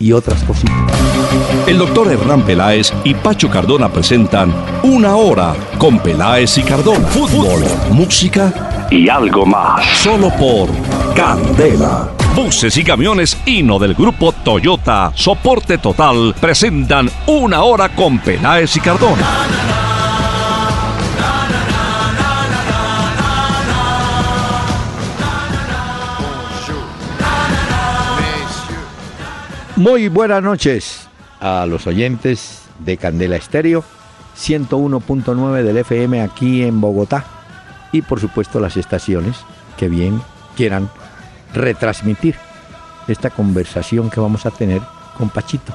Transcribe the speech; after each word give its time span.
y 0.00 0.12
otras 0.12 0.42
cositas. 0.42 0.74
El 1.68 1.78
doctor 1.78 2.10
Hernán 2.10 2.42
Peláez 2.42 2.92
y 3.04 3.14
Pacho 3.14 3.48
Cardona 3.48 3.88
presentan 3.88 4.52
Una 4.82 5.14
Hora 5.14 5.54
con 5.78 6.00
Peláez 6.00 6.58
y 6.58 6.62
Cardona. 6.62 7.06
Fútbol, 7.06 7.62
música 7.92 8.88
y 8.90 9.08
algo 9.08 9.46
más. 9.46 9.84
Solo 9.98 10.30
por 10.36 10.68
Candela. 11.14 12.08
Buses 12.34 12.76
y 12.76 12.84
camiones 12.84 13.36
Hino 13.44 13.78
del 13.78 13.94
grupo 13.94 14.32
Toyota, 14.32 15.12
soporte 15.14 15.78
total, 15.78 16.34
presentan 16.40 17.10
Una 17.26 17.62
Hora 17.62 17.90
con 17.90 18.18
Peláez 18.18 18.76
y 18.76 18.80
Cardona. 18.80 19.79
Muy 29.80 30.08
buenas 30.08 30.42
noches 30.42 31.08
a 31.40 31.64
los 31.64 31.86
oyentes 31.86 32.64
de 32.80 32.98
Candela 32.98 33.36
Estéreo, 33.36 33.82
101.9 34.36 35.62
del 35.62 35.78
FM 35.78 36.20
aquí 36.20 36.62
en 36.64 36.82
Bogotá 36.82 37.24
y 37.90 38.02
por 38.02 38.20
supuesto 38.20 38.60
las 38.60 38.76
estaciones 38.76 39.38
que 39.78 39.88
bien 39.88 40.20
quieran 40.54 40.90
retransmitir 41.54 42.34
esta 43.08 43.30
conversación 43.30 44.10
que 44.10 44.20
vamos 44.20 44.44
a 44.44 44.50
tener 44.50 44.82
con 45.16 45.30
Pachito, 45.30 45.74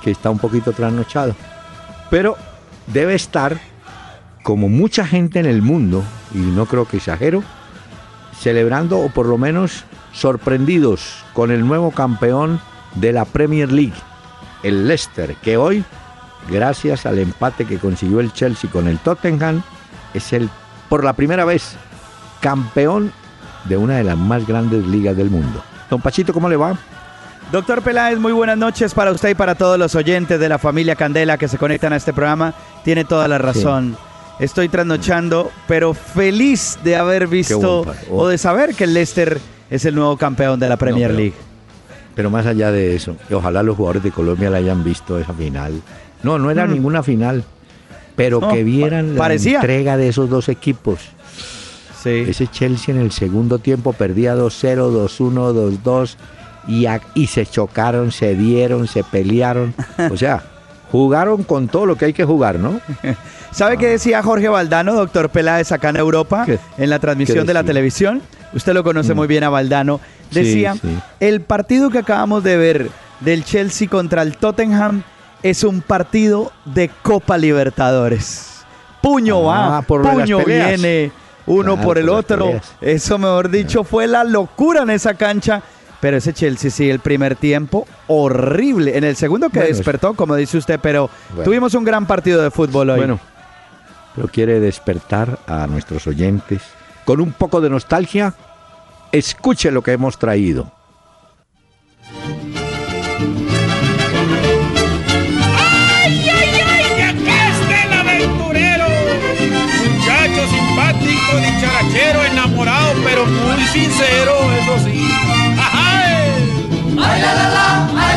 que 0.00 0.12
está 0.12 0.30
un 0.30 0.38
poquito 0.38 0.70
trasnochado, 0.70 1.34
pero 2.08 2.36
debe 2.86 3.16
estar 3.16 3.58
como 4.44 4.68
mucha 4.68 5.04
gente 5.04 5.40
en 5.40 5.46
el 5.46 5.60
mundo, 5.60 6.04
y 6.32 6.38
no 6.38 6.66
creo 6.66 6.86
que 6.86 6.98
exagero, 6.98 7.42
celebrando 8.38 9.00
o 9.00 9.08
por 9.08 9.26
lo 9.26 9.38
menos 9.38 9.86
sorprendidos 10.12 11.24
con 11.32 11.50
el 11.50 11.66
nuevo 11.66 11.90
campeón 11.90 12.60
de 12.94 13.12
la 13.12 13.24
Premier 13.24 13.70
League, 13.70 13.94
el 14.62 14.86
Leicester, 14.86 15.34
que 15.36 15.56
hoy, 15.56 15.84
gracias 16.48 17.06
al 17.06 17.18
empate 17.18 17.64
que 17.64 17.78
consiguió 17.78 18.20
el 18.20 18.32
Chelsea 18.32 18.70
con 18.70 18.88
el 18.88 18.98
Tottenham, 18.98 19.62
es 20.14 20.32
el, 20.32 20.48
por 20.88 21.04
la 21.04 21.12
primera 21.12 21.44
vez, 21.44 21.76
campeón 22.40 23.12
de 23.64 23.76
una 23.76 23.96
de 23.96 24.04
las 24.04 24.16
más 24.16 24.46
grandes 24.46 24.86
ligas 24.86 25.16
del 25.16 25.30
mundo. 25.30 25.62
Don 25.88 26.00
Pachito, 26.00 26.32
¿cómo 26.32 26.48
le 26.48 26.56
va? 26.56 26.76
Doctor 27.52 27.82
Peláez, 27.82 28.18
muy 28.18 28.32
buenas 28.32 28.56
noches 28.56 28.94
para 28.94 29.10
usted 29.10 29.30
y 29.30 29.34
para 29.34 29.56
todos 29.56 29.76
los 29.76 29.96
oyentes 29.96 30.38
de 30.38 30.48
la 30.48 30.58
familia 30.58 30.94
Candela 30.94 31.36
que 31.36 31.48
se 31.48 31.58
conectan 31.58 31.92
a 31.92 31.96
este 31.96 32.12
programa. 32.12 32.54
Tiene 32.84 33.04
toda 33.04 33.26
la 33.26 33.38
razón. 33.38 33.96
Estoy 34.38 34.68
trasnochando, 34.68 35.50
pero 35.66 35.92
feliz 35.92 36.78
de 36.84 36.96
haber 36.96 37.26
visto 37.26 37.84
o 38.08 38.28
de 38.28 38.38
saber 38.38 38.74
que 38.74 38.84
el 38.84 38.94
Leicester 38.94 39.40
es 39.68 39.84
el 39.84 39.96
nuevo 39.96 40.16
campeón 40.16 40.60
de 40.60 40.68
la 40.68 40.76
Premier 40.76 41.10
League. 41.10 41.34
Pero 42.14 42.30
más 42.30 42.46
allá 42.46 42.72
de 42.72 42.96
eso, 42.96 43.16
ojalá 43.32 43.62
los 43.62 43.76
jugadores 43.76 44.02
de 44.02 44.10
Colombia 44.10 44.50
la 44.50 44.58
hayan 44.58 44.82
visto 44.84 45.18
esa 45.18 45.32
final. 45.32 45.80
No, 46.22 46.38
no 46.38 46.50
era 46.50 46.66
mm. 46.66 46.72
ninguna 46.72 47.02
final, 47.02 47.44
pero 48.16 48.40
que 48.48 48.64
vieran 48.64 49.16
la 49.16 49.32
entrega 49.32 49.96
de 49.96 50.08
esos 50.08 50.28
dos 50.28 50.48
equipos. 50.48 50.98
Sí. 52.02 52.24
Ese 52.28 52.46
Chelsea 52.46 52.94
en 52.94 53.00
el 53.00 53.12
segundo 53.12 53.58
tiempo 53.58 53.92
perdía 53.92 54.34
2-0, 54.34 55.08
2-1, 55.08 55.82
2-2 55.82 56.16
y, 56.66 56.86
y 57.14 57.26
se 57.26 57.46
chocaron, 57.46 58.10
se 58.10 58.34
dieron, 58.34 58.86
se 58.88 59.04
pelearon. 59.04 59.74
O 60.10 60.16
sea, 60.16 60.42
jugaron 60.92 61.44
con 61.44 61.68
todo 61.68 61.86
lo 61.86 61.96
que 61.96 62.06
hay 62.06 62.12
que 62.12 62.24
jugar, 62.24 62.58
¿no? 62.58 62.80
¿Sabe 63.52 63.76
qué 63.78 63.88
decía 63.88 64.22
Jorge 64.22 64.48
Valdano, 64.48 64.94
doctor 64.94 65.28
Peláez, 65.30 65.72
acá 65.72 65.90
en 65.90 65.96
Europa, 65.96 66.46
en 66.78 66.90
la 66.90 66.98
transmisión 66.98 67.46
de 67.46 67.54
la 67.54 67.64
televisión? 67.64 68.22
Usted 68.52 68.74
lo 68.74 68.84
conoce 68.84 69.12
mm. 69.12 69.16
muy 69.16 69.26
bien 69.26 69.44
a 69.44 69.48
Valdano 69.48 70.00
decía, 70.30 70.76
el 71.18 71.40
partido 71.40 71.90
que 71.90 71.98
acabamos 71.98 72.42
de 72.44 72.56
ver 72.56 72.90
del 73.20 73.44
Chelsea 73.44 73.88
contra 73.88 74.22
el 74.22 74.36
Tottenham 74.36 75.02
es 75.42 75.64
un 75.64 75.80
partido 75.80 76.52
de 76.64 76.90
Copa 77.02 77.38
Libertadores. 77.38 78.64
Puño 79.00 79.50
ah, 79.50 79.80
va, 79.80 79.82
puño 79.82 80.44
viene, 80.44 81.10
uno 81.46 81.80
por 81.80 81.98
el 81.98 82.08
otro. 82.08 82.60
Eso, 82.80 83.18
mejor 83.18 83.50
dicho, 83.50 83.84
fue 83.84 84.06
la 84.06 84.24
locura 84.24 84.82
en 84.82 84.90
esa 84.90 85.14
cancha. 85.14 85.62
Pero 86.00 86.16
ese 86.16 86.32
Chelsea 86.32 86.70
sí, 86.70 86.88
el 86.88 87.00
primer 87.00 87.36
tiempo, 87.36 87.86
horrible. 88.06 88.96
En 88.96 89.04
el 89.04 89.16
segundo 89.16 89.50
que 89.50 89.60
despertó, 89.60 90.14
como 90.14 90.34
dice 90.34 90.56
usted, 90.56 90.80
pero 90.80 91.10
tuvimos 91.44 91.74
un 91.74 91.84
gran 91.84 92.06
partido 92.06 92.42
de 92.42 92.50
fútbol 92.50 92.90
hoy. 92.90 92.98
Bueno, 92.98 93.20
pero 94.14 94.28
quiere 94.28 94.60
despertar 94.60 95.38
a 95.46 95.66
nuestros 95.66 96.06
oyentes 96.06 96.62
con 97.04 97.20
un 97.20 97.32
poco 97.32 97.60
de 97.60 97.68
nostalgia 97.68 98.34
Escuche 99.12 99.70
lo 99.70 99.82
que 99.82 99.92
hemos 99.92 100.18
traído. 100.18 100.72
¡Ay, 105.56 106.28
ay, 106.28 106.60
ay! 106.64 106.84
¡Que 106.96 107.02
acá 107.02 107.48
está 107.50 107.82
el 107.84 107.92
aventurero! 107.92 108.86
Muchacho 109.84 110.46
simpático, 110.48 111.36
dicharachero, 111.38 112.24
enamorado, 112.24 112.94
pero 113.04 113.26
muy 113.26 113.62
sincero, 113.64 114.32
eso 114.62 114.78
sí. 114.84 115.10
¡Ay! 115.58 116.16
¡Ay, 117.02 117.20
la, 117.20 117.34
la, 117.34 117.48
la! 117.50 117.86
¡Ay, 117.86 117.94
la, 117.94 117.94
la, 117.94 117.94
la! 117.94 118.09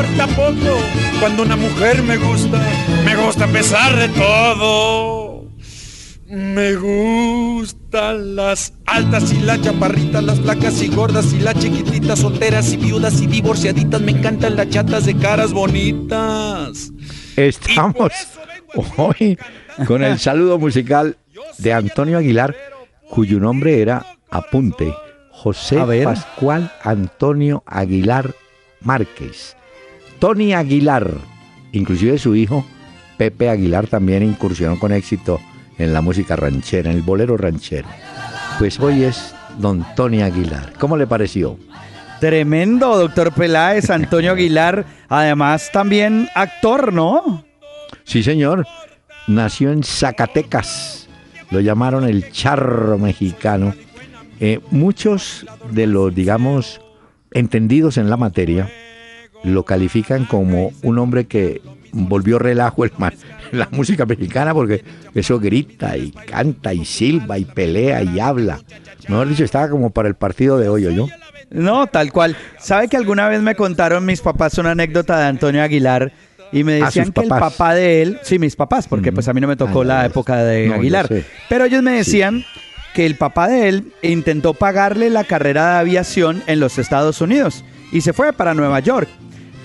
Importa 0.00 0.26
poco. 0.36 0.78
Cuando 1.20 1.42
una 1.42 1.56
mujer 1.56 2.02
me 2.02 2.16
gusta, 2.16 2.60
me 3.04 3.16
gusta 3.16 3.44
a 3.44 3.48
pesar 3.48 3.96
de 3.96 4.08
todo. 4.08 5.44
Me 6.28 6.76
gustan 6.76 8.36
las 8.36 8.72
altas 8.86 9.32
y 9.32 9.40
las 9.40 9.60
chaparritas, 9.62 10.22
las 10.22 10.40
flacas 10.40 10.80
y 10.80 10.88
gordas 10.88 11.32
y 11.32 11.40
las 11.40 11.58
chiquititas, 11.58 12.20
solteras 12.20 12.72
y 12.72 12.76
viudas 12.76 13.20
y 13.20 13.26
divorciaditas. 13.26 14.00
Me 14.00 14.12
encantan 14.12 14.54
las 14.56 14.68
chatas 14.68 15.06
de 15.06 15.16
caras 15.16 15.52
bonitas. 15.52 16.92
Estamos 17.36 18.12
hoy 18.96 19.38
con 19.86 20.04
el 20.04 20.18
saludo 20.18 20.58
musical 20.58 21.16
de 21.58 21.72
Antonio 21.72 22.18
Aguilar, 22.18 22.54
cuyo 23.10 23.40
nombre 23.40 23.80
era 23.82 24.06
Apunte 24.30 24.94
José 25.32 26.04
Pascual 26.04 26.70
Antonio 26.84 27.64
Aguilar 27.66 28.34
Márquez. 28.82 29.56
Tony 30.20 30.52
Aguilar, 30.52 31.10
inclusive 31.72 32.18
su 32.18 32.36
hijo 32.36 32.64
Pepe 33.16 33.48
Aguilar 33.48 33.86
también 33.86 34.22
incursionó 34.22 34.78
con 34.78 34.92
éxito 34.92 35.40
en 35.78 35.92
la 35.92 36.00
música 36.00 36.36
ranchera, 36.36 36.90
en 36.90 36.96
el 36.96 37.02
bolero 37.02 37.36
ranchero. 37.36 37.88
Pues 38.58 38.78
hoy 38.80 39.04
es 39.04 39.34
don 39.58 39.84
Tony 39.96 40.22
Aguilar. 40.22 40.74
¿Cómo 40.78 40.96
le 40.96 41.06
pareció? 41.06 41.58
Tremendo, 42.20 42.98
doctor 42.98 43.32
Peláez, 43.32 43.90
Antonio 43.90 44.32
Aguilar, 44.32 44.84
además 45.08 45.70
también 45.72 46.28
actor, 46.34 46.92
¿no? 46.92 47.44
Sí, 48.04 48.22
señor. 48.22 48.66
Nació 49.26 49.72
en 49.72 49.82
Zacatecas. 49.82 51.08
Lo 51.50 51.60
llamaron 51.60 52.04
el 52.04 52.30
charro 52.30 52.98
mexicano 52.98 53.74
eh, 54.42 54.60
muchos 54.70 55.44
de 55.70 55.86
los, 55.86 56.14
digamos, 56.14 56.80
entendidos 57.32 57.98
en 57.98 58.08
la 58.08 58.16
materia 58.16 58.70
lo 59.44 59.64
califican 59.64 60.24
como 60.24 60.72
un 60.82 60.98
hombre 60.98 61.26
que 61.26 61.60
volvió 61.92 62.38
relajo 62.38 62.84
el, 62.84 62.92
la 63.52 63.68
música 63.70 64.06
mexicana 64.06 64.54
porque 64.54 64.84
eso 65.14 65.38
grita 65.40 65.96
y 65.96 66.10
canta 66.10 66.72
y 66.72 66.84
silba 66.84 67.38
y 67.38 67.44
pelea 67.44 68.02
y 68.02 68.20
habla. 68.20 68.60
Mejor 69.08 69.28
dicho, 69.28 69.44
estaba 69.44 69.68
como 69.68 69.90
para 69.90 70.08
el 70.08 70.14
partido 70.14 70.58
de 70.58 70.68
hoy, 70.68 70.82
¿yo? 70.94 71.06
No, 71.50 71.86
tal 71.88 72.12
cual. 72.12 72.36
¿Sabe 72.58 72.88
que 72.88 72.96
alguna 72.96 73.28
vez 73.28 73.42
me 73.42 73.56
contaron 73.56 74.06
mis 74.06 74.20
papás 74.20 74.56
una 74.58 74.70
anécdota 74.70 75.18
de 75.18 75.26
Antonio 75.26 75.62
Aguilar? 75.62 76.12
Y 76.52 76.64
me 76.64 76.74
decían 76.74 77.12
que 77.12 77.20
el 77.22 77.28
papá 77.28 77.74
de 77.74 78.02
él, 78.02 78.18
sí, 78.22 78.38
mis 78.38 78.56
papás, 78.56 78.88
porque 78.88 79.12
pues 79.12 79.28
a 79.28 79.32
mí 79.32 79.40
no 79.40 79.46
me 79.46 79.56
tocó 79.56 79.82
ah, 79.82 79.84
la 79.84 80.06
época 80.06 80.42
de 80.42 80.72
Aguilar, 80.72 81.08
pero 81.48 81.64
ellos 81.64 81.82
me 81.82 81.92
decían 81.92 82.44
que 82.92 83.06
el 83.06 83.14
papá 83.14 83.46
de 83.46 83.68
él 83.68 83.92
intentó 84.02 84.54
pagarle 84.54 85.10
la 85.10 85.22
carrera 85.22 85.74
de 85.74 85.78
aviación 85.78 86.42
en 86.48 86.58
los 86.58 86.78
Estados 86.78 87.20
Unidos 87.20 87.64
y 87.92 88.00
se 88.00 88.12
fue 88.12 88.32
para 88.32 88.54
Nueva 88.54 88.80
York. 88.80 89.08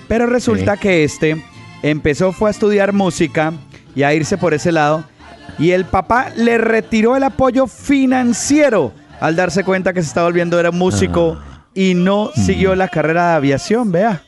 Pero 0.08 0.26
resulta 0.26 0.76
que 0.76 1.04
este 1.04 1.42
empezó 1.82 2.32
fue 2.32 2.50
a 2.50 2.52
estudiar 2.52 2.92
música 2.92 3.52
y 3.94 4.02
a 4.02 4.14
irse 4.14 4.38
por 4.38 4.54
ese 4.54 4.72
lado 4.72 5.04
y 5.58 5.70
el 5.70 5.84
papá 5.84 6.30
le 6.36 6.58
retiró 6.58 7.16
el 7.16 7.24
apoyo 7.24 7.66
financiero 7.66 8.92
al 9.20 9.36
darse 9.36 9.64
cuenta 9.64 9.92
que 9.92 10.02
se 10.02 10.08
estaba 10.08 10.26
volviendo 10.26 10.60
era 10.60 10.70
músico. 10.70 11.38
Ah. 11.40 11.64
y 11.74 11.94
no 11.94 12.30
mm. 12.34 12.40
siguió 12.40 12.74
la 12.74 12.88
carrera 12.88 13.30
de 13.30 13.36
aviación, 13.36 13.92
vea. 13.92 14.22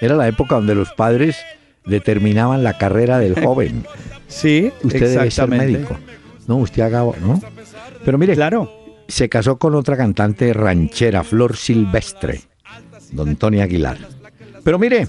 Era 0.00 0.16
la 0.16 0.26
época 0.26 0.56
donde 0.56 0.74
los 0.74 0.92
padres 0.92 1.36
determinaban 1.84 2.64
la 2.64 2.78
carrera 2.78 3.18
del 3.18 3.40
joven. 3.44 3.84
sí, 4.28 4.72
usted 4.82 5.16
debe 5.16 5.30
ser 5.30 5.48
médico. 5.48 5.96
No, 6.46 6.56
usted 6.56 6.82
haga, 6.82 7.04
¿no? 7.20 7.40
Pero 8.04 8.18
mire, 8.18 8.34
claro. 8.34 8.70
se 9.08 9.28
casó 9.28 9.56
con 9.56 9.74
otra 9.74 9.96
cantante 9.96 10.52
ranchera, 10.52 11.24
Flor 11.24 11.56
Silvestre, 11.56 12.42
don 13.12 13.36
Tony 13.36 13.60
Aguilar. 13.60 13.98
Pero 14.64 14.78
mire, 14.78 15.06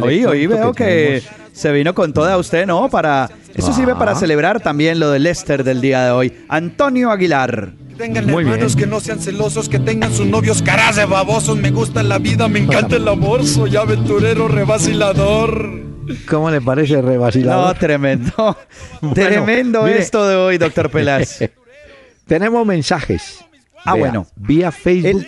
Oí, 0.00 0.24
oí, 0.24 0.46
veo 0.46 0.72
que, 0.72 1.22
se 1.52 1.70
vino 1.72 1.94
con 1.94 2.12
toda 2.12 2.38
usted, 2.38 2.66
¿no? 2.66 2.88
Para 2.88 3.30
eso 3.54 3.72
sirve 3.72 3.94
para 3.94 4.12
ah. 4.12 4.14
celebrar 4.14 4.60
también 4.60 4.98
lo 4.98 5.10
del 5.10 5.24
Lester 5.24 5.64
del 5.64 5.80
día 5.80 6.04
de 6.06 6.10
hoy. 6.10 6.44
Antonio 6.48 7.10
Aguilar. 7.10 7.72
tengan 7.98 8.26
Muy 8.26 8.44
hermanos 8.44 8.74
que 8.74 8.86
no 8.86 9.00
sean 9.00 9.20
celosos, 9.20 9.68
que 9.68 9.78
tengan 9.78 10.12
sus 10.12 10.26
novios 10.26 10.62
caras 10.62 10.96
de 10.96 11.04
babosos. 11.04 11.58
Me 11.58 11.70
gusta 11.70 12.02
la 12.02 12.18
vida, 12.18 12.48
me 12.48 12.60
encanta 12.60 12.96
el 12.96 13.06
amor. 13.06 13.44
Soy 13.44 13.76
aventurero, 13.76 14.48
revacilador. 14.48 15.82
¿Cómo 16.26 16.50
le 16.50 16.60
parece 16.60 17.00
revacilador? 17.02 17.74
No, 17.74 17.78
tremendo. 17.78 18.56
tremendo 19.14 19.86
esto 19.86 20.26
de 20.26 20.36
hoy, 20.36 20.58
doctor 20.58 20.90
Peláez. 20.90 21.50
Tenemos 22.26 22.66
mensajes. 22.66 23.44
Ah, 23.84 23.94
bueno. 23.94 24.26
Vía 24.36 24.72
Facebook. 24.72 25.26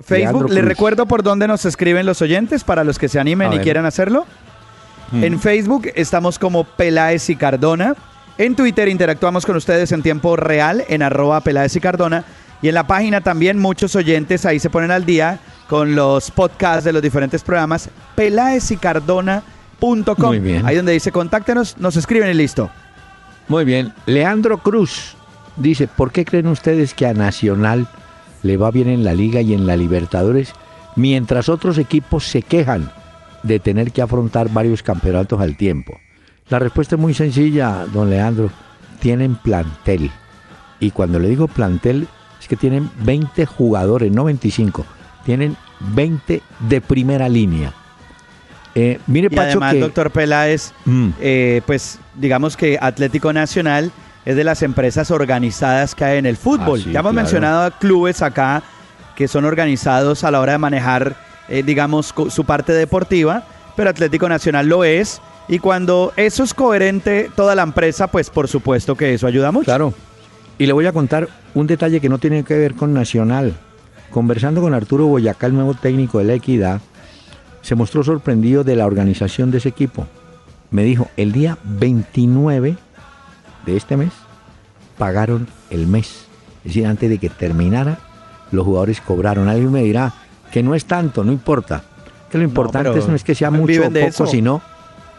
Facebook, 0.00 0.50
le 0.50 0.62
recuerdo 0.62 1.06
por 1.06 1.22
dónde 1.22 1.48
nos 1.48 1.64
escriben 1.64 2.06
los 2.06 2.22
oyentes 2.22 2.62
para 2.62 2.84
los 2.84 2.98
que 2.98 3.08
se 3.08 3.18
animen 3.18 3.52
y 3.52 3.58
quieran 3.58 3.86
hacerlo. 3.86 4.24
Mm. 5.10 5.24
En 5.24 5.40
Facebook 5.40 5.88
estamos 5.94 6.38
como 6.38 6.64
Peláez 6.64 7.28
y 7.28 7.36
Cardona. 7.36 7.94
En 8.38 8.54
Twitter 8.54 8.88
interactuamos 8.88 9.44
con 9.44 9.56
ustedes 9.56 9.92
en 9.92 10.02
tiempo 10.02 10.36
real 10.36 10.84
en 10.88 11.02
arroba 11.02 11.40
Peláez 11.40 11.74
y 11.76 11.80
Cardona. 11.80 12.24
Y 12.62 12.68
en 12.68 12.74
la 12.74 12.86
página 12.86 13.20
también 13.20 13.58
muchos 13.58 13.94
oyentes 13.96 14.46
ahí 14.46 14.58
se 14.58 14.70
ponen 14.70 14.90
al 14.90 15.04
día 15.04 15.40
con 15.68 15.94
los 15.94 16.30
podcasts 16.30 16.84
de 16.84 16.92
los 16.92 17.02
diferentes 17.02 17.42
programas 17.42 17.90
peláezycardona.com. 18.14 20.04
Muy 20.18 20.38
bien. 20.38 20.64
Ahí 20.64 20.76
donde 20.76 20.92
dice 20.92 21.12
contáctenos, 21.12 21.76
nos 21.78 21.96
escriben 21.96 22.30
y 22.30 22.34
listo. 22.34 22.70
Muy 23.48 23.64
bien. 23.64 23.92
Leandro 24.06 24.58
Cruz 24.58 25.16
dice, 25.56 25.88
¿por 25.88 26.12
qué 26.12 26.24
creen 26.24 26.46
ustedes 26.46 26.94
que 26.94 27.06
a 27.06 27.12
Nacional 27.12 27.86
le 28.44 28.56
va 28.56 28.70
bien 28.70 28.88
en 28.88 29.02
la 29.02 29.14
liga 29.14 29.40
y 29.40 29.54
en 29.54 29.66
la 29.66 29.76
Libertadores, 29.76 30.52
mientras 30.94 31.48
otros 31.48 31.78
equipos 31.78 32.24
se 32.24 32.42
quejan 32.42 32.92
de 33.42 33.58
tener 33.58 33.90
que 33.90 34.02
afrontar 34.02 34.50
varios 34.50 34.82
campeonatos 34.82 35.40
al 35.40 35.56
tiempo. 35.56 35.98
La 36.50 36.58
respuesta 36.58 36.94
es 36.94 37.00
muy 37.00 37.14
sencilla, 37.14 37.86
don 37.92 38.10
Leandro. 38.10 38.50
Tienen 39.00 39.34
plantel. 39.36 40.10
Y 40.78 40.90
cuando 40.90 41.18
le 41.18 41.28
digo 41.28 41.48
plantel, 41.48 42.06
es 42.40 42.46
que 42.46 42.56
tienen 42.56 42.90
20 43.00 43.46
jugadores, 43.46 44.12
no 44.12 44.24
25. 44.24 44.84
Tienen 45.24 45.56
20 45.94 46.42
de 46.68 46.80
primera 46.82 47.28
línea. 47.28 47.72
Eh, 48.74 48.98
mire, 49.06 49.28
y 49.30 49.38
además, 49.38 49.78
doctor 49.80 50.10
Peláez, 50.10 50.72
mm. 50.84 51.08
eh, 51.20 51.62
pues 51.64 51.98
digamos 52.16 52.56
que 52.56 52.76
Atlético 52.80 53.32
Nacional 53.32 53.90
es 54.24 54.36
de 54.36 54.44
las 54.44 54.62
empresas 54.62 55.10
organizadas 55.10 55.94
que 55.94 56.04
hay 56.04 56.18
en 56.18 56.26
el 56.26 56.36
fútbol. 56.36 56.82
Ah, 56.86 56.90
ya 56.92 57.00
hemos 57.00 57.14
mencionado 57.14 57.70
clubes 57.78 58.22
acá 58.22 58.62
que 59.14 59.28
son 59.28 59.44
organizados 59.44 60.24
a 60.24 60.30
la 60.30 60.40
hora 60.40 60.52
de 60.52 60.58
manejar, 60.58 61.16
eh, 61.48 61.62
digamos, 61.62 62.14
su 62.28 62.44
parte 62.44 62.72
deportiva, 62.72 63.44
pero 63.76 63.90
Atlético 63.90 64.28
Nacional 64.28 64.66
lo 64.66 64.84
es. 64.84 65.20
Y 65.46 65.58
cuando 65.58 66.12
eso 66.16 66.42
es 66.42 66.54
coherente, 66.54 67.30
toda 67.36 67.54
la 67.54 67.62
empresa, 67.62 68.06
pues 68.06 68.30
por 68.30 68.48
supuesto 68.48 68.96
que 68.96 69.14
eso 69.14 69.26
ayuda 69.26 69.52
mucho. 69.52 69.66
Claro. 69.66 69.92
Y 70.58 70.66
le 70.66 70.72
voy 70.72 70.86
a 70.86 70.92
contar 70.92 71.28
un 71.54 71.66
detalle 71.66 72.00
que 72.00 72.08
no 72.08 72.18
tiene 72.18 72.44
que 72.44 72.56
ver 72.56 72.74
con 72.74 72.94
Nacional. 72.94 73.54
Conversando 74.10 74.62
con 74.62 74.72
Arturo 74.74 75.06
Boyacá, 75.06 75.46
el 75.46 75.54
nuevo 75.54 75.74
técnico 75.74 76.18
de 76.18 76.24
la 76.24 76.34
Equidad, 76.34 76.80
se 77.60 77.74
mostró 77.74 78.02
sorprendido 78.04 78.64
de 78.64 78.76
la 78.76 78.86
organización 78.86 79.50
de 79.50 79.58
ese 79.58 79.68
equipo. 79.68 80.06
Me 80.70 80.82
dijo, 80.82 81.08
el 81.16 81.32
día 81.32 81.58
29 81.64 82.76
de 83.64 83.76
este 83.76 83.96
mes 83.96 84.12
pagaron 84.98 85.46
el 85.70 85.86
mes. 85.86 86.26
Es 86.58 86.64
decir, 86.64 86.86
antes 86.86 87.10
de 87.10 87.18
que 87.18 87.28
terminara, 87.28 87.98
los 88.50 88.64
jugadores 88.64 89.00
cobraron. 89.00 89.48
Alguien 89.48 89.70
me 89.72 89.82
dirá 89.82 90.12
que 90.50 90.62
no 90.62 90.74
es 90.74 90.86
tanto, 90.86 91.24
no 91.24 91.32
importa. 91.32 91.82
Que 92.30 92.38
lo 92.38 92.44
importante 92.44 92.90
no, 93.06 93.14
es 93.14 93.24
que 93.24 93.34
sea 93.34 93.50
mucho 93.50 93.86
o 93.86 93.90
poco, 93.90 94.26
sino, 94.26 94.62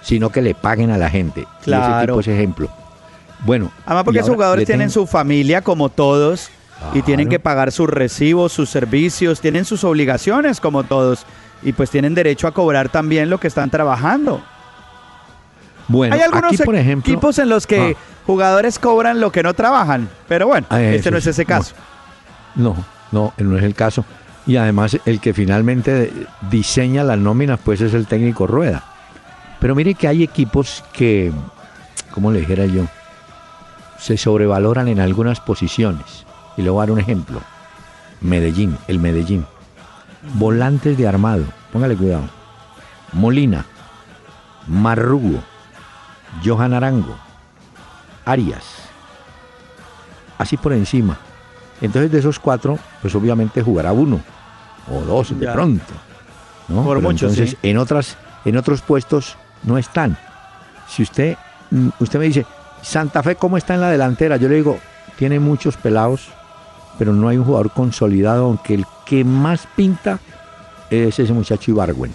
sino 0.02 0.30
que 0.32 0.42
le 0.42 0.56
paguen 0.56 0.92
a 0.92 0.98
la 0.98 1.10
gente. 1.10 1.48
Claro. 1.64 1.98
ese 1.98 2.08
tipo 2.08 2.20
es 2.20 2.28
ejemplo. 2.28 2.70
Bueno. 3.46 3.72
Además 3.86 4.04
porque 4.06 4.20
esos 4.20 4.34
jugadores 4.34 4.66
tienen 4.66 4.90
su 4.90 5.06
familia 5.06 5.62
como 5.62 5.90
todos 5.90 6.50
y 6.94 7.02
tienen 7.04 7.30
que 7.30 7.40
pagar 7.40 7.72
sus 7.72 7.90
recibos, 7.90 8.52
sus 8.52 8.70
servicios, 8.70 9.40
tienen 9.40 9.66
sus 9.66 9.84
obligaciones 9.84 10.60
como 10.60 10.84
todos 10.84 11.26
y 11.64 11.74
pues 11.74 11.90
tienen 11.90 12.16
derecho 12.16 12.48
a 12.48 12.52
cobrar 12.54 12.90
también 12.90 13.30
lo 13.30 13.40
que 13.40 13.48
están 13.48 13.70
trabajando. 13.70 14.42
Bueno, 15.88 16.16
hay 16.16 16.22
algunos 16.22 16.58
por 16.62 16.76
ejemplo, 16.76 17.14
equipos 17.14 17.38
en 17.38 17.50
los 17.50 17.68
que 17.68 17.96
ah 17.96 18.15
jugadores 18.26 18.80
cobran 18.80 19.20
lo 19.20 19.32
que 19.32 19.44
no 19.44 19.54
trabajan. 19.54 20.10
Pero 20.28 20.48
bueno, 20.48 20.68
ah, 20.70 20.82
este 20.82 21.12
no 21.12 21.18
es 21.18 21.28
ese 21.28 21.46
caso. 21.46 21.76
No, 22.56 22.76
no, 23.12 23.34
no 23.38 23.58
es 23.58 23.64
el 23.64 23.76
caso. 23.76 24.06
Y 24.48 24.58
además 24.58 24.98
el 25.06 25.20
que 25.20 25.34
finalmente 25.34 26.14
diseña 26.50 27.04
las 27.04 27.18
nóminas 27.18 27.60
pues 27.64 27.82
es 27.82 27.94
el 27.94 28.08
técnico 28.08 28.48
Rueda. 28.48 28.84
Pero 29.60 29.76
mire 29.76 29.96
que 29.96 30.08
hay 30.08 30.24
equipos 30.24 30.84
que, 30.94 31.32
como 32.12 32.32
le 32.32 32.42
dijera 32.42 32.66
yo, 32.66 32.84
se 33.98 34.18
sobrevaloran 34.18 34.88
en 34.88 35.00
algunas 35.00 35.40
posiciones. 35.40 36.26
Y 36.58 36.62
le 36.62 36.70
voy 36.70 36.80
a 36.80 36.82
dar 36.84 36.92
un 36.92 37.00
ejemplo. 37.00 37.42
Medellín, 38.22 38.78
el 38.88 39.00
Medellín. 39.00 39.46
Volantes 40.34 40.98
de 40.98 41.08
armado, 41.08 41.46
póngale 41.72 41.96
cuidado. 41.96 42.24
Molina, 43.14 43.66
Marrugo, 44.68 45.40
Johan 46.44 46.74
Arango, 46.74 47.16
Arias. 48.26 48.64
Así 50.38 50.58
por 50.58 50.74
encima. 50.74 51.18
Entonces 51.82 52.12
de 52.12 52.20
esos 52.20 52.40
cuatro, 52.40 52.80
pues 53.02 53.14
obviamente 53.16 53.62
jugará 53.62 53.92
uno 53.92 54.20
o 54.92 55.02
dos 55.02 55.38
de 55.38 55.48
pronto. 55.48 55.94
¿no? 56.68 56.84
Por 56.84 57.04
entonces 57.04 57.58
en 57.62 57.78
otras, 57.78 58.18
en 58.44 58.58
otros 58.58 58.82
puestos 58.82 59.38
no 59.64 59.78
están. 59.78 60.18
Si 60.88 61.04
usted, 61.04 61.38
mm, 61.72 61.90
usted 62.00 62.20
me 62.20 62.26
dice, 62.26 62.46
Santa 62.82 63.24
Fe, 63.24 63.36
¿cómo 63.36 63.58
está 63.58 63.74
en 63.74 63.82
la 63.82 63.90
delantera? 63.90 64.38
Yo 64.38 64.48
le 64.48 64.56
digo, 64.56 64.80
tiene 65.18 65.40
muchos 65.40 65.78
pelados, 65.78 66.30
pero 66.98 67.14
no 67.14 67.28
hay 67.28 67.38
un 67.38 67.46
jugador 67.46 67.72
consolidado, 67.72 68.46
aunque 68.46 68.76
el 68.76 68.86
que 69.06 69.24
más 69.24 69.68
pinta 69.76 70.20
es 70.90 71.18
ese 71.20 71.34
muchacho 71.34 71.72
Ibargüen. 71.72 72.14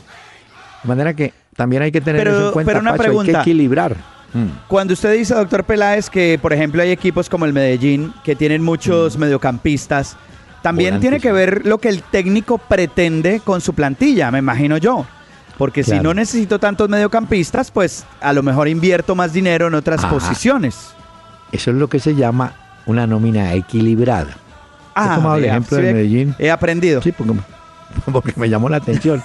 De 0.83 0.89
manera 0.89 1.15
que 1.15 1.35
también 1.57 1.83
hay 1.83 1.93
que 1.93 2.01
tener 2.01 2.29
eso 2.29 2.47
en 2.47 2.53
cuenta, 2.53 2.73
pero 2.73 2.81
una 2.81 2.95
pregunta, 2.95 3.39
hay 3.39 3.45
que 3.45 3.51
equilibrar. 3.51 3.97
Mm. 4.33 4.69
Cuando 4.69 4.95
usted 4.95 5.13
dice, 5.13 5.35
doctor 5.35 5.65
Peláez, 5.65 6.09
que 6.09 6.39
por 6.41 6.53
ejemplo 6.53 6.83
hay 6.83 6.91
equipos 6.91 7.29
como 7.29 7.47
el 7.47 7.53
Medellín 7.53 8.13
que 8.25 8.37
tienen 8.37 8.63
muchos 8.63 9.17
mm. 9.17 9.21
mediocampistas, 9.21 10.17
también 10.63 11.01
tiene 11.01 11.21
que 11.21 11.33
ver 11.33 11.67
lo 11.67 11.79
que 11.79 11.89
el 11.89 12.03
técnico 12.03 12.59
pretende 12.59 13.41
con 13.41 13.61
su 13.61 13.75
plantilla, 13.75 14.31
me 14.31 14.39
imagino 14.39 14.77
yo. 14.77 15.07
Porque 15.57 15.85
si 15.85 16.01
no 16.01 16.15
necesito 16.15 16.59
tantos 16.59 16.89
mediocampistas, 16.89 17.71
pues 17.71 18.07
a 18.21 18.33
lo 18.33 18.43
mejor 18.43 18.67
invierto 18.69 19.15
más 19.15 19.33
dinero 19.33 19.67
en 19.67 19.75
otras 19.75 20.05
posiciones. 20.07 20.95
Eso 21.53 21.71
es 21.71 21.77
lo 21.77 21.89
que 21.89 21.99
se 21.99 22.15
llama 22.15 22.55
una 22.87 23.07
nómina 23.07 23.53
equilibrada. 23.55 24.37
Ah, 24.95 25.35
el 25.37 25.45
ejemplo 25.45 25.77
de 25.77 25.93
Medellín. 25.93 26.35
He 26.39 26.51
aprendido. 26.51 27.03
Sí, 27.03 27.13
porque, 28.13 28.33
me 28.37 28.49
llamó 28.49 28.69
la 28.69 28.79
atención. 28.79 29.23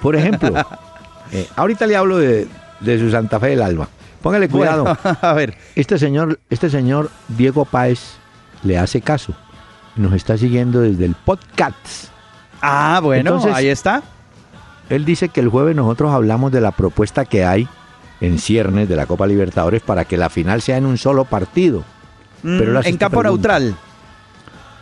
Por 0.00 0.16
ejemplo, 0.16 0.52
eh, 1.32 1.48
ahorita 1.54 1.86
le 1.86 1.96
hablo 1.96 2.18
de, 2.18 2.48
de 2.80 2.98
su 2.98 3.10
Santa 3.10 3.38
Fe 3.38 3.48
del 3.48 3.62
Alba. 3.62 3.88
Póngale 4.22 4.48
cuidado. 4.48 4.96
a 5.20 5.32
ver. 5.32 5.56
Este 5.74 5.98
señor, 5.98 6.40
este 6.50 6.70
señor 6.70 7.10
Diego 7.28 7.64
Páez 7.64 8.14
le 8.62 8.78
hace 8.78 9.00
caso. 9.00 9.34
Nos 9.96 10.12
está 10.14 10.38
siguiendo 10.38 10.80
desde 10.80 11.04
el 11.04 11.14
podcast. 11.14 12.08
Ah, 12.62 13.00
bueno, 13.02 13.42
ahí 13.52 13.68
está. 13.68 14.02
Él 14.88 15.04
dice 15.04 15.28
que 15.28 15.40
el 15.40 15.48
jueves 15.48 15.74
nosotros 15.74 16.12
hablamos 16.12 16.52
de 16.52 16.60
la 16.60 16.70
propuesta 16.70 17.24
que 17.24 17.44
hay 17.44 17.68
en 18.20 18.38
ciernes 18.38 18.88
de 18.88 18.96
la 18.96 19.06
Copa 19.06 19.26
Libertadores 19.26 19.82
para 19.82 20.04
que 20.04 20.16
la 20.16 20.30
final 20.30 20.62
sea 20.62 20.76
en 20.76 20.86
un 20.86 20.96
solo 20.96 21.24
partido. 21.24 21.82
Mm, 22.42 22.60
en 22.84 22.96
campo 22.96 23.22
neutral. 23.22 23.74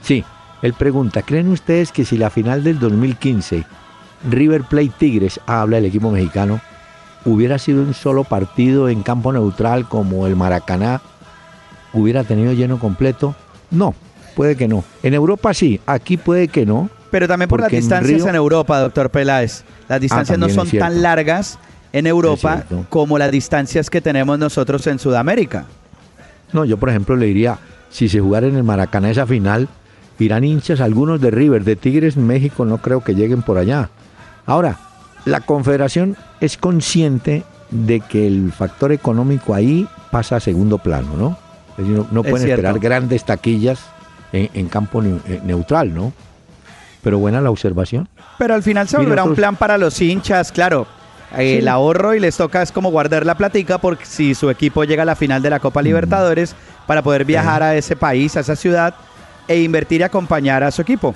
Sí, 0.03 0.25
él 0.63 0.75
pregunta, 0.75 1.23
¿creen 1.23 1.49
ustedes 1.49 1.93
que 1.93 2.05
si 2.05 2.19
la 2.19 2.31
final 2.31 2.63
del 2.63 2.79
2015 2.79 3.65
River 4.29 4.63
Plate 4.65 4.93
Tigres, 4.99 5.41
habla 5.47 5.79
el 5.79 5.87
equipo 5.87 6.11
mexicano, 6.11 6.61
hubiera 7.25 7.59
sido 7.59 7.83
un 7.83 7.95
solo 7.95 8.25
partido 8.25 8.89
en 8.89 9.03
campo 9.03 9.33
neutral 9.33 9.89
como 9.89 10.27
el 10.27 10.37
Maracaná, 10.37 11.01
hubiera 11.93 12.25
tenido 12.25 12.53
lleno 12.53 12.79
completo? 12.79 13.35
No, 13.71 13.95
puede 14.35 14.57
que 14.57 14.69
no. 14.69 14.85
En 15.03 15.15
Europa 15.15 15.55
sí, 15.55 15.81
aquí 15.87 16.17
puede 16.17 16.49
que 16.49 16.67
no. 16.67 16.91
Pero 17.11 17.27
también 17.27 17.49
por 17.49 17.61
las 17.61 17.71
distancias 17.71 18.25
en, 18.25 18.35
Europa, 18.35 18.79
doctor 18.79 19.11
Peláez. 19.11 19.65
Las 19.89 19.97
ah, 19.97 19.99
distancias 19.99 20.39
no 20.39 20.49
son 20.49 20.69
tan 20.71 21.03
largas 21.03 21.59
en 21.93 22.07
Europa 22.07 22.65
como 22.89 23.19
las 23.19 23.33
distancias 23.33 23.91
que 23.91 24.01
tenemos 24.01 24.39
nosotros 24.39 24.87
en 24.87 24.99
Sudamérica. 24.99 25.67
No, 26.53 26.65
yo 26.65 26.77
por 26.79 26.89
ejemplo 26.89 27.17
le 27.17 27.27
diría, 27.27 27.59
si 27.91 28.09
se 28.09 28.21
jugara 28.21 28.47
en 28.47 28.57
el 28.57 28.63
Maracaná 28.63 29.11
esa 29.11 29.27
final, 29.27 29.69
irán 30.19 30.45
hinchas, 30.45 30.81
algunos 30.81 31.21
de 31.21 31.31
River, 31.31 31.65
de 31.65 31.77
Tigres, 31.77 32.17
México 32.17 32.65
no 32.65 32.79
creo 32.79 33.03
que 33.03 33.15
lleguen 33.15 33.43
por 33.43 33.59
allá. 33.59 33.91
Ahora, 34.47 34.79
la 35.25 35.41
Confederación 35.41 36.17
es 36.41 36.57
consciente 36.57 37.45
de 37.71 38.01
que 38.01 38.27
el 38.27 38.53
factor 38.53 38.93
económico 38.93 39.55
ahí 39.55 39.87
pasa 40.11 40.37
a 40.37 40.41
segundo 40.41 40.79
plano, 40.79 41.17
¿no? 41.17 41.37
no, 42.11 42.23
pueden 42.23 42.49
esperar 42.49 42.79
grandes 42.79 43.25
taquillas 43.25 43.81
en, 44.33 44.69
campo 44.69 45.03
eh, 45.03 45.41
neutral, 45.45 45.95
¿no? 45.95 46.13
Pero 47.03 47.19
buena 47.19 47.41
la 47.41 47.51
observación. 47.51 48.09
Pero 48.39 48.55
al 48.55 48.63
final 48.63 48.89
se 48.89 48.97
volverá 48.99 49.25
un 49.25 49.35
plan 49.35 49.57
para 49.57 49.79
los 49.79 50.01
hinchas, 50.01 50.53
claro. 50.53 50.87
El 51.37 51.69
ahorro 51.69 52.15
y 52.15 52.21
les 52.21 52.37
toca 52.37 52.61
es 52.61 52.73
como 52.73 52.91
guardar 52.91 53.25
la 53.25 53.37
platica 53.37 53.79
porque 53.79 54.05
si 54.05 54.35
su 54.35 54.51
equipo 54.51 54.83
llega 54.83 55.05
a 55.05 55.07
la 55.07 55.15
final 55.15 55.41
de 55.43 55.51
la 55.51 55.61
Copa 55.61 55.81
mm. 55.81 55.85
Libertadores 55.85 56.57
para 56.87 57.03
poder 57.03 57.25
viajar 57.25 57.63
a 57.63 57.77
ese 57.77 57.95
país, 57.95 58.37
a 58.37 58.41
esa 58.41 58.57
ciudad 58.57 58.95
e 59.47 59.61
invertir 59.63 60.01
y 60.01 60.05
acompañar 60.05 60.65
a 60.65 60.71
su 60.71 60.83
equipo. 60.83 61.15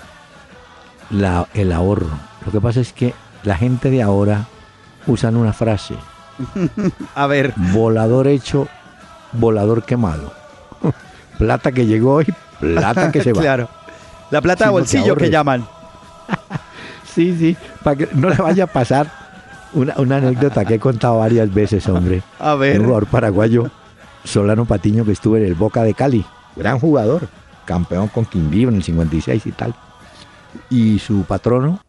La, 1.11 1.49
el 1.53 1.73
ahorro. 1.73 2.11
Lo 2.47 2.53
que 2.53 2.61
pasa 2.61 2.81
es 2.81 2.93
que 2.93 3.13
la 3.45 3.57
gente 3.57 3.91
de 3.91 4.03
ahora 4.03 4.47
usan 5.07 5.37
una 5.37 5.53
frase. 5.53 5.95
a 7.15 7.27
ver. 7.27 7.53
Volador 7.57 8.27
hecho, 8.27 8.69
volador 9.33 9.85
quemado. 9.85 10.33
plata 11.39 11.73
que 11.73 11.87
llegó 11.87 12.23
y 12.23 12.35
plata 12.59 13.13
que 13.13 13.23
se 13.23 13.33
va. 13.33 13.41
claro. 13.43 13.69
La 14.31 14.41
plata 14.41 14.65
de 14.65 14.71
bolsillo 14.71 15.15
que, 15.17 15.31
llaman. 15.31 15.67
sí, 17.05 17.37
sí, 17.39 17.57
para 17.85 17.97
que 17.97 18.09
no 18.15 18.31
le 18.31 18.37
vaya 18.37 18.65
a 18.65 18.67
pasar 18.67 19.07
una, 19.75 20.17
anécdota 20.17 20.65
que 20.65 20.75
he 20.75 20.79
contado 20.81 21.19
varias 21.19 21.53
veces, 21.53 21.87
hombre. 21.89 22.23
A 22.39 22.55
ver. 22.55 22.81
Un 22.81 22.87
jugador 22.87 23.07
paraguayo, 23.07 23.71
Solano 24.25 24.65
Patiño, 24.65 25.05
que 25.05 25.13
estuvo 25.13 25.37
en 25.37 25.45
el 25.45 25.55
Boca 25.55 25.83
de 25.83 25.95
Cali. 25.95 26.25
Gran 26.57 26.81
jugador, 26.81 27.29
campeón 27.65 28.09
con 28.09 28.25
Quindío 28.25 28.71
en 28.71 28.77
el 28.77 28.83
56 28.83 29.47
y 29.47 29.53
tal. 29.53 29.75
Y 30.71 30.99
su 30.99 31.25
patrono 31.25 31.81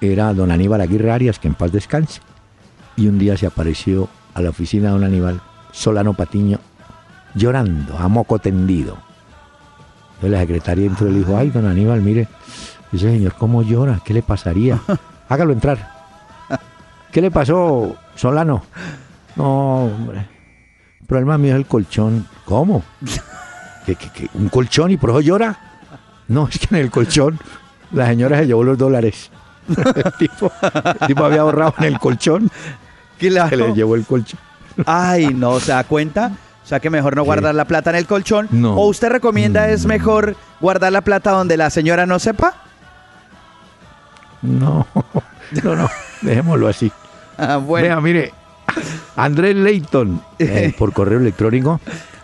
era 0.00 0.32
don 0.34 0.50
Aníbal 0.50 0.80
Aguirre 0.80 1.12
Arias, 1.12 1.38
que 1.38 1.48
en 1.48 1.54
paz 1.54 1.72
descanse. 1.72 2.20
Y 2.96 3.08
un 3.08 3.18
día 3.18 3.36
se 3.36 3.46
apareció 3.46 4.08
a 4.34 4.42
la 4.42 4.50
oficina 4.50 4.86
de 4.86 4.92
don 4.92 5.04
Aníbal, 5.04 5.40
Solano 5.72 6.14
Patiño, 6.14 6.58
llorando, 7.34 7.98
a 7.98 8.08
moco 8.08 8.38
tendido. 8.38 8.96
Entonces 10.14 10.30
la 10.30 10.40
secretaria 10.40 10.86
entró 10.86 11.08
y 11.08 11.12
le 11.12 11.18
dijo, 11.18 11.36
ay, 11.36 11.50
don 11.50 11.66
Aníbal, 11.66 12.00
mire, 12.00 12.28
ese 12.92 13.10
señor, 13.10 13.34
¿cómo 13.34 13.62
llora? 13.62 14.00
¿Qué 14.04 14.14
le 14.14 14.22
pasaría? 14.22 14.78
Hágalo 15.28 15.52
entrar. 15.52 15.94
¿Qué 17.10 17.20
le 17.20 17.30
pasó, 17.30 17.96
Solano? 18.14 18.64
No, 19.36 19.84
hombre. 19.84 20.28
El 21.00 21.06
problema 21.06 21.38
mío 21.38 21.52
es 21.52 21.58
el 21.58 21.66
colchón. 21.66 22.26
¿Cómo? 22.44 22.82
¿Qué, 23.86 23.96
un 24.34 24.48
colchón 24.48 24.90
y 24.90 24.96
por 24.96 25.10
eso 25.10 25.20
llora? 25.20 25.56
No, 26.28 26.48
es 26.48 26.58
que 26.58 26.74
en 26.74 26.80
el 26.80 26.90
colchón 26.90 27.38
la 27.92 28.06
señora 28.06 28.38
se 28.38 28.46
llevó 28.46 28.64
los 28.64 28.78
dólares. 28.78 29.30
el, 29.68 30.12
tipo, 30.18 31.24
había 31.24 31.40
ahorrado 31.40 31.74
en 31.78 31.84
el 31.84 31.98
colchón. 31.98 32.50
Que 33.18 33.30
le 33.30 33.74
llevó 33.74 33.94
el 33.94 34.04
colchón. 34.04 34.38
Ay, 34.86 35.28
no, 35.28 35.60
¿se 35.60 35.72
da 35.72 35.84
cuenta? 35.84 36.32
O 36.64 36.66
sea 36.66 36.80
que 36.80 36.90
mejor 36.90 37.14
no 37.14 37.24
guardar 37.24 37.54
la 37.54 37.66
plata 37.66 37.90
en 37.90 37.96
el 37.96 38.06
colchón. 38.06 38.48
¿O 38.64 38.86
usted 38.86 39.10
recomienda 39.10 39.68
es 39.68 39.86
mejor 39.86 40.36
guardar 40.60 40.92
la 40.92 41.02
plata 41.02 41.30
donde 41.30 41.56
la 41.56 41.70
señora 41.70 42.06
no 42.06 42.18
sepa? 42.18 42.54
No, 44.40 44.86
no, 45.62 45.76
no, 45.76 45.88
dejémoslo 46.22 46.68
así. 46.68 46.90
Ah, 47.36 47.56
bueno. 47.56 47.88
Vea, 47.88 48.00
mire, 48.00 48.32
Andrés 49.16 49.56
Leighton, 49.56 50.22
eh, 50.38 50.72
por 50.78 50.92
correo 50.92 51.18
electrónico. 51.18 51.80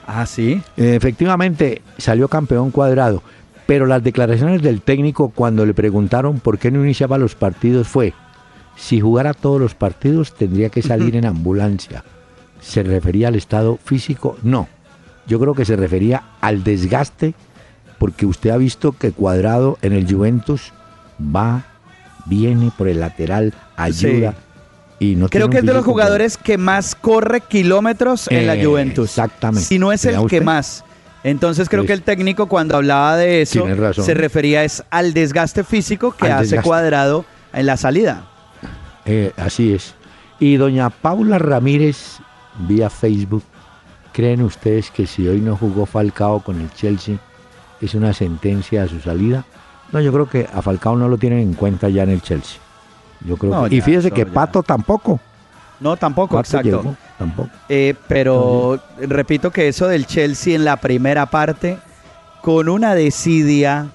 Ah, 0.06 0.24
sí. 0.24 0.62
efectivamente, 0.76 1.82
salió 1.98 2.28
campeón 2.28 2.70
cuadrado. 2.70 3.20
Pero 3.70 3.86
las 3.86 4.02
declaraciones 4.02 4.62
del 4.62 4.82
técnico 4.82 5.28
cuando 5.28 5.64
le 5.64 5.74
preguntaron 5.74 6.40
por 6.40 6.58
qué 6.58 6.72
no 6.72 6.82
iniciaba 6.82 7.18
los 7.18 7.36
partidos 7.36 7.86
fue, 7.86 8.14
si 8.74 8.98
jugara 9.00 9.32
todos 9.32 9.60
los 9.60 9.76
partidos 9.76 10.34
tendría 10.34 10.70
que 10.70 10.82
salir 10.82 11.14
en 11.14 11.24
ambulancia. 11.24 12.02
¿Se 12.60 12.82
refería 12.82 13.28
al 13.28 13.36
estado 13.36 13.76
físico? 13.76 14.36
No. 14.42 14.66
Yo 15.28 15.38
creo 15.38 15.54
que 15.54 15.64
se 15.64 15.76
refería 15.76 16.24
al 16.40 16.64
desgaste, 16.64 17.34
porque 18.00 18.26
usted 18.26 18.50
ha 18.50 18.56
visto 18.56 18.90
que 18.90 19.12
Cuadrado 19.12 19.78
en 19.82 19.92
el 19.92 20.12
Juventus 20.12 20.72
va, 21.20 21.62
viene 22.26 22.72
por 22.76 22.88
el 22.88 22.98
lateral, 22.98 23.54
ayuda. 23.76 24.34
Y 24.98 25.14
no 25.14 25.28
Creo 25.28 25.48
que 25.48 25.58
es 25.58 25.64
de 25.64 25.74
los 25.74 25.84
jugadores 25.84 26.36
que 26.36 26.58
más 26.58 26.96
corre 26.96 27.40
kilómetros 27.40 28.26
en 28.32 28.48
la 28.48 28.60
Juventus. 28.60 29.10
Exactamente. 29.10 29.64
Si 29.64 29.78
no 29.78 29.92
es 29.92 30.06
el 30.06 30.26
que 30.26 30.40
más. 30.40 30.82
Entonces 31.22 31.68
creo 31.68 31.84
que 31.84 31.92
el 31.92 32.02
técnico 32.02 32.46
cuando 32.46 32.76
hablaba 32.76 33.16
de 33.16 33.42
eso 33.42 33.66
se 33.92 34.14
refería 34.14 34.64
es 34.64 34.82
al 34.90 35.12
desgaste 35.12 35.64
físico 35.64 36.12
que 36.12 36.30
hace 36.30 36.62
Cuadrado 36.62 37.24
en 37.52 37.66
la 37.66 37.76
salida. 37.76 38.24
Eh, 39.04 39.32
así 39.36 39.74
es. 39.74 39.94
Y 40.38 40.56
doña 40.56 40.88
Paula 40.88 41.38
Ramírez, 41.38 42.18
vía 42.60 42.88
Facebook, 42.88 43.42
¿creen 44.12 44.42
ustedes 44.42 44.90
que 44.90 45.06
si 45.06 45.28
hoy 45.28 45.40
no 45.40 45.56
jugó 45.56 45.84
Falcao 45.84 46.40
con 46.40 46.60
el 46.60 46.72
Chelsea 46.72 47.16
es 47.80 47.94
una 47.94 48.14
sentencia 48.14 48.84
a 48.84 48.88
su 48.88 49.00
salida? 49.00 49.44
No, 49.92 50.00
yo 50.00 50.12
creo 50.12 50.28
que 50.28 50.48
a 50.52 50.62
Falcao 50.62 50.96
no 50.96 51.08
lo 51.08 51.18
tienen 51.18 51.40
en 51.40 51.54
cuenta 51.54 51.88
ya 51.88 52.04
en 52.04 52.10
el 52.10 52.22
Chelsea. 52.22 52.58
Yo 53.26 53.36
creo 53.36 53.66
y 53.68 53.80
fíjese 53.82 54.10
que 54.10 54.24
Pato 54.24 54.62
tampoco. 54.62 55.20
No, 55.80 55.96
tampoco, 55.96 56.38
exacto. 56.38 56.96
Tampoco. 57.20 57.50
Eh, 57.68 57.94
pero 58.08 58.80
repito 58.98 59.50
que 59.50 59.68
eso 59.68 59.86
del 59.86 60.06
Chelsea 60.06 60.56
en 60.56 60.64
la 60.64 60.78
primera 60.78 61.26
parte, 61.26 61.78
con 62.40 62.70
una 62.70 62.94
desidia, 62.94 63.88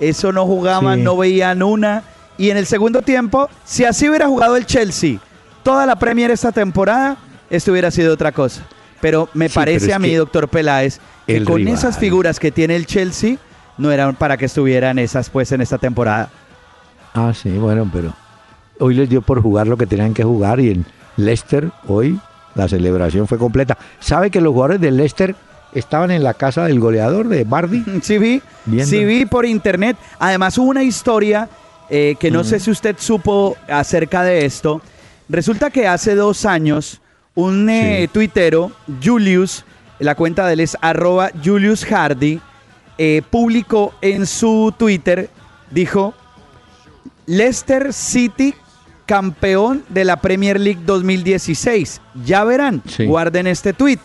eso 0.00 0.32
no 0.32 0.44
jugaban, 0.44 1.04
no 1.04 1.16
veían 1.16 1.62
una. 1.62 2.02
Y 2.36 2.50
en 2.50 2.56
el 2.56 2.66
segundo 2.66 3.02
tiempo, 3.02 3.48
si 3.64 3.84
así 3.84 4.08
hubiera 4.08 4.26
jugado 4.26 4.56
el 4.56 4.66
Chelsea 4.66 5.18
toda 5.62 5.86
la 5.86 5.96
Premier 5.96 6.30
esta 6.32 6.50
temporada, 6.50 7.16
esto 7.48 7.70
hubiera 7.70 7.90
sido 7.90 8.12
otra 8.12 8.32
cosa. 8.32 8.62
Pero 9.00 9.28
me 9.32 9.48
parece 9.48 9.94
a 9.94 9.98
mí, 10.00 10.12
doctor 10.14 10.48
Peláez, 10.48 11.00
que 11.26 11.44
con 11.44 11.66
esas 11.68 11.98
figuras 11.98 12.40
que 12.40 12.50
tiene 12.50 12.74
el 12.74 12.86
Chelsea, 12.86 13.36
no 13.78 13.92
eran 13.92 14.16
para 14.16 14.36
que 14.36 14.46
estuvieran 14.46 14.98
esas 14.98 15.30
pues 15.30 15.52
en 15.52 15.60
esta 15.60 15.78
temporada. 15.78 16.30
Ah, 17.14 17.32
sí, 17.32 17.50
bueno, 17.50 17.88
pero 17.92 18.12
hoy 18.80 18.94
les 18.94 19.08
dio 19.08 19.22
por 19.22 19.40
jugar 19.40 19.68
lo 19.68 19.76
que 19.76 19.86
tenían 19.86 20.14
que 20.14 20.24
jugar 20.24 20.60
y 20.60 20.70
en 20.70 20.86
Leicester 21.16 21.70
hoy 21.86 22.20
la 22.56 22.68
celebración 22.68 23.28
fue 23.28 23.38
completa. 23.38 23.78
¿Sabe 24.00 24.30
que 24.30 24.40
los 24.40 24.52
jugadores 24.52 24.80
del 24.80 24.96
Leicester 24.96 25.36
estaban 25.72 26.10
en 26.10 26.24
la 26.24 26.34
casa 26.34 26.64
del 26.64 26.80
goleador 26.80 27.28
de 27.28 27.44
Bardi? 27.44 27.84
Sí 28.02 28.18
vi, 28.18 28.42
sí 28.82 29.04
vi 29.04 29.26
por 29.26 29.46
internet. 29.46 29.96
Además 30.18 30.58
hubo 30.58 30.70
una 30.70 30.82
historia 30.82 31.48
eh, 31.88 32.16
que 32.18 32.30
no 32.30 32.42
sé 32.42 32.58
si 32.58 32.70
usted 32.70 32.96
supo 32.98 33.56
acerca 33.68 34.22
de 34.22 34.44
esto. 34.44 34.80
Resulta 35.28 35.70
que 35.70 35.86
hace 35.86 36.14
dos 36.14 36.44
años 36.44 37.00
un 37.34 37.68
eh, 37.68 38.08
tuitero, 38.10 38.72
Julius, 39.02 39.64
la 39.98 40.14
cuenta 40.14 40.46
de 40.46 40.54
él 40.54 40.60
es 40.60 40.76
arroba 40.80 41.30
Julius 41.44 41.84
Hardy, 41.84 42.40
eh, 42.96 43.22
publicó 43.30 43.92
en 44.00 44.26
su 44.26 44.72
Twitter, 44.78 45.28
dijo, 45.70 46.14
Leicester 47.26 47.92
City 47.92 48.54
campeón 49.06 49.84
de 49.88 50.04
la 50.04 50.16
Premier 50.16 50.60
League 50.60 50.80
2016. 50.84 52.00
Ya 52.24 52.44
verán, 52.44 52.82
guarden 53.06 53.46
este 53.46 53.72
tweet. 53.72 53.98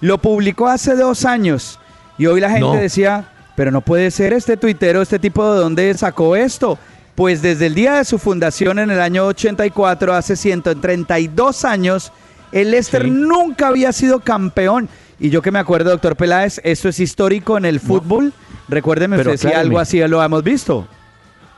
Lo 0.00 0.18
publicó 0.18 0.68
hace 0.68 0.94
dos 0.94 1.24
años 1.24 1.78
y 2.18 2.26
hoy 2.26 2.40
la 2.40 2.50
gente 2.50 2.76
decía, 2.76 3.30
pero 3.56 3.70
no 3.70 3.80
puede 3.80 4.10
ser 4.10 4.32
este 4.32 4.56
tuitero, 4.56 5.00
este 5.00 5.18
tipo 5.18 5.52
de 5.52 5.60
dónde 5.60 5.94
sacó 5.94 6.36
esto. 6.36 6.78
Pues 7.14 7.42
desde 7.42 7.66
el 7.66 7.74
día 7.74 7.94
de 7.94 8.04
su 8.04 8.18
fundación 8.18 8.78
en 8.78 8.90
el 8.90 9.00
año 9.00 9.26
84, 9.26 10.14
hace 10.14 10.36
132 10.36 11.64
años, 11.64 12.12
el 12.52 12.70
Leicester 12.70 13.08
nunca 13.08 13.68
había 13.68 13.92
sido 13.92 14.20
campeón. 14.20 14.88
Y 15.18 15.30
yo 15.30 15.42
que 15.42 15.50
me 15.50 15.58
acuerdo, 15.58 15.90
doctor 15.90 16.14
Peláez, 16.14 16.60
esto 16.62 16.88
es 16.88 17.00
histórico 17.00 17.58
en 17.58 17.64
el 17.64 17.80
fútbol. 17.80 18.32
Recuérdeme 18.68 19.16
usted 19.16 19.36
si 19.36 19.48
algo 19.48 19.80
así 19.80 19.98
lo 20.06 20.22
hemos 20.22 20.44
visto. 20.44 20.86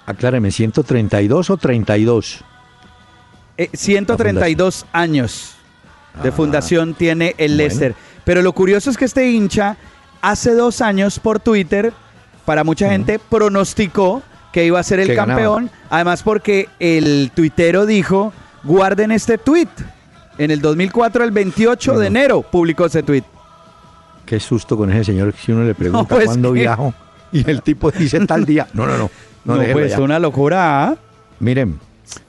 Acláreme, 0.07 0.49
¿132 0.49 1.51
o 1.51 1.57
32? 1.59 2.45
132 3.73 4.83
eh, 4.83 4.87
años 4.93 5.55
de 6.23 6.29
ah. 6.29 6.33
fundación 6.33 6.95
tiene 6.95 7.35
el 7.39 7.57
Leicester. 7.57 7.95
Pero 8.25 8.43
lo 8.43 8.53
curioso 8.53 8.91
es 8.91 8.97
que 8.97 9.05
este 9.05 9.31
hincha 9.31 9.77
hace 10.23 10.55
dos 10.55 10.81
años 10.81 11.19
por 11.19 11.41
Twitter, 11.41 11.93
para 12.45 12.65
mucha 12.65 12.91
gente, 12.91 13.19
pronosticó 13.19 14.23
que 14.53 14.65
iba 14.65 14.81
a 14.81 14.83
ser 14.83 15.01
el 15.01 15.15
campeón. 15.15 15.71
Además 15.89 16.23
porque 16.23 16.69
el 16.79 17.31
tuitero 17.35 17.87
dijo, 17.87 18.33
guarden 18.65 19.13
este 19.13 19.39
tweet. 19.39 19.69
En 20.39 20.51
el 20.51 20.61
2004, 20.61 21.25
el 21.25 21.33
28 21.33 21.99
de 21.99 22.07
enero, 22.07 22.43
publicó 22.43 22.87
ese 22.87 23.03
tweet. 23.03 23.25
Qué 24.25 24.41
susto 24.41 24.77
con 24.77 24.91
ese 24.91 25.05
señor 25.05 25.35
si 25.35 25.53
uno 25.53 25.65
le 25.65 25.75
pregunta 25.75 26.09
pues 26.15 26.27
cuándo 26.27 26.53
viajo 26.53 26.95
y 27.33 27.49
el 27.51 27.63
tipo 27.63 27.91
dice 27.91 28.25
tal 28.27 28.45
día. 28.45 28.67
No, 28.73 28.87
no, 28.87 28.97
no. 28.97 29.11
No, 29.45 29.57
no 29.63 29.73
pues 29.73 29.97
una 29.99 30.19
locura. 30.19 30.85
¿ah? 30.85 30.97
Miren, 31.41 31.79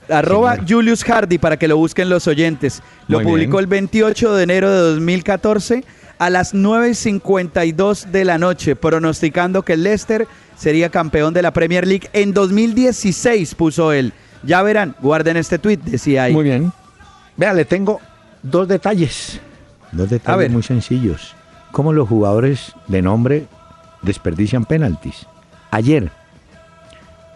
Arroba 0.09 0.57
Julius 0.67 1.03
Hardy 1.03 1.38
para 1.38 1.57
que 1.57 1.67
lo 1.67 1.77
busquen 1.77 2.09
los 2.09 2.27
oyentes. 2.27 2.81
Lo 3.07 3.21
publicó 3.21 3.59
el 3.59 3.67
28 3.67 4.35
de 4.35 4.43
enero 4.43 4.69
de 4.69 4.79
2014 4.91 5.83
a 6.19 6.29
las 6.29 6.53
9.52 6.53 8.05
de 8.05 8.25
la 8.25 8.38
noche, 8.38 8.75
pronosticando 8.75 9.63
que 9.63 9.73
el 9.73 9.83
Leicester 9.83 10.27
sería 10.55 10.89
campeón 10.89 11.33
de 11.33 11.41
la 11.41 11.51
Premier 11.51 11.88
League 11.88 12.09
en 12.13 12.33
2016, 12.33 13.55
puso 13.55 13.91
él. 13.91 14.13
Ya 14.43 14.61
verán, 14.61 14.95
guarden 15.01 15.38
este 15.38 15.57
tweet, 15.57 15.77
decía 15.77 16.23
ahí. 16.23 16.33
Muy 16.33 16.43
bien. 16.43 16.71
Vea, 17.38 17.53
le 17.53 17.65
tengo 17.65 18.00
dos 18.43 18.67
detalles. 18.67 19.39
Dos 19.91 20.09
detalles 20.09 20.51
muy 20.51 20.63
sencillos. 20.63 21.35
Cómo 21.71 21.93
los 21.93 22.07
jugadores 22.07 22.73
de 22.88 23.01
nombre 23.01 23.47
desperdician 24.03 24.65
penaltis. 24.65 25.25
Ayer, 25.71 26.11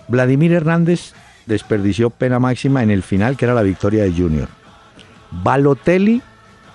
Vladimir 0.08 0.52
Hernández 0.52 1.14
desperdició 1.46 2.10
pena 2.10 2.40
máxima 2.40 2.84
en 2.84 2.92
el 2.92 3.04
final, 3.04 3.38
que 3.38 3.46
era 3.46 3.54
la 3.54 3.62
victoria 3.62 4.04
de 4.04 4.12
Junior. 4.12 4.48
Balotelli 5.32 6.22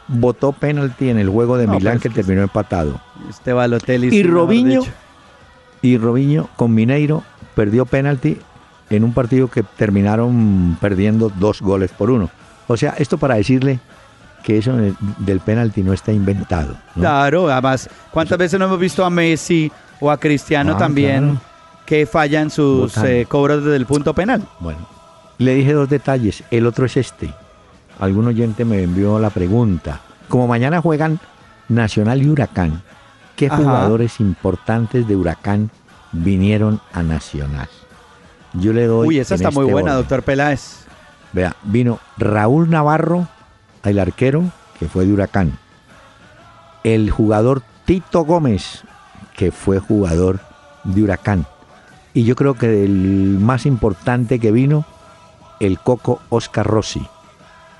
votó 0.08 0.52
penalti 0.52 1.08
en 1.08 1.18
el 1.18 1.28
juego 1.28 1.56
de 1.56 1.66
Milán 1.66 2.00
que 2.00 2.10
terminó 2.10 2.42
empatado. 2.42 3.00
Este 3.28 3.52
Balotelli. 3.52 4.14
Y 4.14 4.22
Robinho, 4.22 4.82
y 5.82 5.98
Robinho 5.98 6.48
con 6.56 6.74
Mineiro 6.74 7.22
perdió 7.54 7.86
penalti 7.86 8.38
en 8.90 9.04
un 9.04 9.12
partido 9.12 9.48
que 9.48 9.62
terminaron 9.62 10.76
perdiendo 10.80 11.30
dos 11.30 11.62
goles 11.62 11.92
por 11.92 12.10
uno. 12.10 12.28
O 12.66 12.76
sea, 12.76 12.94
esto 12.98 13.18
para 13.18 13.36
decirle 13.36 13.78
que 14.42 14.58
eso 14.58 14.76
del 15.18 15.40
penalti 15.40 15.82
no 15.82 15.92
está 15.92 16.12
inventado. 16.12 16.76
Claro, 16.94 17.50
además, 17.50 17.88
¿cuántas 18.10 18.38
veces 18.38 18.58
no 18.58 18.66
hemos 18.66 18.80
visto 18.80 19.04
a 19.04 19.10
Messi 19.10 19.70
o 20.00 20.10
a 20.10 20.18
Cristiano 20.18 20.72
ah, 20.74 20.78
también 20.78 21.38
que 21.90 22.06
fallan 22.06 22.50
sus 22.50 22.96
eh, 22.98 23.26
cobros 23.28 23.64
desde 23.64 23.74
el 23.74 23.84
punto 23.84 24.14
penal? 24.14 24.46
Bueno, 24.60 24.86
le 25.38 25.56
dije 25.56 25.72
dos 25.72 25.90
detalles. 25.90 26.44
El 26.52 26.66
otro 26.66 26.86
es 26.86 26.96
este. 26.96 27.34
Algún 27.98 28.28
oyente 28.28 28.64
me 28.64 28.84
envió 28.84 29.18
la 29.18 29.30
pregunta. 29.30 30.00
Como 30.28 30.46
mañana 30.46 30.80
juegan 30.80 31.18
Nacional 31.68 32.22
y 32.22 32.28
Huracán, 32.28 32.80
¿qué 33.34 33.48
jugadores 33.48 34.20
importantes 34.20 35.08
de 35.08 35.16
Huracán 35.16 35.72
vinieron 36.12 36.80
a 36.92 37.02
Nacional? 37.02 37.68
Yo 38.52 38.72
le 38.72 38.86
doy. 38.86 39.08
Uy, 39.08 39.18
esa 39.18 39.34
está 39.34 39.50
muy 39.50 39.64
este 39.64 39.72
buena, 39.72 39.94
doctor 39.94 40.22
Peláez. 40.22 40.84
Vea, 41.32 41.56
vino 41.64 41.98
Raúl 42.18 42.70
Navarro, 42.70 43.26
el 43.82 43.98
arquero, 43.98 44.44
que 44.78 44.86
fue 44.86 45.06
de 45.06 45.12
Huracán. 45.12 45.58
El 46.84 47.10
jugador 47.10 47.64
Tito 47.84 48.20
Gómez, 48.20 48.82
que 49.36 49.50
fue 49.50 49.80
jugador 49.80 50.38
de 50.84 51.02
Huracán. 51.02 51.46
Y 52.12 52.24
yo 52.24 52.34
creo 52.34 52.54
que 52.54 52.84
el 52.84 53.38
más 53.40 53.66
importante 53.66 54.38
que 54.38 54.50
vino, 54.50 54.84
el 55.60 55.78
Coco 55.78 56.20
Oscar 56.28 56.66
Rossi. 56.66 57.06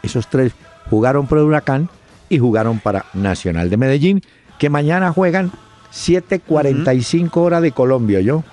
Esos 0.03 0.29
tres 0.29 0.53
jugaron 0.89 1.27
por 1.27 1.39
Huracán 1.39 1.89
y 2.29 2.39
jugaron 2.39 2.79
para 2.79 3.07
Nacional 3.13 3.71
de 3.71 3.77
Medellín, 3.77 4.23
que 4.59 4.71
mañana 4.71 5.13
juegan 5.13 5.51
7.45 5.93 7.37
horas 7.37 7.63
de 7.63 7.73
Colombia, 7.73 8.21
¿yo? 8.21 8.45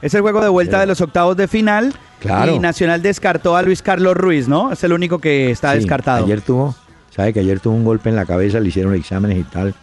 Es 0.00 0.14
el 0.14 0.22
juego 0.22 0.42
de 0.42 0.48
vuelta 0.48 0.80
de 0.80 0.86
los 0.86 1.00
octavos 1.00 1.36
de 1.36 1.46
final. 1.46 1.94
Claro. 2.18 2.56
Y 2.56 2.58
Nacional 2.58 3.02
descartó 3.02 3.56
a 3.56 3.62
Luis 3.62 3.82
Carlos 3.82 4.16
Ruiz, 4.16 4.48
¿no? 4.48 4.72
Es 4.72 4.82
el 4.82 4.92
único 4.92 5.20
que 5.20 5.50
está 5.50 5.74
descartado. 5.74 6.24
Ayer 6.24 6.40
tuvo, 6.40 6.74
sabe 7.10 7.32
que 7.32 7.40
ayer 7.40 7.60
tuvo 7.60 7.74
un 7.74 7.84
golpe 7.84 8.08
en 8.08 8.16
la 8.16 8.26
cabeza, 8.26 8.58
le 8.58 8.68
hicieron 8.68 8.94
exámenes 8.94 9.38
y 9.38 9.44
tal. 9.44 9.74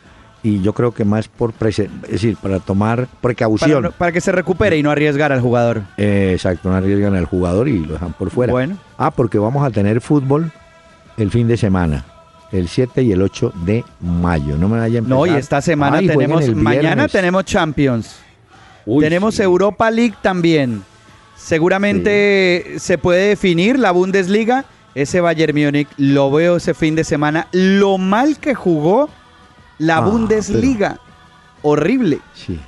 Y 0.42 0.62
yo 0.62 0.74
creo 0.74 0.94
que 0.94 1.04
más 1.04 1.28
por, 1.28 1.54
es 1.68 1.82
decir, 2.10 2.38
para 2.38 2.60
tomar 2.60 3.08
precaución. 3.22 3.84
Para, 3.84 3.96
para 3.96 4.12
que 4.12 4.22
se 4.22 4.32
recupere 4.32 4.78
y 4.78 4.84
no 4.84 4.92
arriesgar 4.92 5.32
al 5.32 5.42
jugador. 5.42 5.82
Eh, 5.98 6.32
exacto, 6.34 6.70
no 6.70 6.76
arriesgan 6.76 7.16
al 7.16 7.26
jugador 7.26 7.68
y 7.68 7.80
lo 7.86 7.94
dejan 7.94 8.14
por 8.14 8.30
fuera. 8.30 8.54
Bueno. 8.54 8.78
Ah, 8.98 9.12
porque 9.12 9.38
vamos 9.38 9.66
a 9.66 9.70
tener 9.70 10.00
fútbol 10.00 10.52
el 11.18 11.30
fin 11.30 11.48
de 11.48 11.58
semana 11.58 12.06
el 12.52 12.68
7 12.68 13.04
y 13.04 13.12
el 13.12 13.22
8 13.22 13.54
de 13.66 13.84
mayo. 14.00 14.58
No 14.58 14.70
me 14.70 14.80
vayan 14.80 15.08
No, 15.08 15.26
y 15.26 15.32
esta 15.32 15.62
semana 15.62 16.00
tenemos, 16.00 16.48
mañana 16.56 17.08
tenemos 17.08 17.46
Champions. 17.46 18.16
tenemos 19.00 19.40
Europa 19.40 19.90
League 19.92 20.16
también. 20.22 20.84
Seguramente 21.36 22.76
se 22.78 22.98
puede 22.98 23.30
definir 23.30 23.80
la 23.80 23.92
Bundesliga. 23.92 24.66
Ese 24.96 25.22
Bayern 25.22 25.58
Múnich 25.58 25.88
lo 25.98 26.32
veo 26.32 26.58
ese 26.58 26.74
fin 26.74 26.96
de 26.96 27.04
semana. 27.04 27.48
Lo 27.52 27.98
mal 27.98 28.38
que 28.40 28.56
jugó 28.56 29.10
la 29.80 29.98
ah, 29.98 30.02
Bundesliga. 30.02 31.00
Horrible. 31.62 32.20
Sí. 32.34 32.60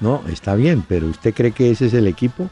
No, 0.00 0.22
está 0.28 0.54
bien, 0.54 0.84
pero 0.86 1.06
¿usted 1.06 1.32
cree 1.32 1.52
que 1.52 1.70
ese 1.70 1.86
es 1.86 1.94
el 1.94 2.06
equipo? 2.06 2.50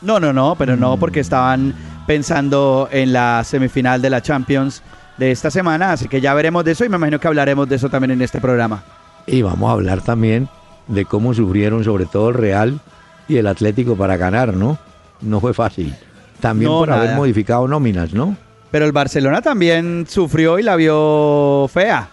No, 0.00 0.20
no, 0.20 0.32
no, 0.32 0.54
pero 0.56 0.76
no, 0.76 0.96
porque 0.96 1.20
estaban 1.20 1.74
pensando 2.06 2.88
en 2.92 3.12
la 3.12 3.42
semifinal 3.44 4.00
de 4.00 4.10
la 4.10 4.22
Champions 4.22 4.82
de 5.16 5.32
esta 5.32 5.50
semana, 5.50 5.92
así 5.92 6.08
que 6.08 6.20
ya 6.20 6.32
veremos 6.34 6.64
de 6.64 6.72
eso 6.72 6.84
y 6.84 6.88
me 6.88 6.96
imagino 6.96 7.18
que 7.18 7.26
hablaremos 7.26 7.68
de 7.68 7.76
eso 7.76 7.90
también 7.90 8.12
en 8.12 8.22
este 8.22 8.40
programa. 8.40 8.84
Y 9.26 9.42
vamos 9.42 9.68
a 9.68 9.72
hablar 9.72 10.00
también 10.00 10.48
de 10.86 11.04
cómo 11.04 11.34
sufrieron 11.34 11.82
sobre 11.82 12.06
todo 12.06 12.28
el 12.28 12.34
Real 12.36 12.80
y 13.26 13.36
el 13.36 13.46
Atlético 13.46 13.96
para 13.96 14.16
ganar, 14.16 14.54
¿no? 14.54 14.78
No 15.20 15.40
fue 15.40 15.52
fácil. 15.52 15.94
También 16.40 16.70
por 16.70 16.90
haber 16.90 17.16
modificado 17.16 17.66
nóminas, 17.66 18.14
¿no? 18.14 18.36
Pero 18.70 18.84
el 18.84 18.92
Barcelona 18.92 19.42
también 19.42 20.06
sufrió 20.08 20.58
y 20.58 20.62
la 20.62 20.76
vio 20.76 21.68
fea. 21.72 22.08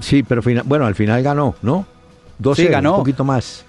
Sí, 0.00 0.22
pero 0.22 0.42
bueno, 0.64 0.86
al 0.86 0.94
final 0.94 1.22
ganó, 1.22 1.54
¿no? 1.62 1.86
2 2.38 2.56
sí, 2.56 2.66
ganó. 2.66 2.92
un 2.92 2.98
poquito 3.00 3.24
más. 3.24 3.64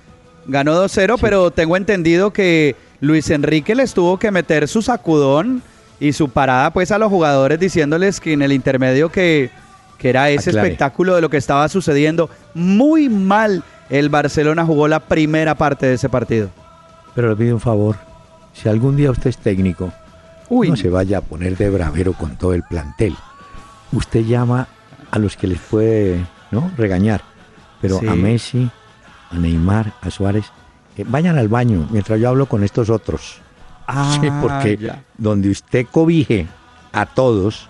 Ganó 0.48 0.74
2-0, 0.84 1.18
pero 1.22 1.52
tengo 1.52 1.78
entendido 1.78 2.32
que 2.32 2.76
Luis 3.00 3.30
Enrique 3.30 3.76
les 3.76 3.94
tuvo 3.94 4.18
que 4.18 4.32
meter 4.32 4.68
su 4.68 4.82
sacudón 4.82 5.62
y 6.00 6.14
su 6.14 6.30
parada 6.30 6.72
pues 6.72 6.92
a 6.92 6.98
los 6.98 7.10
jugadores 7.10 7.60
diciéndoles 7.60 8.20
que 8.20 8.34
en 8.34 8.42
el 8.42 8.52
intermedio 8.52 9.12
que, 9.12 9.52
era 10.00 10.32
ese 10.32 10.50
espectáculo 10.50 11.14
de 11.14 11.22
lo 11.22 11.30
que 11.30 11.38
estaba 11.38 11.70
sucediendo. 11.70 12.28
Muy 12.56 13.08
mal 13.08 13.64
el 13.92 14.10
Barcelona 14.10 14.66
jugó 14.66 14.88
la 14.88 15.00
primera 15.00 15.54
parte 15.54 15.86
de 15.86 15.94
ese 15.94 16.10
partido. 16.10 16.50
Pero 17.14 17.30
le 17.30 17.36
pido 17.36 17.54
un 17.54 17.62
favor, 17.62 17.98
si 18.54 18.68
algún 18.68 18.96
día 18.96 19.12
usted 19.12 19.30
es 19.30 19.38
técnico, 19.38 19.92
no 20.50 20.76
se 20.76 20.90
vaya 20.90 21.20
a 21.20 21.22
poner 21.22 21.56
de 21.56 21.70
bravero 21.70 22.14
con 22.14 22.36
todo 22.36 22.56
el 22.56 22.64
plantel. 22.64 23.16
Usted 23.92 24.22
llama 24.22 24.68
a 25.12 25.20
los 25.20 25.38
que 25.38 25.48
les 25.48 25.60
puede 25.60 26.26
¿no? 26.52 26.72
regañar, 26.78 27.22
pero 27.82 28.00
a 28.00 28.16
Messi, 28.16 28.70
a 29.30 29.36
Neymar, 29.36 29.94
a 30.02 30.10
Suárez, 30.10 30.46
vayan 31.06 31.38
al 31.38 31.48
baño 31.48 31.88
mientras 31.92 32.20
yo 32.20 32.30
hablo 32.30 32.46
con 32.48 32.64
estos 32.64 32.90
otros. 32.90 33.42
Ah, 33.88 34.18
sí, 34.22 34.30
porque 34.42 34.94
donde 35.18 35.50
usted 35.50 35.86
cobije 35.92 36.48
a 36.94 37.06
todos, 37.06 37.70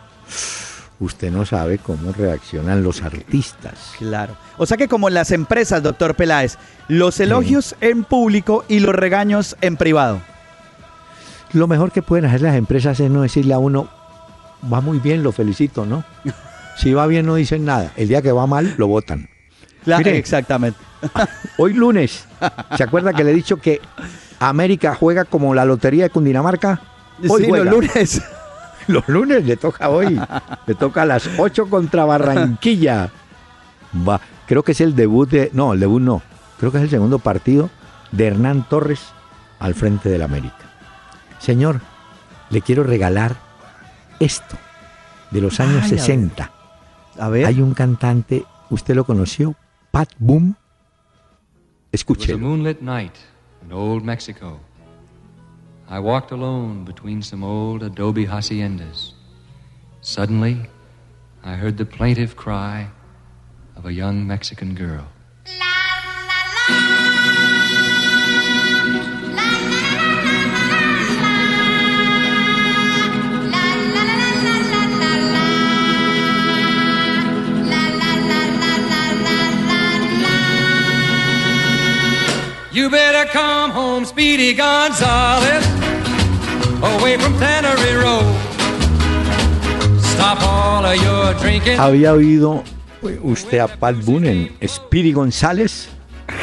usted 1.00 1.32
no 1.32 1.46
sabe 1.46 1.80
cómo 1.80 2.12
reaccionan 2.12 2.84
los 2.84 3.02
artistas. 3.02 3.94
Claro. 3.98 4.36
O 4.58 4.66
sea 4.66 4.78
que 4.78 4.88
como 4.88 5.10
las 5.10 5.32
empresas, 5.32 5.82
doctor 5.82 6.16
Peláez, 6.16 6.58
los 6.88 7.20
elogios 7.20 7.76
en 7.82 8.04
público 8.04 8.66
y 8.68 8.80
los 8.80 8.94
regaños 8.94 9.58
en 9.62 9.78
privado. 9.78 10.22
Lo 11.54 11.68
mejor 11.68 11.92
que 11.92 12.02
pueden 12.02 12.26
hacer 12.26 12.42
las 12.42 12.56
empresas 12.56 13.00
es 13.00 13.10
no 13.10 13.24
decirle 13.24 13.54
a 13.54 13.58
uno, 13.58 13.90
va 14.72 14.80
muy 14.80 15.00
bien, 15.00 15.24
lo 15.24 15.32
felicito, 15.32 15.86
¿no? 15.86 16.04
Si 16.78 16.94
va 16.94 17.08
bien 17.08 17.26
no 17.26 17.36
dicen 17.36 17.66
nada. 17.66 17.92
El 17.96 18.08
día 18.08 18.22
que 18.22 18.32
va 18.32 18.48
mal, 18.48 18.74
lo 18.78 18.88
votan. 18.88 19.30
Claro, 19.84 20.10
exactamente. 20.10 20.80
Hoy 21.58 21.74
lunes, 21.74 22.26
¿se 22.78 22.84
acuerda 22.84 23.14
que 23.14 23.24
le 23.24 23.32
he 23.32 23.34
dicho 23.34 23.58
que 23.58 23.82
América 24.40 24.96
juega 24.96 25.26
como 25.26 25.54
la 25.54 25.66
lotería 25.66 26.04
de 26.04 26.10
Cundinamarca? 26.10 26.82
Hoy 27.28 27.48
los 27.48 27.66
lunes. 27.66 28.22
Los 28.88 29.08
lunes 29.08 29.46
le 29.46 29.58
toca 29.58 29.90
hoy. 29.90 30.20
Le 30.66 30.74
toca 30.74 31.04
a 31.04 31.06
las 31.06 31.30
8 31.38 31.70
contra 31.70 32.04
Barranquilla. 32.04 33.12
Va, 34.08 34.20
creo 34.48 34.64
que 34.64 34.72
es 34.72 34.82
el 34.82 34.96
debut 34.96 35.30
de. 35.30 35.52
No, 35.54 35.74
el 35.74 35.80
debut 35.80 36.02
no. 36.02 36.24
Creo 36.60 36.72
que 36.72 36.80
es 36.80 36.86
el 36.86 36.90
segundo 36.90 37.20
partido 37.20 37.70
de 38.12 38.28
Hernán 38.28 38.68
Torres 38.68 39.00
al 39.60 39.76
frente 39.76 40.10
del 40.10 40.24
América. 40.24 40.58
Señor, 41.40 41.80
le 42.50 42.62
quiero 42.62 42.84
regalar 42.84 43.36
esto 44.20 44.58
de 45.30 45.42
los 45.42 45.60
años 45.60 45.88
60. 45.88 46.52
A 47.22 47.30
ver. 47.30 47.46
Hay 47.46 47.62
un 47.62 47.76
cantante, 47.76 48.46
¿usted 48.72 48.96
lo 48.96 49.04
conoció? 49.04 49.56
Pat 49.92 50.10
Boom. 50.18 50.56
Escuche. 51.92 52.24
It 52.24 52.30
was 52.32 52.42
a 52.42 52.44
moonlit 52.44 52.82
night 52.82 53.14
in 53.64 53.72
old 53.72 54.04
Mexico. 54.04 54.60
I 55.88 56.00
walked 56.00 56.32
alone 56.32 56.84
between 56.84 57.22
some 57.22 57.46
old 57.46 57.84
adobe 57.84 58.26
haciendas. 58.26 59.14
Suddenly, 60.02 60.68
I 61.44 61.54
heard 61.54 61.78
the 61.78 61.86
plaintive 61.86 62.36
cry 62.36 62.90
of 63.76 63.86
a 63.86 63.94
young 63.94 64.26
Mexican 64.26 64.74
girl. 64.74 65.06
La, 65.60 65.66
la, 66.26 67.46
la. 67.46 67.51
You 82.74 82.90
better 82.90 83.30
come 83.34 83.70
home, 83.70 84.06
Speedy 84.06 84.54
Gonzales, 84.54 85.66
away 86.82 87.18
from 87.18 87.38
Tannery 87.38 87.96
Road. 88.02 88.24
Stop 90.00 90.42
all 90.42 90.86
of 90.86 90.96
your 90.96 91.34
drinking. 91.42 91.78
¿Había 91.78 92.14
oído 92.14 92.64
usted 93.24 93.60
a 93.60 93.68
Pat 93.68 93.98
Boone 94.06 94.54
en 94.62 94.70
Speedy 94.70 95.12
González? 95.12 95.90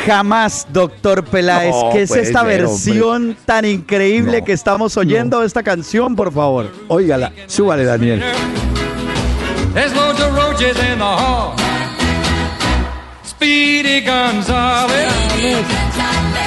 Jamás, 0.06 0.66
doctor 0.70 1.24
Peláez. 1.24 1.74
¿Qué 1.94 2.02
es 2.02 2.10
esta 2.10 2.42
versión 2.42 3.34
tan 3.46 3.64
increíble 3.64 4.44
que 4.44 4.52
estamos 4.52 4.98
oyendo 4.98 5.40
de 5.40 5.46
esta 5.46 5.62
canción, 5.62 6.14
por 6.14 6.30
favor? 6.30 6.70
Óigala, 6.88 7.32
súbale, 7.46 7.84
Daniel. 7.84 8.22
Speedy 13.24 14.04
González. 14.04 15.87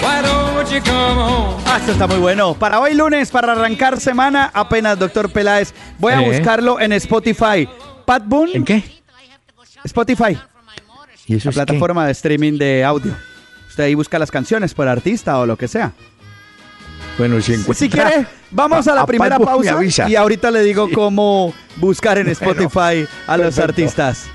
Ah, 0.03 1.77
esto 1.79 1.91
está 1.91 2.07
muy 2.07 2.17
bueno. 2.17 2.53
Para 2.53 2.79
hoy 2.79 2.93
lunes, 2.93 3.29
para 3.29 3.53
arrancar 3.53 3.99
semana, 3.99 4.51
apenas, 4.53 4.97
doctor 4.97 5.31
Peláez. 5.31 5.73
Voy 5.99 6.13
a 6.13 6.21
¿Eh? 6.21 6.27
buscarlo 6.27 6.79
en 6.79 6.93
Spotify. 6.93 7.67
Pat 8.05 8.23
Boone. 8.25 8.51
¿En 8.53 8.65
qué? 8.65 8.83
Spotify. 9.83 10.37
¿Y 11.27 11.35
eso 11.35 11.49
la 11.49 11.53
plataforma 11.53 12.05
de 12.05 12.11
streaming 12.11 12.57
de 12.57 12.83
audio. 12.83 13.15
Usted 13.69 13.85
ahí 13.85 13.95
busca 13.95 14.19
las 14.19 14.29
canciones 14.29 14.73
por 14.73 14.87
artista 14.87 15.39
o 15.39 15.45
lo 15.45 15.57
que 15.57 15.67
sea. 15.67 15.93
Bueno, 17.17 17.41
si 17.41 17.55
Si 17.57 17.89
quiere, 17.89 18.25
vamos 18.49 18.87
a, 18.87 18.95
la 18.95 19.05
primera 19.05 19.37
pausa 19.39 19.77
y 20.07 20.15
ahorita 20.15 20.51
le 20.51 20.61
digo 20.63 20.89
cómo 20.91 21.53
buscar 21.77 22.17
en 22.17 22.27
Spotify 22.29 23.07
a 23.27 23.37
los 23.37 23.57
artistas. 23.59 24.27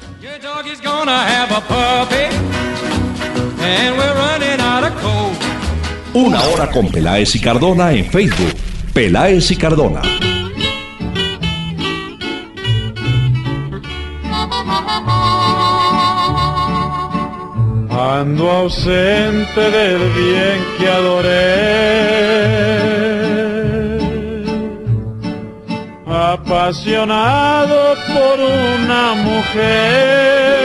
Una 6.16 6.40
hora 6.44 6.70
con 6.70 6.88
Peláez 6.88 7.36
y 7.36 7.40
Cardona 7.40 7.92
en 7.92 8.06
Facebook. 8.06 8.54
Peláez 8.94 9.50
y 9.50 9.56
Cardona. 9.56 10.00
Ando 17.90 18.50
ausente 18.50 19.60
del 19.60 20.10
bien 20.12 20.64
que 20.78 20.88
adoré 20.88 21.86
apasionado 26.06 27.94
por 28.14 28.40
una 28.40 29.14
mujer. 29.16 30.56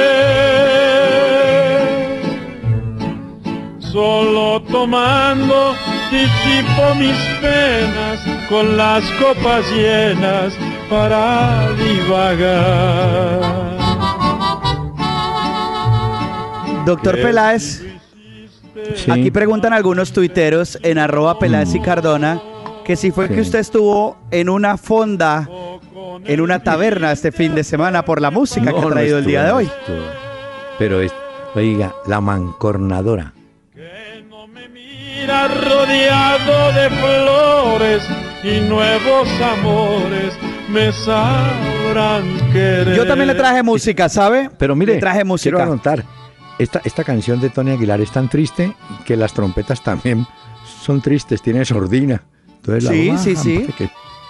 Solo 3.91 4.60
tomando 4.71 5.75
disipo 6.09 6.95
mis 6.95 7.17
penas 7.41 8.19
con 8.49 8.77
las 8.77 9.03
copas 9.11 9.69
llenas 9.71 10.53
para 10.89 11.69
divagar. 11.75 13.41
Doctor 16.85 17.21
Peláez, 17.21 17.83
aquí 19.09 19.29
preguntan 19.29 19.73
algunos 19.73 20.11
tuiteros 20.11 20.79
en 20.81 20.97
arroba 20.97 21.37
Peláez 21.37 21.75
y 21.75 21.79
Cardona 21.79 22.41
que 22.83 22.95
si 22.95 23.11
fue 23.11 23.29
que 23.29 23.41
usted 23.41 23.59
estuvo 23.59 24.17
en 24.31 24.49
una 24.49 24.77
fonda, 24.77 25.47
en 26.25 26.41
una 26.41 26.63
taberna 26.63 27.11
este 27.11 27.31
fin 27.31 27.53
de 27.53 27.63
semana 27.63 28.03
por 28.03 28.19
la 28.19 28.31
música 28.31 28.73
que 28.73 28.79
ha 28.79 28.89
traído 28.89 29.19
el 29.19 29.25
día 29.25 29.43
de 29.43 29.51
hoy. 29.51 29.69
Pero 30.79 30.99
es, 30.99 31.13
oiga, 31.55 31.93
la 32.07 32.19
mancornadora. 32.19 33.33
Que 35.21 35.27
mira 35.27 35.47
rodeado 35.47 36.71
de 36.73 36.89
flores 36.89 38.03
y 38.43 38.59
nuevos 38.61 39.29
amores 39.39 40.33
me 40.67 40.91
sabrán 40.91 42.51
querer. 42.51 42.95
Yo 42.95 43.05
también 43.05 43.27
le 43.27 43.35
traje 43.35 43.61
música, 43.61 44.09
¿sabe? 44.09 44.49
Pero 44.57 44.75
mire, 44.75 44.95
le 44.95 44.99
traje 44.99 45.23
música. 45.23 45.55
quiero 45.55 45.71
anotar, 45.71 46.03
esta, 46.57 46.81
esta 46.83 47.03
canción 47.03 47.39
de 47.39 47.51
Tony 47.51 47.71
Aguilar 47.71 48.01
es 48.01 48.11
tan 48.11 48.29
triste 48.29 48.75
que 49.05 49.15
las 49.15 49.33
trompetas 49.33 49.83
también 49.83 50.25
son 50.81 51.01
tristes, 51.01 51.41
tiene 51.41 51.65
sordina 51.65 52.23
sí, 52.79 53.11
sí, 53.17 53.35
sí. 53.35 53.67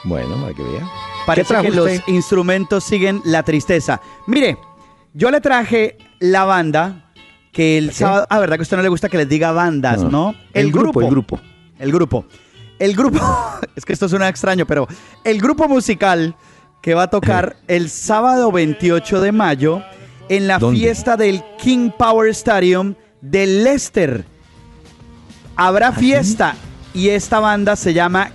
bueno, 0.03 0.35
para 0.41 0.53
que 0.53 0.63
vea. 0.63 0.89
Parece 1.25 1.55
que 1.61 1.71
los 1.71 2.07
instrumentos 2.07 2.83
siguen 2.83 3.21
la 3.25 3.43
tristeza. 3.43 4.01
Mire, 4.27 4.57
yo 5.13 5.31
le 5.31 5.41
traje 5.41 5.97
la 6.19 6.45
banda 6.45 7.10
que 7.51 7.77
el 7.77 7.93
sábado. 7.93 8.25
Ah, 8.29 8.39
¿verdad 8.39 8.55
que 8.55 8.61
a 8.61 8.63
usted 8.63 8.77
no 8.77 8.83
le 8.83 8.89
gusta 8.89 9.09
que 9.09 9.17
les 9.17 9.29
diga 9.29 9.51
bandas, 9.51 10.03
no? 10.03 10.33
El, 10.53 10.71
grupo, 10.71 11.01
El 11.01 11.09
grupo. 11.09 11.39
El 11.79 11.91
grupo. 11.91 12.25
El 12.79 12.95
grupo. 12.95 13.19
es 13.75 13.85
que 13.85 13.93
esto 13.93 14.07
suena 14.09 14.27
extraño, 14.29 14.65
pero 14.65 14.87
el 15.23 15.41
grupo 15.41 15.67
musical 15.67 16.35
que 16.81 16.93
va 16.93 17.03
a 17.03 17.09
tocar 17.09 17.57
el 17.67 17.89
sábado 17.89 18.51
28 18.51 19.21
de 19.21 19.31
mayo 19.31 19.83
en 20.29 20.47
la 20.47 20.59
fiesta 20.59 21.17
del 21.17 21.43
King 21.57 21.91
Power 21.97 22.29
Stadium 22.29 22.95
de 23.21 23.45
Leicester. 23.45 24.25
Habrá 25.55 25.89
¿Ah, 25.89 25.93
fiesta 25.93 26.55
y 26.93 27.09
esta 27.09 27.39
banda 27.39 27.75
se 27.75 27.93
llama 27.93 28.31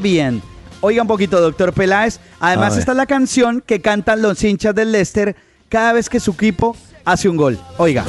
Bien. 0.00 0.42
Oiga 0.80 1.02
un 1.02 1.08
poquito, 1.08 1.40
doctor 1.40 1.72
Peláez. 1.72 2.18
Además, 2.40 2.76
esta 2.76 2.92
es 2.92 2.96
la 2.96 3.06
canción 3.06 3.62
que 3.64 3.80
cantan 3.80 4.22
los 4.22 4.42
hinchas 4.42 4.74
del 4.74 4.90
Leicester 4.90 5.36
cada 5.68 5.92
vez 5.92 6.08
que 6.08 6.18
su 6.18 6.32
equipo 6.32 6.76
hace 7.04 7.28
un 7.28 7.36
gol. 7.36 7.58
Oiga. 7.78 8.04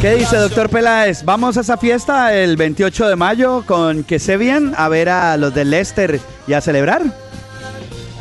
¿Qué 0.00 0.16
dice, 0.16 0.36
doctor 0.36 0.68
Peláez? 0.68 1.24
¿Vamos 1.24 1.56
a 1.56 1.60
esa 1.60 1.76
fiesta 1.76 2.34
el 2.34 2.56
28 2.56 3.08
de 3.08 3.16
mayo 3.16 3.62
con 3.66 4.02
que 4.02 4.18
se 4.18 4.36
bien 4.36 4.72
a 4.76 4.88
ver 4.88 5.08
a 5.08 5.36
los 5.36 5.54
de 5.54 5.64
Leicester 5.64 6.20
y 6.46 6.54
a 6.54 6.60
celebrar? 6.60 7.02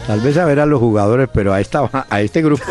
Tal 0.06 0.19
vez 0.21 0.38
a 0.38 0.45
ver 0.45 0.60
a 0.60 0.65
los 0.65 0.80
jugadores, 0.80 1.27
pero 1.34 1.53
a, 1.53 1.60
esta, 1.60 2.06
a 2.10 2.21
este 2.21 2.43
grupo 2.43 2.65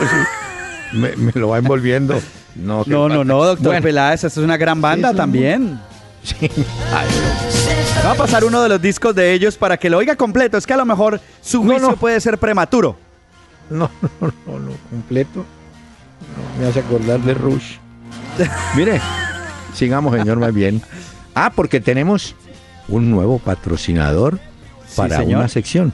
me, 0.92 1.10
lo 1.34 1.48
va 1.48 1.58
envolviendo. 1.58 2.20
No, 2.54 2.84
no, 2.86 3.08
no, 3.08 3.24
no, 3.24 3.44
doctor 3.44 3.82
Peláez, 3.82 4.22
esta 4.24 4.40
es 4.40 4.44
una 4.44 4.56
gran 4.56 4.80
banda 4.80 5.12
también. 5.12 5.80
Sí. 6.26 6.50
Va 8.04 8.12
a 8.12 8.14
pasar 8.14 8.44
uno 8.44 8.60
de 8.62 8.68
los 8.68 8.82
discos 8.82 9.14
de 9.14 9.32
ellos 9.32 9.56
para 9.56 9.76
que 9.76 9.88
lo 9.88 9.98
oiga 9.98 10.16
completo. 10.16 10.58
Es 10.58 10.66
que 10.66 10.72
a 10.72 10.76
lo 10.76 10.84
mejor 10.84 11.20
su 11.40 11.62
juicio 11.62 11.96
puede 11.96 12.20
ser 12.20 12.38
prematuro. 12.38 12.96
No, 13.68 13.90
no, 14.20 14.32
no, 14.46 14.60
no, 14.60 14.70
completo 14.90 15.44
me 16.58 16.66
hace 16.66 16.80
acordar 16.80 17.20
de 17.20 17.34
Rush. 17.34 17.76
Mire, 18.76 19.00
sigamos, 19.74 20.14
señor, 20.16 20.38
más 20.38 20.52
bien. 20.52 20.82
Ah, 21.34 21.52
porque 21.54 21.80
tenemos 21.80 22.34
un 22.88 23.10
nuevo 23.10 23.38
patrocinador 23.38 24.38
para 24.94 25.22
una 25.22 25.48
sección. 25.48 25.92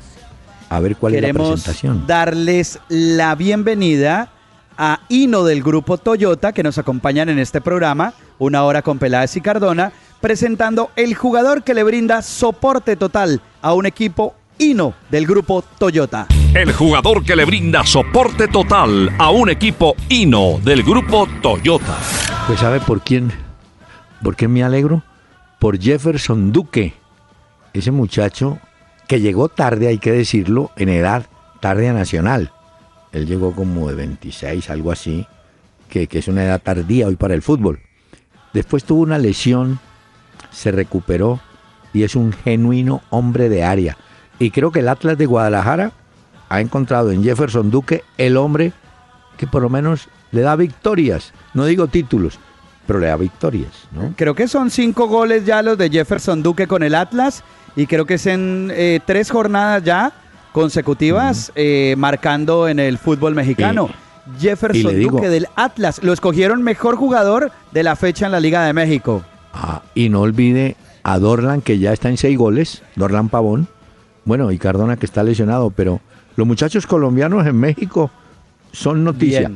A 0.68 0.80
ver 0.80 0.96
cuál 0.96 1.14
es 1.14 1.22
la 1.22 1.32
presentación. 1.32 2.06
Darles 2.06 2.78
la 2.88 3.34
bienvenida 3.34 4.30
a 4.78 5.00
Hino 5.08 5.44
del 5.44 5.62
grupo 5.62 5.98
Toyota 5.98 6.52
que 6.52 6.62
nos 6.62 6.78
acompañan 6.78 7.28
en 7.28 7.38
este 7.38 7.60
programa, 7.60 8.14
una 8.38 8.64
hora 8.64 8.80
con 8.82 8.98
Peláez 8.98 9.36
y 9.36 9.40
Cardona, 9.40 9.92
presentando 10.22 10.92
el 10.94 11.14
jugador 11.14 11.64
que 11.64 11.74
le 11.74 11.82
brinda 11.82 12.22
soporte 12.22 12.96
total 12.96 13.42
a 13.60 13.74
un 13.74 13.86
equipo 13.86 14.36
Hino 14.56 14.94
del 15.10 15.26
grupo 15.26 15.62
Toyota. 15.78 16.28
El 16.54 16.72
jugador 16.72 17.24
que 17.24 17.34
le 17.34 17.44
brinda 17.44 17.84
soporte 17.84 18.46
total 18.46 19.10
a 19.18 19.30
un 19.30 19.50
equipo 19.50 19.96
Hino 20.08 20.60
del 20.62 20.84
grupo 20.84 21.26
Toyota. 21.42 21.98
Pues 22.46 22.60
sabe 22.60 22.78
por 22.80 23.02
quién, 23.02 23.32
por 24.22 24.36
qué 24.36 24.46
me 24.46 24.62
alegro, 24.62 25.02
por 25.58 25.78
Jefferson 25.78 26.52
Duque, 26.52 26.94
ese 27.72 27.90
muchacho 27.90 28.60
que 29.08 29.20
llegó 29.20 29.48
tarde, 29.48 29.88
hay 29.88 29.98
que 29.98 30.12
decirlo, 30.12 30.70
en 30.76 30.88
edad, 30.88 31.26
tarde 31.60 31.88
a 31.88 31.92
nacional. 31.92 32.52
Él 33.10 33.26
llegó 33.26 33.54
como 33.56 33.88
de 33.88 33.96
26, 33.96 34.70
algo 34.70 34.92
así, 34.92 35.26
que, 35.88 36.06
que 36.06 36.20
es 36.20 36.28
una 36.28 36.44
edad 36.44 36.62
tardía 36.62 37.08
hoy 37.08 37.16
para 37.16 37.34
el 37.34 37.42
fútbol. 37.42 37.80
Después 38.52 38.84
tuvo 38.84 39.02
una 39.02 39.18
lesión, 39.18 39.80
se 40.52 40.70
recuperó 40.70 41.40
y 41.92 42.04
es 42.04 42.14
un 42.14 42.32
genuino 42.32 43.02
hombre 43.10 43.48
de 43.48 43.64
área. 43.64 43.96
Y 44.38 44.50
creo 44.50 44.72
que 44.72 44.80
el 44.80 44.88
Atlas 44.88 45.18
de 45.18 45.26
Guadalajara 45.26 45.92
ha 46.48 46.60
encontrado 46.60 47.12
en 47.12 47.22
Jefferson 47.22 47.70
Duque 47.70 48.04
el 48.18 48.36
hombre 48.36 48.72
que 49.36 49.46
por 49.46 49.62
lo 49.62 49.70
menos 49.70 50.08
le 50.30 50.42
da 50.42 50.56
victorias. 50.56 51.32
No 51.54 51.64
digo 51.64 51.86
títulos, 51.86 52.38
pero 52.86 52.98
le 52.98 53.06
da 53.06 53.16
victorias. 53.16 53.88
¿no? 53.92 54.14
Creo 54.16 54.34
que 54.34 54.48
son 54.48 54.70
cinco 54.70 55.08
goles 55.08 55.44
ya 55.44 55.62
los 55.62 55.78
de 55.78 55.90
Jefferson 55.90 56.42
Duque 56.42 56.66
con 56.66 56.82
el 56.82 56.94
Atlas 56.94 57.42
y 57.76 57.86
creo 57.86 58.04
que 58.04 58.14
es 58.14 58.26
en 58.26 58.70
eh, 58.74 59.00
tres 59.04 59.30
jornadas 59.30 59.82
ya 59.82 60.12
consecutivas 60.52 61.50
eh, 61.54 61.94
marcando 61.96 62.68
en 62.68 62.78
el 62.78 62.98
fútbol 62.98 63.34
mexicano. 63.34 63.88
Jefferson 64.38 65.00
Duque 65.02 65.28
del 65.28 65.48
Atlas. 65.56 66.02
Lo 66.02 66.12
escogieron 66.12 66.62
mejor 66.62 66.96
jugador 66.96 67.50
de 67.72 67.82
la 67.82 67.96
fecha 67.96 68.26
en 68.26 68.32
la 68.32 68.40
Liga 68.40 68.64
de 68.64 68.72
México. 68.72 69.24
Ah, 69.52 69.82
y 69.94 70.08
no 70.08 70.20
olvide 70.20 70.76
a 71.02 71.18
Dorlan, 71.18 71.60
que 71.60 71.78
ya 71.78 71.92
está 71.92 72.08
en 72.08 72.16
seis 72.16 72.38
goles, 72.38 72.82
Dorlan 72.96 73.28
Pavón, 73.28 73.68
bueno, 74.24 74.50
y 74.52 74.58
Cardona 74.58 74.96
que 74.96 75.06
está 75.06 75.22
lesionado, 75.22 75.70
pero 75.70 76.00
los 76.36 76.46
muchachos 76.46 76.86
colombianos 76.86 77.46
en 77.46 77.56
México 77.56 78.10
son 78.72 79.04
noticia. 79.04 79.50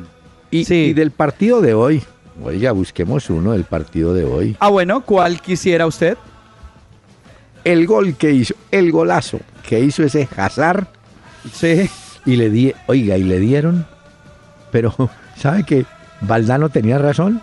Y, 0.51 0.93
del 0.93 1.11
partido 1.11 1.61
de 1.61 1.75
hoy, 1.75 2.03
oiga, 2.43 2.73
busquemos 2.73 3.31
uno 3.31 3.53
del 3.53 3.65
partido 3.65 4.15
de 4.15 4.25
hoy. 4.25 4.57
Ah, 4.61 4.69
bueno, 4.69 5.03
¿cuál 5.03 5.41
quisiera 5.41 5.87
usted? 5.87 6.17
el 7.67 7.85
gol 7.85 8.15
que 8.15 8.31
hizo, 8.31 8.55
el 8.71 8.93
golazo 8.93 9.41
que 9.69 9.81
hizo 9.81 10.05
ese 10.05 10.29
Hazard. 10.37 10.87
Sí. 11.53 11.91
Y 12.25 12.37
le 12.37 12.49
di, 12.49 12.73
oiga, 12.87 13.19
y 13.19 13.25
le 13.25 13.41
dieron, 13.41 13.87
pero 14.71 14.95
¿sabe 15.37 15.65
que 15.65 15.85
Valdano 16.21 16.69
tenía 16.69 16.99
razón? 16.99 17.43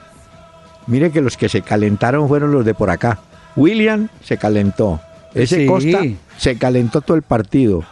Mire 0.88 1.12
que 1.12 1.22
los 1.22 1.38
que 1.38 1.50
se 1.50 1.62
calentaron 1.62 2.28
fueron 2.28 2.52
los 2.52 2.66
de 2.66 2.74
por 2.74 2.90
acá. 2.90 3.20
William 3.56 4.10
se 4.24 4.38
calentó. 4.38 5.00
Ese 5.34 5.66
Costa 5.66 6.02
se 6.38 6.58
calentó 6.58 7.02
todo 7.02 7.18
el 7.18 7.24
partido. 7.24 7.84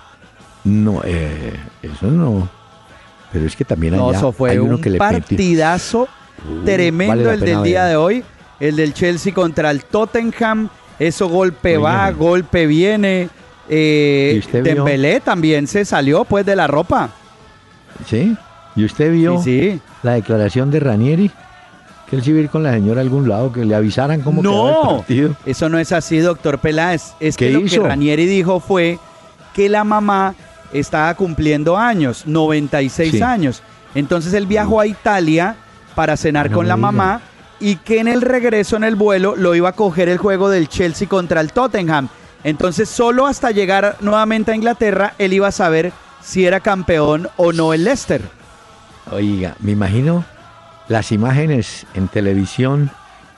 No, 0.63 1.01
eh, 1.03 1.53
eso 1.81 2.07
no. 2.07 2.49
Pero 3.31 3.45
es 3.45 3.55
que 3.55 3.65
también 3.65 3.95
no, 3.95 4.11
eso 4.11 4.31
fue 4.31 4.59
un 4.59 4.79
partidazo 4.97 6.07
tremendo 6.65 7.31
el 7.31 7.39
del 7.39 7.63
día 7.63 7.85
de 7.85 7.95
hoy. 7.95 8.23
El 8.59 8.75
del 8.75 8.93
Chelsea 8.93 9.33
contra 9.33 9.71
el 9.71 9.83
Tottenham. 9.85 10.69
Eso 10.99 11.29
golpe 11.29 11.77
va, 11.77 12.11
golpe 12.11 12.67
viene. 12.67 13.29
Eh, 13.69 14.43
Dembélé 14.51 15.21
también 15.21 15.65
se 15.65 15.85
salió 15.85 16.25
pues 16.25 16.45
de 16.45 16.55
la 16.55 16.67
ropa. 16.67 17.09
¿Sí? 18.07 18.35
¿Y 18.75 18.85
usted 18.85 19.11
vio 19.11 19.41
la 20.03 20.13
declaración 20.13 20.69
de 20.71 20.79
Ranieri? 20.79 21.31
Que 22.11 22.17
él 22.17 22.23
se 22.23 22.49
con 22.49 22.61
la 22.61 22.73
señora 22.73 22.99
a 22.99 23.03
algún 23.03 23.29
lado, 23.29 23.53
que 23.53 23.63
le 23.63 23.73
avisaran 23.73 24.19
cómo 24.19 24.43
no, 24.43 24.67
el 24.67 24.97
partido. 24.97 25.35
eso 25.45 25.69
no 25.69 25.79
es 25.79 25.93
así, 25.93 26.17
doctor 26.19 26.59
Peláez. 26.59 27.13
Es 27.21 27.37
que 27.37 27.49
lo 27.49 27.63
que 27.63 27.79
Ranieri 27.79 28.25
dijo 28.25 28.59
fue 28.59 28.99
que 29.53 29.69
la 29.69 29.85
mamá 29.85 30.35
estaba 30.73 31.15
cumpliendo 31.15 31.77
años, 31.77 32.27
96 32.27 33.21
años. 33.21 33.63
Entonces 33.95 34.33
él 34.33 34.45
viajó 34.45 34.81
a 34.81 34.87
Italia 34.87 35.55
para 35.95 36.17
cenar 36.17 36.51
con 36.51 36.67
la 36.67 36.75
mamá 36.75 37.21
y 37.61 37.77
que 37.77 38.01
en 38.01 38.09
el 38.09 38.21
regreso 38.21 38.75
en 38.75 38.83
el 38.83 38.97
vuelo 38.97 39.37
lo 39.37 39.55
iba 39.55 39.69
a 39.69 39.73
coger 39.73 40.09
el 40.09 40.17
juego 40.17 40.49
del 40.49 40.67
Chelsea 40.67 41.07
contra 41.07 41.39
el 41.39 41.53
Tottenham. 41.53 42.09
Entonces 42.43 42.89
solo 42.89 43.25
hasta 43.25 43.51
llegar 43.51 43.95
nuevamente 44.01 44.51
a 44.51 44.55
Inglaterra 44.55 45.13
él 45.17 45.31
iba 45.31 45.47
a 45.47 45.53
saber 45.53 45.93
si 46.21 46.45
era 46.45 46.59
campeón 46.59 47.29
o 47.37 47.53
no 47.53 47.73
el 47.73 47.85
Leicester. 47.85 48.21
Oiga, 49.09 49.55
me 49.61 49.71
imagino 49.71 50.25
las 50.87 51.11
imágenes 51.11 51.85
en 51.93 52.07
televisión 52.07 52.91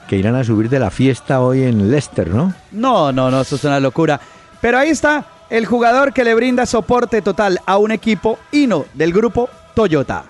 que 0.08 0.16
irán 0.16 0.34
a 0.34 0.44
subir 0.44 0.68
de 0.68 0.78
la 0.78 0.90
fiesta 0.90 1.40
hoy 1.40 1.62
en 1.62 1.90
Leicester, 1.90 2.28
¿no? 2.28 2.52
No, 2.72 3.12
no, 3.12 3.30
no, 3.30 3.40
eso 3.40 3.56
es 3.56 3.64
una 3.64 3.80
locura. 3.80 4.20
Pero 4.60 4.78
ahí 4.78 4.90
está 4.90 5.24
el 5.50 5.66
jugador 5.66 6.12
que 6.12 6.24
le 6.24 6.34
brinda 6.34 6.66
soporte 6.66 7.22
total 7.22 7.58
a 7.66 7.78
un 7.78 7.92
equipo 7.92 8.38
Hino 8.52 8.86
del 8.94 9.12
grupo 9.12 9.48
Toyota. 9.74 10.24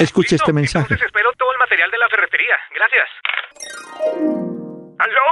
Escuche 0.00 0.36
este 0.36 0.52
mensaje. 0.52 0.84
Entonces 0.84 1.06
espero 1.06 1.30
todo 1.38 1.52
el 1.52 1.58
material 1.58 1.90
de 1.90 1.98
la 1.98 2.08
ferretería. 2.08 2.56
Gracias. 2.74 3.08
¿Aló? 4.98 5.26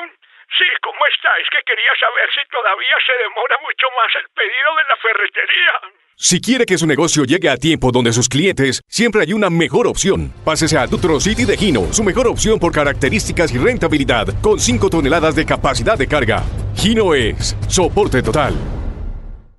Sí, 0.58 0.68
¿cómo 0.82 1.00
está? 1.08 1.30
Es 1.40 1.48
que 1.48 1.58
quería 1.64 1.92
saber 1.98 2.28
si 2.34 2.42
todavía 2.50 2.96
se 3.06 3.14
demora 3.24 3.56
mucho 3.62 3.86
más 3.96 4.10
el 4.20 4.28
pedido 4.36 4.70
de 4.76 4.84
la 4.84 4.96
ferretería. 5.00 5.74
Si 6.24 6.40
quiere 6.40 6.66
que 6.66 6.78
su 6.78 6.86
negocio 6.86 7.24
llegue 7.24 7.50
a 7.50 7.56
tiempo 7.56 7.90
donde 7.90 8.12
sus 8.12 8.28
clientes, 8.28 8.80
siempre 8.86 9.22
hay 9.22 9.32
una 9.32 9.50
mejor 9.50 9.88
opción. 9.88 10.32
Pásese 10.44 10.78
a 10.78 10.86
Dutro 10.86 11.18
City 11.18 11.44
de 11.44 11.56
Gino, 11.56 11.88
su 11.90 12.04
mejor 12.04 12.28
opción 12.28 12.60
por 12.60 12.70
características 12.70 13.52
y 13.52 13.58
rentabilidad, 13.58 14.28
con 14.40 14.60
5 14.60 14.88
toneladas 14.88 15.34
de 15.34 15.44
capacidad 15.44 15.98
de 15.98 16.06
carga. 16.06 16.44
Gino 16.76 17.12
es 17.12 17.56
soporte 17.66 18.22
total. 18.22 18.54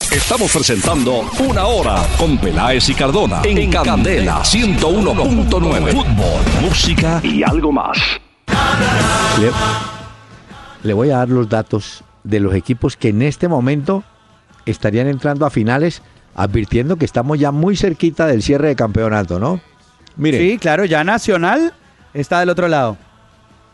Estamos 0.10 0.54
presentando 0.54 1.30
Una 1.46 1.66
Hora 1.66 2.02
con 2.18 2.38
Peláez 2.38 2.88
y 2.88 2.94
Cardona 2.94 3.42
en, 3.44 3.70
Candela 3.70 4.42
101.9. 4.44 5.92
Fútbol, 5.92 6.62
música 6.62 7.20
y 7.26 7.44
algo 7.44 7.74
más. 7.74 7.98
Le, 9.38 9.52
le 10.88 10.94
voy 10.94 11.10
a 11.10 11.18
dar 11.18 11.28
los 11.28 11.50
datos 11.50 12.06
de 12.24 12.40
los 12.40 12.56
equipos 12.56 12.96
que 12.96 13.10
en 13.10 13.22
este 13.22 13.50
momento 13.50 14.06
estarían 14.66 15.08
entrando 15.08 15.46
a 15.46 15.50
finales, 15.50 16.02
advirtiendo 16.36 16.96
que 16.98 17.06
estamos 17.06 17.40
ya 17.40 17.52
muy 17.52 17.76
cerquita 17.76 18.28
del 18.28 18.42
cierre 18.42 18.70
de 18.70 18.76
campeonato, 18.76 19.40
¿no? 19.40 19.62
Mire. 20.16 20.40
Sí, 20.40 20.58
claro, 20.58 20.86
ya 20.86 21.04
Nacional 21.04 21.74
está 22.14 22.40
del 22.40 22.50
otro 22.50 22.68
lado. 22.68 22.98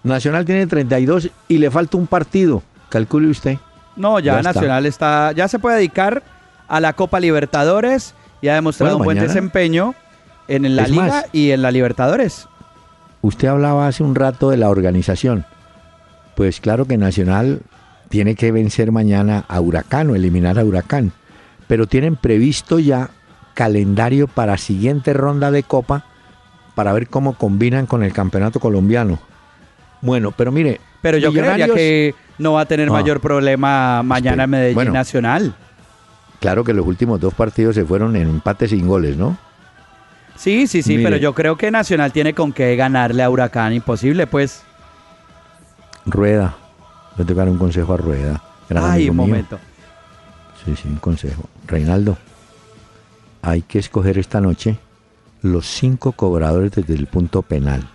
Nacional 0.04 0.46
tiene 0.46 0.66
32 0.68 1.30
y 1.48 1.58
le 1.58 1.70
falta 1.72 1.98
un 1.98 2.08
partido, 2.08 2.64
calcule 2.90 3.28
usted. 3.28 3.58
No, 3.96 4.20
ya, 4.20 4.42
Nacional 4.42 4.86
está. 4.86 5.34
ya 5.34 5.48
se 5.48 5.60
puede 5.60 5.78
dedicar 5.78 6.24
a 6.68 6.80
la 6.80 6.94
Copa 6.94 7.20
Libertadores 7.20 8.14
y 8.42 8.48
ha 8.48 8.56
demostrado 8.56 8.98
un 8.98 9.04
buen 9.04 9.20
desempeño 9.20 9.94
en 10.48 10.76
la 10.76 10.88
Liga 10.88 11.26
y 11.34 11.52
en 11.52 11.62
la 11.62 11.72
Libertadores. 11.72 12.48
Usted 13.22 13.50
hablaba 13.50 13.88
hace 13.88 14.04
un 14.04 14.16
rato 14.16 14.50
de 14.50 14.58
la 14.58 14.70
organización. 14.70 15.46
Pues 16.36 16.62
claro 16.62 16.86
que 16.86 16.98
Nacional 16.98 17.62
tiene 18.08 18.36
que 18.36 18.52
vencer 18.52 18.92
mañana 18.94 19.44
a 19.50 19.60
Huracán 19.60 20.10
o 20.10 20.16
eliminar 20.16 20.58
a 20.58 20.64
Huracán, 20.64 21.12
pero 21.70 21.86
tienen 21.86 22.16
previsto 22.16 22.80
ya 22.80 23.12
calendario 23.54 24.28
para 24.28 24.58
siguiente 24.58 25.14
ronda 25.14 25.52
de 25.52 25.62
Copa 25.62 26.04
para 26.74 26.92
ver 26.94 27.08
cómo 27.08 27.34
combinan 27.34 27.86
con 27.86 28.02
el 28.02 28.12
campeonato 28.12 28.60
colombiano. 28.60 29.20
Bueno, 30.02 30.32
pero 30.36 30.52
mire. 30.52 30.82
Pero 31.04 31.20
yo 31.20 31.32
creo 31.32 31.76
que 31.76 32.16
no 32.40 32.54
va 32.54 32.62
a 32.62 32.66
tener 32.66 32.90
mayor 32.90 33.22
problema 33.22 34.02
mañana 34.02 34.46
en 34.46 34.50
Medellín 34.50 34.94
Nacional. 34.94 35.54
Claro 36.40 36.64
que 36.64 36.74
los 36.74 36.88
últimos 36.88 37.20
dos 37.20 37.36
partidos 37.36 37.76
se 37.76 37.86
fueron 37.86 38.16
en 38.16 38.30
empate 38.30 38.68
sin 38.68 38.88
goles, 38.88 39.16
¿no? 39.16 39.38
Sí, 40.38 40.66
sí, 40.66 40.82
sí, 40.82 40.98
pero 41.04 41.18
yo 41.18 41.36
creo 41.36 41.56
que 41.56 41.70
Nacional 41.70 42.12
tiene 42.12 42.34
con 42.34 42.52
qué 42.52 42.76
ganarle 42.76 43.22
a 43.22 43.30
Huracán. 43.30 43.74
Imposible, 43.74 44.26
pues. 44.26 44.64
Rueda. 46.08 46.56
Voy 47.16 47.26
a 47.26 47.28
tocar 47.28 47.48
un 47.48 47.60
consejo 47.60 47.94
a 47.94 47.98
Rueda. 47.98 48.42
Ay, 48.74 49.08
un 49.08 49.18
momento. 49.18 49.60
Sí, 50.66 50.76
sí, 50.76 50.88
un 50.88 50.96
consejo. 50.96 51.44
Reinaldo, 51.70 52.18
hay 53.42 53.62
que 53.62 53.80
escoger 53.80 54.18
esta 54.18 54.42
noche 54.42 54.80
los 55.42 55.66
cinco 55.66 56.12
cobradores 56.12 56.72
desde 56.72 56.96
el 56.96 57.08
punto 57.08 57.44
penal 57.44 57.88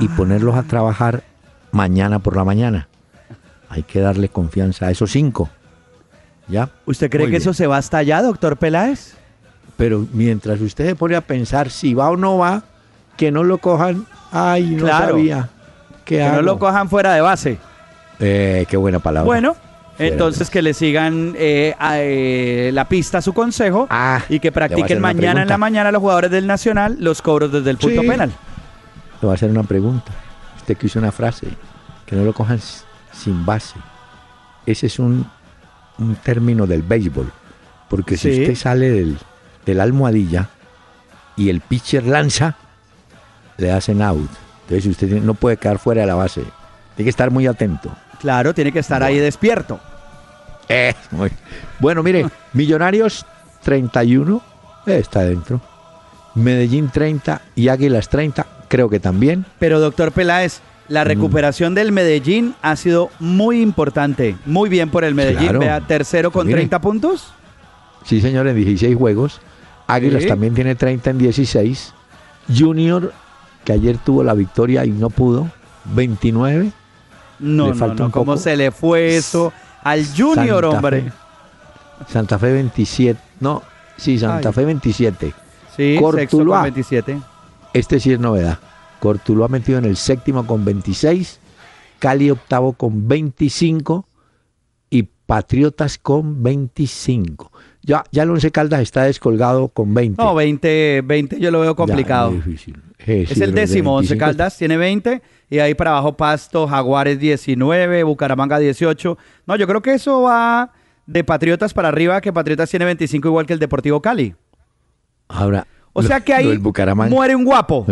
y 0.00 0.08
ponerlos 0.08 0.56
a 0.56 0.64
trabajar 0.64 1.22
mañana 1.70 2.18
por 2.18 2.36
la 2.36 2.44
mañana. 2.44 2.88
Hay 3.68 3.82
que 3.82 4.00
darle 4.00 4.28
confianza 4.28 4.86
a 4.86 4.90
esos 4.90 5.10
cinco. 5.12 5.48
¿Ya? 6.48 6.70
¿Usted 6.84 7.10
cree 7.10 7.30
que 7.30 7.36
eso 7.36 7.54
se 7.54 7.66
va 7.66 7.76
hasta 7.76 7.98
allá, 7.98 8.22
doctor 8.22 8.56
Peláez? 8.56 9.14
Pero 9.76 10.06
mientras 10.12 10.60
usted 10.60 10.86
se 10.86 10.96
pone 10.96 11.16
a 11.16 11.20
pensar 11.20 11.70
si 11.70 11.94
va 11.94 12.10
o 12.10 12.16
no 12.16 12.38
va, 12.38 12.64
que 13.16 13.30
no 13.30 13.44
lo 13.44 13.58
cojan. 13.58 14.06
Ay, 14.30 14.70
no 14.70 14.86
sabía. 14.86 15.48
que 16.04 16.22
no 16.28 16.42
lo 16.42 16.58
cojan 16.58 16.88
fuera 16.88 17.14
de 17.14 17.20
base. 17.20 17.58
Eh, 18.18 18.66
qué 18.68 18.76
buena 18.76 18.98
palabra. 18.98 19.26
Bueno, 19.26 19.56
entonces 19.98 20.50
que 20.50 20.62
le 20.62 20.74
sigan 20.74 21.34
eh, 21.38 21.74
eh, 21.80 22.70
la 22.72 22.88
pista 22.88 23.18
a 23.18 23.22
su 23.22 23.32
consejo 23.32 23.86
ah, 23.90 24.22
y 24.28 24.40
que 24.40 24.52
practiquen 24.52 25.00
mañana 25.00 25.42
en 25.42 25.48
la 25.48 25.58
mañana 25.58 25.90
los 25.90 26.00
jugadores 26.00 26.30
del 26.30 26.46
Nacional 26.46 26.96
los 27.00 27.22
cobros 27.22 27.52
desde 27.52 27.70
el 27.70 27.78
punto 27.78 28.02
penal. 28.02 28.30
Le 28.30 29.26
voy 29.26 29.30
a 29.30 29.34
hacer 29.34 29.50
una 29.50 29.62
pregunta. 29.62 30.12
Usted 30.56 30.76
que 30.76 30.86
hizo 30.86 30.98
una 30.98 31.12
frase, 31.12 31.48
que 32.04 32.16
no 32.16 32.24
lo 32.24 32.32
cojan 32.32 32.60
sin 33.12 33.46
base. 33.46 33.74
Ese 34.66 34.86
es 34.86 34.98
un, 34.98 35.26
término 36.22 36.66
del 36.66 36.82
béisbol. 36.82 37.32
Porque 37.88 38.16
si 38.16 38.30
usted 38.30 38.54
sale 38.54 38.90
del, 38.90 39.16
del 39.64 39.80
almohadilla 39.80 40.50
y 41.36 41.48
el 41.48 41.60
pitcher 41.60 42.04
lanza, 42.04 42.56
le 43.56 43.72
hacen 43.72 44.02
out. 44.02 44.28
Entonces 44.62 44.86
usted 44.86 45.22
no 45.22 45.34
puede 45.34 45.56
quedar 45.56 45.78
fuera 45.78 46.02
de 46.02 46.08
la 46.08 46.14
base. 46.14 46.42
Tiene 46.96 47.06
que 47.06 47.10
estar 47.10 47.30
muy 47.30 47.46
atento. 47.46 47.90
Claro, 48.20 48.54
tiene 48.54 48.72
que 48.72 48.80
estar 48.80 49.02
ahí 49.02 49.18
despierto. 49.18 49.80
Eh, 50.68 50.94
bueno, 51.78 52.02
mire, 52.02 52.26
Millonarios 52.52 53.24
31, 53.62 54.40
está 54.86 55.22
dentro. 55.22 55.60
Medellín 56.34 56.90
30 56.90 57.40
y 57.54 57.68
Águilas 57.68 58.08
30, 58.08 58.46
creo 58.68 58.88
que 58.88 59.00
también. 59.00 59.46
Pero 59.58 59.80
doctor 59.80 60.12
Peláez, 60.12 60.60
la 60.88 61.04
mm. 61.04 61.08
recuperación 61.08 61.74
del 61.74 61.92
Medellín 61.92 62.54
ha 62.62 62.76
sido 62.76 63.10
muy 63.18 63.60
importante. 63.60 64.36
Muy 64.44 64.68
bien 64.68 64.90
por 64.90 65.04
el 65.04 65.14
Medellín. 65.14 65.58
Vea, 65.58 65.80
tercero 65.80 66.30
con 66.30 66.48
30 66.48 66.78
pues 66.78 66.92
puntos. 66.92 67.32
Sí, 68.04 68.20
señor, 68.20 68.46
en 68.46 68.56
16 68.56 68.96
juegos. 68.96 69.40
Águilas 69.86 70.26
también 70.26 70.54
tiene 70.54 70.74
30 70.74 71.10
en 71.10 71.18
16. 71.18 71.94
Junior, 72.56 73.12
que 73.64 73.72
ayer 73.72 73.98
tuvo 73.98 74.22
la 74.22 74.34
victoria 74.34 74.84
y 74.84 74.90
no 74.90 75.10
pudo, 75.10 75.50
29. 75.86 76.70
No, 77.38 77.74
no, 77.74 77.94
no, 77.94 78.10
¿cómo 78.10 78.36
se 78.36 78.56
le 78.56 78.70
fue 78.70 79.16
eso 79.16 79.52
al 79.82 80.04
Junior, 80.16 80.64
hombre? 80.64 81.12
Santa 82.08 82.38
Fe 82.38 82.52
27. 82.52 83.20
No, 83.40 83.62
sí, 83.96 84.18
Santa 84.18 84.52
Fe 84.52 84.64
27. 84.64 85.32
Sí, 85.76 85.96
Cortuluá, 86.00 86.62
27. 86.62 87.18
Este 87.72 88.00
sí 88.00 88.12
es 88.12 88.20
novedad. 88.20 88.58
Cortuluá 89.00 89.48
metido 89.48 89.78
en 89.78 89.84
el 89.84 89.96
séptimo 89.96 90.46
con 90.46 90.64
26, 90.64 91.38
Cali 91.98 92.30
octavo 92.30 92.72
con 92.72 93.06
25 93.06 94.06
y 94.90 95.02
Patriotas 95.02 95.98
con 95.98 96.42
25. 96.42 97.52
Ya, 97.82 98.04
ya 98.10 98.22
el 98.22 98.30
Once 98.30 98.50
Caldas 98.50 98.80
está 98.80 99.04
descolgado 99.04 99.68
con 99.68 99.94
20. 99.94 100.22
No, 100.22 100.34
20, 100.34 101.02
20 101.04 101.38
yo 101.38 101.50
lo 101.50 101.60
veo 101.60 101.76
complicado. 101.76 102.30
difícil. 102.30 102.80
es 102.98 103.40
el 103.40 103.54
décimo, 103.54 103.94
Once 103.94 104.16
Caldas 104.16 104.56
tiene 104.56 104.76
20 104.76 105.22
y 105.48 105.58
ahí 105.58 105.74
para 105.74 105.90
abajo 105.92 106.16
Pasto, 106.16 106.66
Jaguares 106.66 107.18
19, 107.18 108.02
Bucaramanga 108.02 108.58
18. 108.58 109.18
No, 109.46 109.56
yo 109.56 109.66
creo 109.66 109.82
que 109.82 109.94
eso 109.94 110.22
va 110.22 110.72
de 111.06 111.22
Patriotas 111.22 111.72
para 111.72 111.88
arriba, 111.88 112.20
que 112.20 112.32
Patriotas 112.32 112.68
tiene 112.68 112.84
25 112.84 113.28
igual 113.28 113.46
que 113.46 113.52
el 113.52 113.58
Deportivo 113.58 114.02
Cali. 114.02 114.34
Ahora, 115.28 115.66
o 115.92 116.02
sea 116.02 116.20
que 116.20 116.34
ahí 116.34 116.58
muere 117.08 117.36
un 117.36 117.44
guapo. 117.44 117.86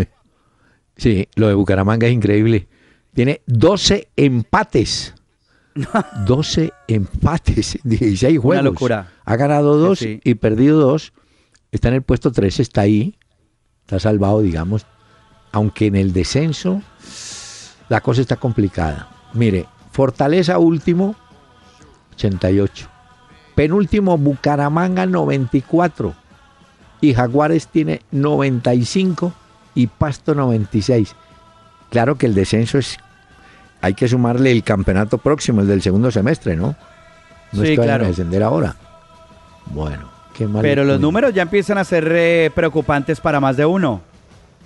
Sí, 0.96 1.28
lo 1.34 1.48
de 1.48 1.54
Bucaramanga 1.54 2.06
es 2.06 2.12
increíble. 2.12 2.68
Tiene 3.14 3.42
12 3.46 4.08
empates. 4.16 5.14
12 6.26 6.72
empates, 6.88 7.78
16 7.82 8.38
juegos. 8.38 8.62
Una 8.62 8.70
locura. 8.70 9.12
Ha 9.24 9.36
ganado 9.36 9.76
dos 9.76 10.02
y 10.02 10.34
perdido 10.34 10.78
dos. 10.78 11.12
Está 11.72 11.88
en 11.88 11.94
el 11.94 12.02
puesto 12.02 12.30
3, 12.30 12.60
está 12.60 12.82
ahí. 12.82 13.16
Está 13.80 13.98
salvado, 13.98 14.40
digamos. 14.40 14.86
Aunque 15.50 15.86
en 15.86 15.96
el 15.96 16.12
descenso 16.12 16.82
la 17.94 18.00
cosa 18.00 18.22
está 18.22 18.34
complicada. 18.34 19.06
Mire, 19.34 19.66
Fortaleza 19.92 20.58
último, 20.58 21.14
88. 22.16 22.88
Penúltimo, 23.54 24.18
Bucaramanga, 24.18 25.06
94. 25.06 26.12
Y 27.00 27.14
Jaguares 27.14 27.68
tiene 27.68 28.00
95 28.10 29.32
y 29.76 29.86
Pasto 29.86 30.34
96. 30.34 31.14
Claro 31.88 32.16
que 32.16 32.26
el 32.26 32.34
descenso 32.34 32.78
es 32.78 32.98
hay 33.80 33.94
que 33.94 34.08
sumarle 34.08 34.50
el 34.50 34.64
campeonato 34.64 35.18
próximo, 35.18 35.60
el 35.60 35.68
del 35.68 35.80
segundo 35.80 36.10
semestre, 36.10 36.56
¿no? 36.56 36.74
No 37.52 37.62
sí, 37.62 37.76
claro. 37.76 38.08
descender 38.08 38.42
ahora. 38.42 38.74
Bueno, 39.66 40.08
qué 40.36 40.48
mal. 40.48 40.62
Pero 40.62 40.82
los 40.82 40.98
números 40.98 41.32
ya 41.32 41.42
empiezan 41.42 41.78
a 41.78 41.84
ser 41.84 42.10
eh, 42.12 42.50
preocupantes 42.52 43.20
para 43.20 43.38
más 43.38 43.56
de 43.56 43.66
uno. 43.66 44.00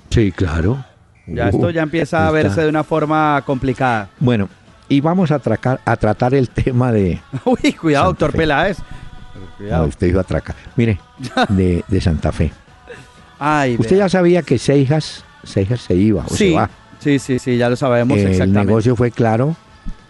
Sí, 0.08 0.32
claro. 0.32 0.82
Ya 1.28 1.48
esto 1.48 1.70
ya 1.70 1.82
empieza 1.82 2.26
a 2.26 2.30
verse 2.30 2.62
de 2.62 2.68
una 2.68 2.84
forma 2.84 3.42
complicada. 3.44 4.08
Bueno, 4.18 4.48
y 4.88 5.00
vamos 5.00 5.30
a, 5.30 5.40
a 5.84 5.96
tratar 5.96 6.34
el 6.34 6.48
tema 6.48 6.90
de... 6.92 7.20
Uy, 7.44 7.72
cuidado, 7.74 8.06
doctor 8.06 8.32
Peláez. 8.32 8.78
Cuidado. 9.58 9.86
usted 9.86 10.06
iba 10.06 10.20
a 10.20 10.22
atracar. 10.22 10.56
Mire, 10.76 10.98
de, 11.48 12.00
Santa 12.00 12.32
Fe. 12.32 12.50
Ay, 13.38 13.76
usted 13.78 13.98
ya 13.98 14.08
sabía 14.08 14.42
que 14.42 14.58
Seijas, 14.58 15.24
Seijas 15.44 15.80
se 15.80 15.94
iba 15.94 16.24
o 16.24 16.28
sí. 16.28 16.50
se 16.50 16.54
va. 16.54 16.70
Sí, 16.98 17.18
sí, 17.18 17.38
sí, 17.38 17.56
ya 17.56 17.68
lo 17.68 17.76
sabemos 17.76 18.18
El 18.18 18.52
negocio 18.52 18.96
fue 18.96 19.10
claro. 19.10 19.56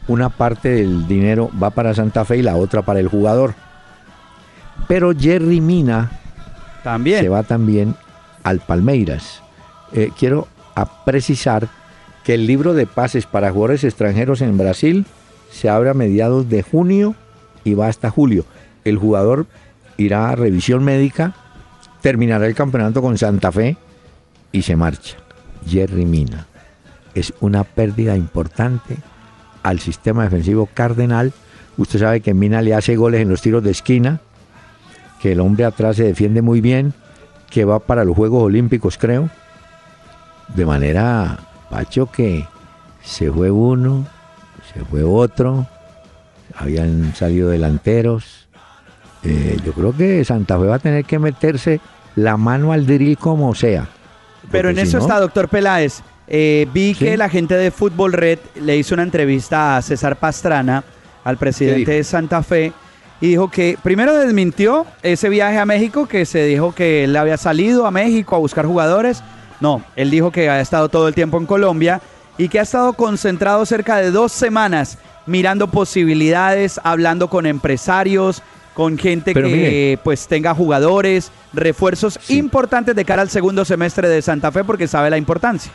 Una 0.06 0.30
parte 0.30 0.70
del 0.70 1.06
dinero 1.06 1.50
va 1.62 1.70
para 1.70 1.92
Santa 1.92 2.24
Fe 2.24 2.38
y 2.38 2.42
la 2.42 2.56
otra 2.56 2.80
para 2.82 3.00
el 3.00 3.08
jugador. 3.08 3.54
Pero 4.86 5.12
Jerry 5.12 5.60
Mina 5.60 6.10
también. 6.82 7.20
se 7.20 7.28
va 7.28 7.42
también 7.42 7.94
al 8.42 8.60
Palmeiras. 8.60 9.42
Eh, 9.92 10.10
quiero 10.18 10.48
precisar 10.86 11.68
que 12.24 12.34
el 12.34 12.46
libro 12.46 12.74
de 12.74 12.86
pases 12.86 13.26
para 13.26 13.50
jugadores 13.50 13.84
extranjeros 13.84 14.42
en 14.42 14.58
Brasil 14.58 15.06
se 15.50 15.68
abre 15.68 15.90
a 15.90 15.94
mediados 15.94 16.48
de 16.48 16.62
junio 16.62 17.14
y 17.64 17.74
va 17.74 17.88
hasta 17.88 18.10
julio. 18.10 18.44
El 18.84 18.98
jugador 18.98 19.46
irá 19.96 20.28
a 20.30 20.36
revisión 20.36 20.84
médica, 20.84 21.34
terminará 22.00 22.46
el 22.46 22.54
campeonato 22.54 23.02
con 23.02 23.18
Santa 23.18 23.50
Fe 23.52 23.76
y 24.52 24.62
se 24.62 24.76
marcha. 24.76 25.16
Jerry 25.66 26.06
Mina 26.06 26.46
es 27.14 27.34
una 27.40 27.64
pérdida 27.64 28.16
importante 28.16 28.96
al 29.62 29.80
sistema 29.80 30.24
defensivo 30.24 30.68
cardenal. 30.72 31.32
Usted 31.76 31.98
sabe 31.98 32.20
que 32.20 32.34
Mina 32.34 32.62
le 32.62 32.74
hace 32.74 32.96
goles 32.96 33.20
en 33.20 33.28
los 33.28 33.42
tiros 33.42 33.62
de 33.62 33.70
esquina, 33.70 34.20
que 35.20 35.32
el 35.32 35.40
hombre 35.40 35.64
atrás 35.64 35.96
se 35.96 36.04
defiende 36.04 36.42
muy 36.42 36.60
bien, 36.60 36.94
que 37.50 37.64
va 37.64 37.78
para 37.78 38.04
los 38.04 38.16
Juegos 38.16 38.42
Olímpicos, 38.42 38.98
creo. 38.98 39.30
De 40.54 40.66
manera, 40.66 41.38
Pacho, 41.70 42.06
que 42.06 42.46
se 43.02 43.30
fue 43.30 43.50
uno, 43.50 44.06
se 44.72 44.84
fue 44.84 45.02
otro, 45.04 45.66
habían 46.56 47.14
salido 47.14 47.50
delanteros. 47.50 48.48
Eh, 49.22 49.58
yo 49.64 49.72
creo 49.72 49.96
que 49.96 50.24
Santa 50.24 50.58
Fe 50.58 50.66
va 50.66 50.76
a 50.76 50.78
tener 50.78 51.04
que 51.04 51.18
meterse 51.18 51.80
la 52.16 52.36
mano 52.36 52.72
al 52.72 52.86
drill 52.86 53.16
como 53.16 53.54
sea. 53.54 53.88
Pero 54.50 54.70
en 54.70 54.78
eso 54.78 54.98
está, 54.98 55.20
doctor 55.20 55.48
Peláez. 55.48 56.02
Eh, 56.26 56.68
vi 56.72 56.94
que 56.94 57.16
la 57.16 57.28
gente 57.28 57.54
de 57.54 57.70
Fútbol 57.70 58.12
Red 58.12 58.38
le 58.60 58.76
hizo 58.76 58.94
una 58.94 59.02
entrevista 59.02 59.76
a 59.76 59.82
César 59.82 60.16
Pastrana, 60.16 60.84
al 61.24 61.36
presidente 61.38 61.92
de 61.92 62.04
Santa 62.04 62.42
Fe, 62.42 62.72
y 63.20 63.28
dijo 63.28 63.50
que 63.50 63.78
primero 63.82 64.14
desmintió 64.14 64.86
ese 65.02 65.28
viaje 65.28 65.58
a 65.58 65.66
México, 65.66 66.06
que 66.06 66.24
se 66.26 66.44
dijo 66.44 66.74
que 66.74 67.04
él 67.04 67.16
había 67.16 67.36
salido 67.36 67.86
a 67.86 67.90
México 67.90 68.36
a 68.36 68.38
buscar 68.38 68.66
jugadores. 68.66 69.22
No, 69.60 69.82
él 69.96 70.10
dijo 70.10 70.30
que 70.30 70.48
ha 70.48 70.60
estado 70.60 70.88
todo 70.88 71.08
el 71.08 71.14
tiempo 71.14 71.38
en 71.38 71.46
Colombia 71.46 72.00
y 72.36 72.48
que 72.48 72.60
ha 72.60 72.62
estado 72.62 72.92
concentrado 72.92 73.66
cerca 73.66 73.96
de 73.96 74.10
dos 74.10 74.32
semanas 74.32 74.98
mirando 75.26 75.68
posibilidades, 75.68 76.80
hablando 76.84 77.28
con 77.28 77.46
empresarios, 77.46 78.42
con 78.74 78.96
gente 78.96 79.34
que 79.34 79.98
pues 80.04 80.28
tenga 80.28 80.54
jugadores, 80.54 81.32
refuerzos 81.52 82.18
importantes 82.30 82.94
de 82.94 83.04
cara 83.04 83.22
al 83.22 83.28
segundo 83.28 83.64
semestre 83.64 84.08
de 84.08 84.22
Santa 84.22 84.52
Fe 84.52 84.62
porque 84.62 84.86
sabe 84.86 85.10
la 85.10 85.18
importancia. 85.18 85.72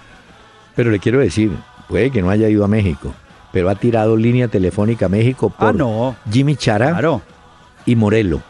Pero 0.76 0.90
le 0.90 1.00
quiero 1.00 1.20
decir, 1.20 1.52
puede 1.90 2.12
que 2.12 2.22
no 2.22 2.30
haya 2.30 2.48
ido 2.48 2.64
a 2.64 2.68
México, 2.70 3.14
pero 3.52 3.70
ha 3.70 3.76
tirado 3.76 4.16
línea 4.16 4.48
telefónica 4.48 5.08
a 5.08 5.10
México 5.10 5.54
ah, 5.58 5.74
por 5.74 6.16
Jimmy 6.32 6.56
Chara 6.56 7.20
y 7.86 7.96
Morelo. 7.98 8.42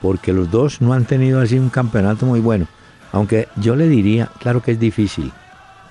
Porque 0.00 0.32
los 0.32 0.48
dos 0.50 0.80
no 0.80 0.92
han 0.92 1.04
tenido 1.04 1.40
así 1.40 1.58
un 1.58 1.68
campeonato 1.68 2.26
muy 2.26 2.38
bueno. 2.38 2.68
Aunque 3.16 3.48
yo 3.56 3.76
le 3.76 3.88
diría, 3.88 4.28
claro 4.40 4.62
que 4.62 4.72
es 4.72 4.78
difícil. 4.78 5.32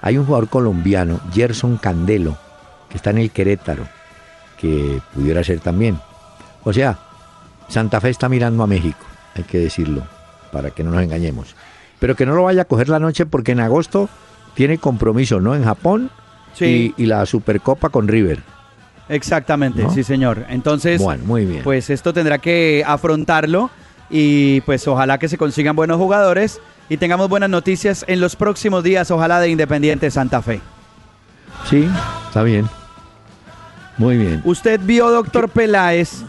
Hay 0.04 0.20
un 0.20 0.26
jugador 0.26 0.48
colombiano, 0.48 1.20
Gerson 1.34 1.78
Candelo, 1.78 2.38
que 2.88 2.98
está 2.98 3.10
en 3.10 3.18
el 3.18 3.32
Querétaro, 3.32 3.88
que 4.60 5.02
pudiera 5.12 5.44
ser 5.44 5.60
también. 5.60 5.98
O 6.64 6.72
sea, 6.72 7.00
Santa 7.68 8.00
Fe 8.00 8.12
está 8.12 8.30
mirando 8.30 8.62
a 8.62 8.68
México, 8.68 9.04
hay 9.34 9.42
que 9.42 9.58
decirlo, 9.58 10.04
para 10.52 10.70
que 10.70 10.84
no 10.84 10.92
nos 10.92 11.02
engañemos. 11.02 11.56
Pero 11.98 12.16
que 12.16 12.28
no 12.28 12.36
lo 12.36 12.44
vaya 12.44 12.62
a 12.62 12.66
coger 12.66 12.90
la 12.90 13.00
noche 13.00 13.26
porque 13.26 13.54
en 13.54 13.60
agosto 13.60 14.08
tiene 14.54 14.78
compromiso, 14.78 15.42
¿no? 15.42 15.56
En 15.56 15.64
Japón 15.64 16.12
y, 16.60 16.94
la 17.08 17.26
Supercopa 17.26 17.90
con 17.90 18.08
River. 18.08 18.44
Exactamente, 19.10 19.84
sí 19.90 20.04
señor. 20.04 20.46
Entonces, 20.50 21.02
bueno, 21.02 21.24
muy 21.26 21.46
bien. 21.46 21.64
pues 21.64 21.90
esto 21.90 22.14
tendrá 22.14 22.38
que 22.38 22.84
afrontarlo 22.86 23.72
y 24.12 24.62
pues 24.62 24.88
ojalá 24.88 25.18
que 25.18 25.28
se 25.28 25.40
consigan 25.40 25.76
buenos 25.76 25.98
jugadores 25.98 26.62
y 26.90 26.98
tengamos 26.98 27.30
buenas 27.30 27.50
noticias 27.50 28.06
en 28.08 28.20
los 28.20 28.36
próximos 28.36 28.84
días, 28.84 29.10
ojalá 29.12 29.40
de 29.40 29.50
Independiente 29.50 30.10
Santa 30.12 30.42
Fe. 30.42 30.62
Sí, 31.70 31.88
está 32.28 32.44
bien. 32.44 32.68
Muy 33.98 34.18
bien. 34.18 34.42
Usted 34.44 34.80
vio, 34.84 35.10
doctor 35.10 35.50
Peláez, 35.50 36.24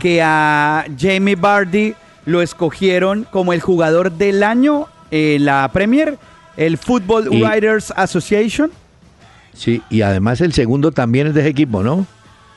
que 0.00 0.22
a 0.22 0.86
Jamie 0.98 1.36
Bardi 1.36 1.94
lo 2.24 2.42
escogieron 2.42 3.26
como 3.30 3.52
el 3.52 3.60
jugador 3.60 4.12
del 4.12 4.42
año 4.42 4.86
en 5.10 5.44
la 5.44 5.68
Premier 5.72 6.18
el 6.56 6.76
Football 6.78 7.28
Writers 7.28 7.92
Association. 7.96 8.70
Sí, 9.52 9.82
y 9.90 10.02
además 10.02 10.40
el 10.40 10.52
segundo 10.52 10.92
también 10.92 11.28
es 11.28 11.34
de 11.34 11.40
ese 11.40 11.50
equipo, 11.50 11.82
¿no? 11.82 12.06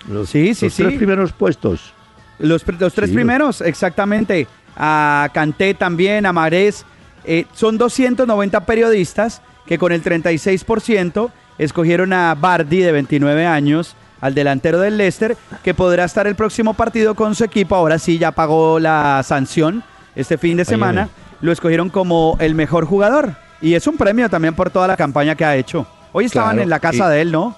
Los, 0.10 0.30
sí, 0.30 0.54
sí, 0.54 0.66
los 0.66 0.76
tres 0.76 0.94
primeros 0.96 1.32
puestos. 1.32 1.94
Los, 2.40 2.64
tres 2.64 3.12
primeros, 3.12 3.62
exactamente. 3.62 4.48
A 4.76 5.30
Canté 5.34 5.74
también, 5.74 6.26
a 6.26 6.34
Marés. 6.34 6.86
Eh, 7.26 7.46
son 7.54 7.78
290 7.78 8.66
periodistas 8.66 9.42
que 9.66 9.78
con 9.78 9.92
el 9.92 10.04
36% 10.04 11.32
escogieron 11.58 12.14
a 12.14 12.36
Bardi 12.36 12.80
de 12.80 12.92
29 12.92 13.46
años, 13.46 13.96
al 14.22 14.34
delantero 14.34 14.80
del 14.80 14.98
Leicester, 14.98 15.38
que 15.64 15.74
podrá 15.74 16.06
estar 16.06 16.28
el 16.28 16.36
próximo 16.36 16.74
partido 16.74 17.16
con 17.16 17.36
su 17.36 17.44
equipo. 17.44 17.76
Ahora 17.76 18.00
sí 18.00 18.18
ya 18.18 18.32
pagó 18.32 18.80
la 18.80 19.22
sanción 19.24 19.84
este 20.16 20.38
fin 20.38 20.58
de 20.58 20.66
semana. 20.66 21.10
Lo 21.42 21.52
escogieron 21.52 21.90
como 21.90 22.38
el 22.40 22.56
mejor 22.56 22.86
jugador. 22.86 23.36
Y 23.62 23.76
es 23.76 23.88
un 23.88 23.98
premio 23.98 24.30
también 24.30 24.56
por 24.56 24.70
toda 24.70 24.88
la 24.88 24.98
campaña 24.98 25.36
que 25.36 25.46
ha 25.46 25.56
hecho. 25.56 25.88
Hoy 26.12 26.26
estaban 26.26 26.60
en 26.60 26.70
la 26.70 26.80
casa 26.80 27.10
de 27.10 27.22
él, 27.22 27.32
¿no? 27.32 27.56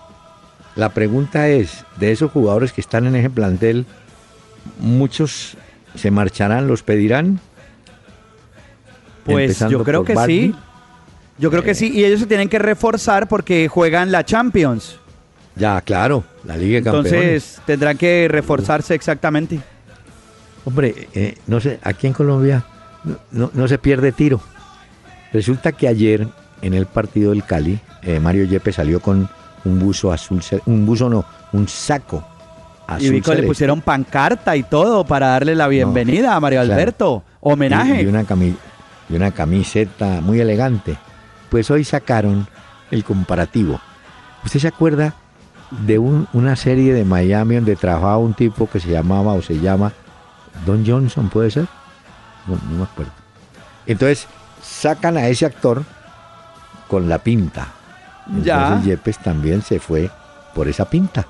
La 0.75 0.89
pregunta 0.89 1.47
es, 1.47 1.85
de 1.97 2.11
esos 2.11 2.31
jugadores 2.31 2.73
que 2.73 2.81
están 2.81 3.05
en 3.07 3.15
ese 3.15 3.29
plantel, 3.29 3.85
¿muchos 4.79 5.57
se 5.95 6.11
marcharán, 6.11 6.67
los 6.67 6.83
pedirán? 6.83 7.39
Pues 9.25 9.59
yo 9.59 9.83
creo 9.83 10.03
que 10.03 10.15
sí. 10.25 10.55
Yo 11.37 11.51
creo 11.51 11.63
que 11.63 11.75
sí, 11.75 11.91
y 11.91 12.05
ellos 12.05 12.21
se 12.21 12.27
tienen 12.27 12.47
que 12.47 12.59
reforzar 12.59 13.27
porque 13.27 13.67
juegan 13.67 14.09
la 14.11 14.23
Champions. 14.23 14.97
Ya, 15.57 15.81
claro, 15.81 16.23
la 16.45 16.55
Liga 16.55 16.77
de 16.77 16.83
Campeones. 16.83 17.11
Entonces 17.13 17.61
tendrán 17.65 17.97
que 17.97 18.27
reforzarse 18.29 18.95
exactamente. 18.95 19.59
Hombre, 20.63 21.09
eh, 21.13 21.37
no 21.47 21.59
sé, 21.59 21.79
aquí 21.83 22.07
en 22.07 22.13
Colombia 22.13 22.65
no 23.31 23.67
se 23.67 23.77
pierde 23.77 24.13
tiro. 24.13 24.39
Resulta 25.33 25.73
que 25.73 25.89
ayer 25.89 26.27
en 26.61 26.73
el 26.73 26.85
partido 26.85 27.31
del 27.31 27.43
Cali, 27.43 27.79
eh, 28.01 28.19
Mario 28.21 28.45
Yepes 28.45 28.75
salió 28.75 29.01
con 29.01 29.27
un 29.65 29.79
buzo 29.79 30.13
azul, 30.13 30.41
un 30.65 30.85
buzo 30.85 31.09
no, 31.09 31.25
un 31.51 31.67
saco 31.67 32.25
y 32.99 33.09
vi 33.09 33.21
que 33.21 33.35
le 33.35 33.43
pusieron 33.43 33.81
pancarta 33.81 34.55
y 34.55 34.63
todo 34.63 35.05
para 35.05 35.27
darle 35.27 35.55
la 35.55 35.67
bienvenida 35.67 36.35
a 36.35 36.39
Mario 36.39 36.61
Alberto. 36.61 37.23
Homenaje. 37.39 38.03
Y, 38.03 38.05
una 38.05 38.23
y 39.09 39.15
una 39.15 39.31
camiseta 39.31 40.21
muy 40.21 40.39
elegante. 40.39 40.97
Pues 41.49 41.69
hoy 41.71 41.83
sacaron 41.83 42.47
el 42.91 43.03
comparativo. 43.03 43.79
¿Usted 44.43 44.59
se 44.59 44.67
acuerda 44.67 45.15
de 45.71 45.97
una 45.99 46.55
serie 46.55 46.93
de 46.93 47.05
Miami 47.05 47.55
donde 47.55 47.75
trabajaba 47.75 48.17
un 48.17 48.33
tipo 48.33 48.69
que 48.69 48.79
se 48.79 48.89
llamaba 48.89 49.33
o 49.33 49.41
se 49.41 49.59
llama 49.59 49.91
Don 50.65 50.85
Johnson, 50.85 51.29
¿puede 51.29 51.51
ser? 51.51 51.67
No, 52.47 52.55
no 52.69 52.77
me 52.77 52.83
acuerdo. 52.83 53.11
Entonces 53.85 54.27
sacan 54.61 55.17
a 55.17 55.27
ese 55.27 55.45
actor 55.45 55.83
con 56.87 57.09
la 57.09 57.19
pinta. 57.19 57.67
Entonces 58.27 58.45
ya. 58.45 58.81
Yepes 58.83 59.19
también 59.19 59.61
se 59.61 59.79
fue 59.79 60.09
por 60.53 60.67
esa 60.67 60.85
pinta. 60.85 61.25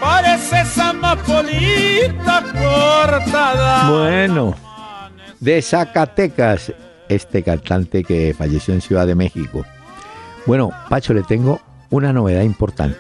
Pareces 0.02 0.78
amapolita 0.80 2.44
cortada. 2.52 3.90
Bueno, 3.90 4.54
de 5.40 5.62
Zacatecas, 5.62 6.74
este 7.08 7.42
cantante 7.42 8.04
que 8.04 8.36
falleció 8.38 8.74
en 8.74 8.82
Ciudad 8.82 9.08
de 9.08 9.16
México. 9.16 9.66
Bueno, 10.46 10.72
Pacho, 10.90 11.14
le 11.14 11.24
tengo 11.24 11.62
una 11.92 12.12
novedad 12.12 12.42
importante. 12.42 13.00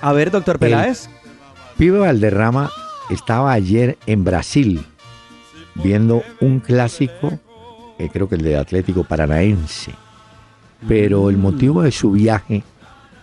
A 0.00 0.12
ver, 0.12 0.30
doctor 0.30 0.58
Peláez. 0.60 1.08
Pibe 1.76 1.98
Valderrama 1.98 2.70
estaba 3.08 3.52
ayer 3.52 3.98
en 4.06 4.22
Brasil 4.22 4.86
viendo 5.74 6.22
un 6.40 6.60
clásico, 6.60 7.38
que 7.98 8.08
creo 8.10 8.28
que 8.28 8.36
el 8.36 8.42
de 8.42 8.56
Atlético 8.56 9.02
Paranaense. 9.02 9.92
Pero 10.86 11.28
el 11.28 11.38
motivo 11.38 11.82
de 11.82 11.90
su 11.90 12.12
viaje 12.12 12.62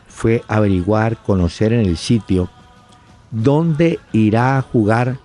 fue 0.07 0.43
averiguar, 0.47 1.17
conocer 1.17 1.73
en 1.73 1.81
el 1.81 1.97
sitio 1.97 2.49
dónde 3.31 3.99
irá 4.11 4.57
a 4.57 4.61
jugar 4.61 5.19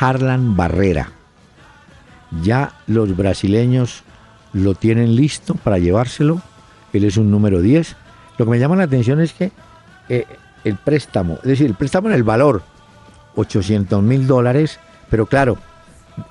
Harlan 0.00 0.56
Barrera. 0.56 1.12
Ya 2.42 2.72
los 2.86 3.16
brasileños 3.16 4.02
lo 4.52 4.74
tienen 4.74 5.14
listo 5.16 5.54
para 5.54 5.78
llevárselo. 5.78 6.40
Él 6.92 7.04
es 7.04 7.16
un 7.16 7.30
número 7.30 7.60
10 7.60 7.96
lo 8.38 8.44
que 8.44 8.50
me 8.50 8.58
llama 8.58 8.76
la 8.76 8.84
atención 8.84 9.20
es 9.20 9.32
que 9.32 9.50
eh, 10.08 10.26
el 10.64 10.76
préstamo, 10.76 11.34
es 11.36 11.44
decir, 11.44 11.66
el 11.66 11.74
préstamo 11.74 12.08
en 12.08 12.14
el 12.14 12.22
valor, 12.22 12.62
800 13.36 14.02
mil 14.02 14.26
dólares, 14.26 14.78
pero 15.10 15.26
claro, 15.26 15.58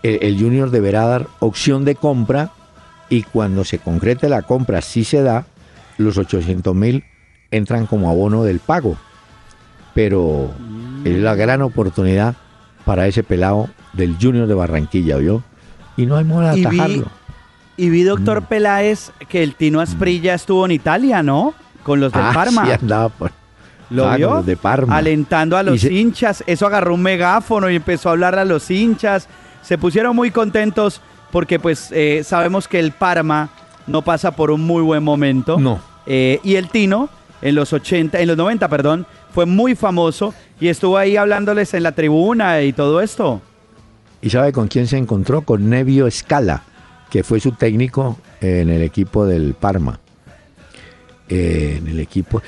el, 0.03 0.39
junior 0.39 0.72
deberá 0.72 1.06
dar 1.06 1.28
opción 1.39 1.86
de 1.86 1.95
compra 1.95 2.51
y 3.10 3.24
cuando 3.24 3.64
se 3.64 3.80
concrete 3.80 4.30
la 4.30 4.41
compra, 4.41 4.82
si 4.82 5.03
se 5.03 5.22
da, 5.22 5.45
los 5.97 6.18
800 6.18 6.76
mil 6.76 7.03
entran 7.51 7.86
como 7.86 8.10
abono 8.10 8.43
del 8.43 8.60
pago. 8.60 8.97
Pero 9.93 10.51
es 11.06 11.18
la 11.18 11.36
gran 11.36 11.62
oportunidad 11.62 12.36
para 12.84 13.08
ese 13.08 13.24
pelado 13.24 13.70
del 13.93 14.18
Junior 14.20 14.47
de 14.47 14.53
Barranquilla, 14.53 15.18
¿vio? 15.18 15.43
Y 15.95 16.06
no 16.06 16.18
hay 16.18 16.26
modo 16.26 16.41
de 16.41 16.62
atajarlo. 16.62 17.08
Y 17.78 17.89
vi, 17.89 18.03
doctor 18.03 18.41
mm. 18.41 18.45
Peláez, 18.45 19.12
que 19.30 19.43
el 19.43 19.56
Tino 19.56 19.80
Asprilla 19.80 20.34
estuvo 20.34 20.66
en 20.66 20.72
Italia, 20.72 21.24
¿no? 21.24 21.53
Con 21.86 22.00
los 22.00 22.12
de 22.12 22.20
ah, 22.24 22.32
Parma. 22.34 22.66
Sí, 22.66 22.72
andaba 22.72 23.10
por... 23.10 23.32
¿Lo 23.92 24.12
vio? 24.16 24.42
de 24.42 24.58
Parma. 24.58 24.98
Alentando 24.98 25.56
a 25.56 25.64
los 25.64 25.84
hinchas. 25.84 26.44
Eso 26.48 26.66
agarró 26.66 26.96
un 26.96 27.04
megáfono 27.04 27.70
y 27.70 27.76
empezó 27.76 28.10
a 28.10 28.14
hablar 28.14 28.38
a 28.40 28.44
los 28.44 28.72
hinchas. 28.72 29.28
Se 29.62 29.78
pusieron 29.78 30.16
muy 30.16 30.32
contentos 30.32 31.02
porque 31.32 31.60
pues 31.60 31.90
eh, 31.92 32.24
sabemos 32.26 32.68
que 32.68 32.80
el 32.80 32.92
Parma 32.92 33.50
no 33.86 34.02
pasa 34.02 34.32
por 34.32 34.50
un 34.50 34.62
muy 34.62 34.82
buen 34.82 35.04
momento. 35.04 35.60
No. 35.60 35.80
Eh, 36.08 36.40
y 36.44 36.56
el 36.56 36.70
Tino, 36.70 37.10
en 37.44 37.54
los 37.54 37.74
80, 37.74 38.20
en 38.20 38.28
los 38.28 38.38
90, 38.38 38.68
perdón, 38.68 39.06
fue 39.32 39.46
muy 39.46 39.76
famoso 39.76 40.34
y 40.60 40.70
estuvo 40.70 40.98
ahí 40.98 41.18
hablándoles 41.18 41.76
en 41.76 41.84
la 41.84 41.92
tribuna 41.92 42.64
y 42.64 42.74
todo 42.74 43.02
esto. 43.02 43.42
¿Y 44.22 44.32
sabe 44.32 44.52
con 44.52 44.68
quién 44.68 44.88
se 44.88 44.98
encontró? 44.98 45.42
Con 45.42 45.70
Nevio 45.70 46.10
Scala, 46.10 46.64
que 47.12 47.24
fue 47.24 47.40
su 47.40 47.52
técnico 47.52 48.18
en 48.42 48.70
el 48.72 48.82
equipo 48.82 49.28
del 49.28 49.54
Parma. 49.54 50.00
Eh, 51.28 51.78
en 51.80 51.88
el 51.88 52.00
equipo. 52.00 52.42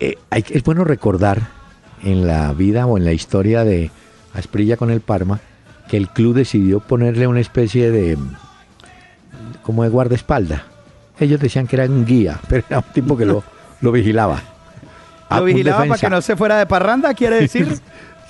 Eh, 0.00 0.16
es 0.30 0.64
bueno 0.64 0.82
recordar 0.82 1.40
en 2.02 2.26
la 2.26 2.52
vida 2.52 2.84
o 2.86 2.98
en 2.98 3.04
la 3.04 3.12
historia 3.12 3.62
de 3.64 3.92
Asprilla 4.34 4.76
con 4.76 4.90
el 4.90 5.00
Parma 5.00 5.40
que 5.88 5.96
el 5.96 6.08
club 6.08 6.34
decidió 6.34 6.80
ponerle 6.80 7.26
una 7.28 7.40
especie 7.40 7.90
de 7.90 8.18
como 9.62 9.84
de 9.84 9.88
guardaespaldas. 9.88 10.62
Ellos 11.20 11.38
decían 11.38 11.68
que 11.68 11.76
era 11.76 11.84
un 11.84 12.04
guía, 12.04 12.40
pero 12.48 12.64
era 12.68 12.78
un 12.78 12.92
tipo 12.92 13.16
que 13.16 13.24
lo, 13.24 13.44
lo 13.80 13.92
vigilaba. 13.92 14.42
¿Lo 15.30 15.44
vigilaba 15.44 15.84
para 15.86 15.98
que 15.98 16.10
no 16.10 16.20
se 16.20 16.36
fuera 16.36 16.58
de 16.58 16.66
parranda, 16.66 17.14
quiere 17.14 17.36
decir? 17.40 17.78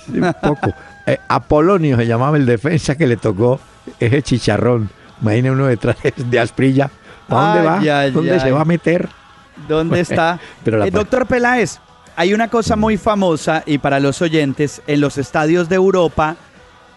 un 0.07 0.35
poco. 0.39 0.71
Eh, 1.07 1.17
Apolonio 1.27 1.97
se 1.97 2.05
llamaba 2.05 2.37
el 2.37 2.45
defensa 2.45 2.95
que 2.95 3.07
le 3.07 3.17
tocó 3.17 3.59
ese 3.99 4.21
chicharrón. 4.21 4.89
Imagina 5.21 5.51
uno 5.51 5.65
detrás 5.65 5.97
de 6.15 6.39
Asprilla. 6.39 6.91
¿A 7.27 7.35
dónde 7.35 7.89
va? 7.89 8.09
¿Dónde 8.11 8.39
se 8.39 8.51
va 8.51 8.61
a 8.61 8.65
meter? 8.65 9.09
¿Dónde 9.67 10.01
está? 10.01 10.39
el 10.65 10.83
eh, 10.83 10.91
doctor 10.91 11.25
Peláez, 11.25 11.79
hay 12.15 12.33
una 12.33 12.47
cosa 12.49 12.75
muy 12.75 12.97
famosa 12.97 13.63
y 13.65 13.77
para 13.77 13.99
los 13.99 14.21
oyentes 14.21 14.81
en 14.87 15.01
los 15.01 15.17
estadios 15.17 15.69
de 15.69 15.75
Europa 15.75 16.35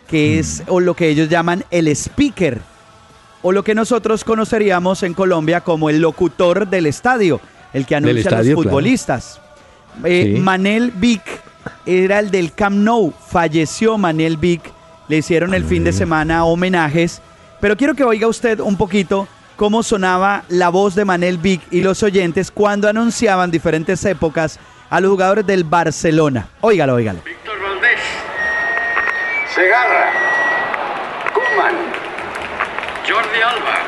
que 0.09 0.39
es 0.39 0.61
mm. 0.61 0.73
o 0.73 0.81
lo 0.81 0.95
que 0.95 1.09
ellos 1.09 1.29
llaman 1.29 1.65
el 1.71 1.89
speaker 1.89 2.61
o 3.43 3.53
lo 3.53 3.63
que 3.63 3.75
nosotros 3.75 4.25
conoceríamos 4.25 5.03
en 5.03 5.15
Colombia 5.15 5.61
como 5.61 5.91
el 5.91 6.01
locutor 6.01 6.67
del 6.67 6.87
estadio, 6.87 7.41
el 7.73 7.87
que 7.87 7.95
anuncia 7.95 8.31
a 8.31 8.43
los 8.43 8.55
futbolistas. 8.55 9.41
Eh, 10.05 10.39
Manel 10.41 10.91
Vic 10.91 11.23
era 11.87 12.19
el 12.19 12.31
del 12.31 12.53
Camp 12.53 12.77
Nou, 12.77 13.13
falleció 13.13 13.97
Manel 13.97 14.37
Vic, 14.37 14.63
le 15.09 15.19
hicieron 15.19 15.55
el 15.55 15.65
fin 15.65 15.85
de 15.85 15.93
semana 15.93 16.45
homenajes, 16.45 17.23
pero 17.61 17.77
quiero 17.77 17.95
que 17.95 18.05
oiga 18.05 18.27
usted 18.27 18.61
un 18.61 18.77
poquito 18.77 19.29
cómo 19.59 19.83
sonaba 19.83 20.45
la 20.49 20.69
voz 20.69 20.95
de 20.95 21.05
Manel 21.05 21.37
Vic 21.37 21.61
y 21.73 21.83
los 21.83 22.05
oyentes 22.05 22.53
cuando 22.53 22.89
anunciaban 22.89 23.51
diferentes 23.51 24.05
épocas 24.05 24.61
a 24.89 25.01
los 25.01 25.11
jugadores 25.11 25.45
del 25.47 25.65
Barcelona. 25.65 26.49
Óigalo, 26.61 26.95
óigalo. 26.95 27.19
Víctor 27.25 27.61
Valdés, 27.61 27.99
Segarra, 29.53 30.13
Kuman, 31.35 31.75
Jordi 33.07 33.43
Alba, 33.43 33.79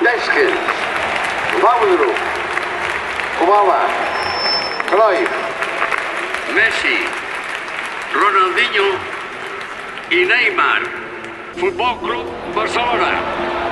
Deskel, 0.00 0.54
Mauro, 1.62 2.12
Obama, 3.44 3.80
Cruyff, 4.88 5.30
Messi, 6.54 6.96
Ronaldinho 8.14 8.84
y 10.10 10.24
Neymar. 10.24 11.06
Fútbol 11.56 11.98
Club 12.00 12.54
Barcelona. 12.54 13.65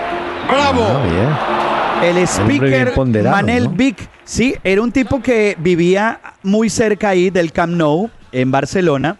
¡Bravo! 0.48 0.82
Ah, 0.86 2.00
El 2.02 2.18
speaker 2.18 2.92
Manel 3.24 3.68
Vic, 3.68 4.08
sí, 4.24 4.54
era 4.62 4.82
un 4.82 4.92
tipo 4.92 5.22
que 5.22 5.56
vivía 5.58 6.20
muy 6.42 6.68
cerca 6.68 7.10
ahí 7.10 7.30
del 7.30 7.52
Camp 7.52 7.74
Nou, 7.74 8.10
en 8.32 8.50
Barcelona, 8.50 9.16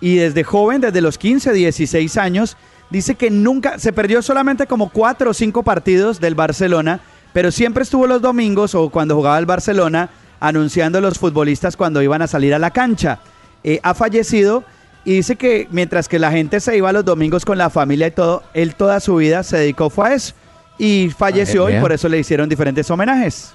y 0.00 0.16
desde 0.16 0.44
joven, 0.44 0.80
desde 0.80 1.00
los 1.00 1.18
15, 1.18 1.52
16 1.52 2.16
años, 2.16 2.56
dice 2.90 3.14
que 3.14 3.30
nunca, 3.30 3.78
se 3.78 3.92
perdió 3.92 4.22
solamente 4.22 4.66
como 4.66 4.90
cuatro 4.90 5.30
o 5.30 5.34
cinco 5.34 5.62
partidos 5.62 6.20
del 6.20 6.34
Barcelona, 6.34 7.00
pero 7.32 7.50
siempre 7.52 7.82
estuvo 7.82 8.06
los 8.06 8.22
domingos 8.22 8.74
o 8.74 8.90
cuando 8.90 9.14
jugaba 9.14 9.38
el 9.38 9.46
Barcelona 9.46 10.10
anunciando 10.40 10.98
a 10.98 11.00
los 11.00 11.18
futbolistas 11.18 11.76
cuando 11.76 12.02
iban 12.02 12.22
a 12.22 12.26
salir 12.26 12.54
a 12.54 12.58
la 12.58 12.70
cancha. 12.70 13.20
Eh, 13.62 13.80
ha 13.82 13.94
fallecido 13.94 14.64
y 15.04 15.14
dice 15.14 15.36
que 15.36 15.68
mientras 15.70 16.08
que 16.08 16.18
la 16.18 16.30
gente 16.30 16.60
se 16.60 16.76
iba 16.76 16.92
los 16.92 17.04
domingos 17.04 17.44
con 17.44 17.58
la 17.58 17.70
familia 17.70 18.08
y 18.08 18.10
todo, 18.10 18.42
él 18.54 18.74
toda 18.74 19.00
su 19.00 19.16
vida 19.16 19.42
se 19.42 19.58
dedicó 19.58 19.90
fue 19.90 20.08
a 20.08 20.14
eso 20.14 20.34
y 20.78 21.10
falleció 21.10 21.70
y 21.70 21.80
por 21.80 21.92
eso 21.92 22.08
le 22.08 22.18
hicieron 22.18 22.48
diferentes 22.48 22.90
homenajes. 22.90 23.54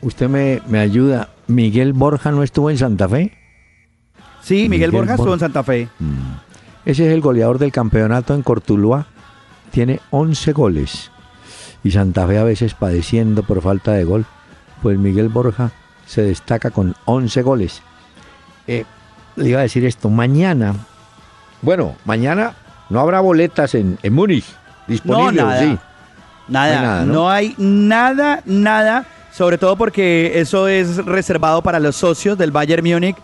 Usted 0.00 0.28
me, 0.28 0.60
me 0.68 0.78
ayuda. 0.78 1.28
¿Miguel 1.46 1.92
Borja 1.92 2.30
no 2.30 2.42
estuvo 2.42 2.70
en 2.70 2.78
Santa 2.78 3.08
Fe? 3.08 3.32
Sí, 4.42 4.68
Miguel, 4.68 4.90
Borja 4.90 5.14
estuvo 5.14 5.34
en 5.34 5.40
Santa 5.40 5.62
Fe. 5.62 5.88
Mm. 5.98 6.36
Ese 6.86 7.06
es 7.06 7.12
el 7.12 7.20
goleador 7.20 7.58
del 7.58 7.72
campeonato 7.72 8.34
en 8.34 8.42
Cortuluá. 8.42 9.06
Tiene 9.70 10.00
11 10.10 10.52
goles. 10.52 11.10
Y 11.84 11.90
Santa 11.90 12.26
Fe 12.26 12.38
a 12.38 12.44
veces 12.44 12.74
padeciendo 12.74 13.42
por 13.42 13.60
falta 13.60 13.92
de 13.92 14.04
gol. 14.04 14.24
Pues 14.82 14.98
Miguel 14.98 15.28
Borja 15.28 15.72
se 16.06 16.22
destaca 16.22 16.70
con 16.70 16.94
11 17.04 17.42
goles. 17.42 17.82
Eh, 18.66 18.84
le 19.36 19.48
iba 19.48 19.58
a 19.58 19.62
decir 19.62 19.84
esto. 19.84 20.08
Mañana, 20.08 20.74
bueno, 21.60 21.96
mañana 22.04 22.54
no 22.88 23.00
habrá 23.00 23.20
boletas 23.20 23.74
en, 23.74 23.98
en 24.02 24.12
Múnich 24.14 24.46
disponibles, 24.86 25.44
no, 25.44 25.58
sí. 25.58 25.78
Nada, 26.48 26.72
no 26.72 26.78
hay, 26.80 26.82
nada, 26.82 27.04
¿no? 27.04 27.12
no 27.12 27.30
hay 27.30 27.54
nada, 27.58 28.42
nada, 28.46 29.06
sobre 29.32 29.58
todo 29.58 29.76
porque 29.76 30.32
eso 30.36 30.68
es 30.68 30.96
reservado 31.04 31.62
para 31.62 31.78
los 31.78 31.96
socios 31.96 32.38
del 32.38 32.50
Bayern 32.50 32.88
Múnich. 32.88 33.16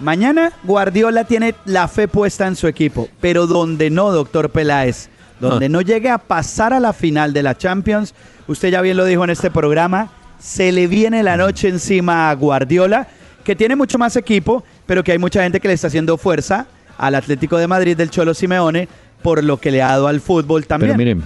Mañana 0.00 0.52
Guardiola 0.64 1.24
tiene 1.24 1.54
la 1.64 1.86
fe 1.86 2.08
puesta 2.08 2.46
en 2.46 2.56
su 2.56 2.66
equipo, 2.66 3.08
pero 3.20 3.46
donde 3.46 3.90
no, 3.90 4.10
doctor 4.10 4.50
Peláez, 4.50 5.08
donde 5.38 5.66
ah. 5.66 5.68
no 5.68 5.80
llegue 5.80 6.08
a 6.08 6.18
pasar 6.18 6.72
a 6.72 6.80
la 6.80 6.92
final 6.92 7.32
de 7.32 7.42
la 7.42 7.56
Champions, 7.56 8.14
usted 8.46 8.70
ya 8.70 8.80
bien 8.80 8.96
lo 8.96 9.04
dijo 9.04 9.22
en 9.22 9.30
este 9.30 9.50
programa, 9.50 10.10
se 10.38 10.72
le 10.72 10.88
viene 10.88 11.22
la 11.22 11.36
noche 11.36 11.68
encima 11.68 12.30
a 12.30 12.34
Guardiola, 12.34 13.06
que 13.44 13.54
tiene 13.54 13.76
mucho 13.76 13.98
más 13.98 14.16
equipo, 14.16 14.64
pero 14.86 15.04
que 15.04 15.12
hay 15.12 15.18
mucha 15.18 15.42
gente 15.42 15.60
que 15.60 15.68
le 15.68 15.74
está 15.74 15.86
haciendo 15.86 16.16
fuerza 16.16 16.66
al 16.98 17.14
Atlético 17.14 17.58
de 17.58 17.68
Madrid 17.68 17.96
del 17.96 18.10
Cholo 18.10 18.34
Simeone 18.34 18.88
por 19.22 19.42
lo 19.42 19.58
que 19.58 19.70
le 19.70 19.82
ha 19.82 19.88
dado 19.88 20.08
al 20.08 20.20
fútbol 20.20 20.66
también. 20.66 20.96
Pero 20.96 20.98
miren, 20.98 21.24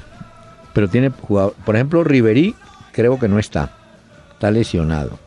pero 0.76 0.88
tiene 0.88 1.08
jugador, 1.08 1.54
por 1.64 1.74
ejemplo, 1.74 2.04
Riverí 2.04 2.54
creo 2.92 3.18
que 3.18 3.28
no 3.28 3.38
está, 3.38 3.70
está 4.34 4.50
lesionado. 4.50 5.18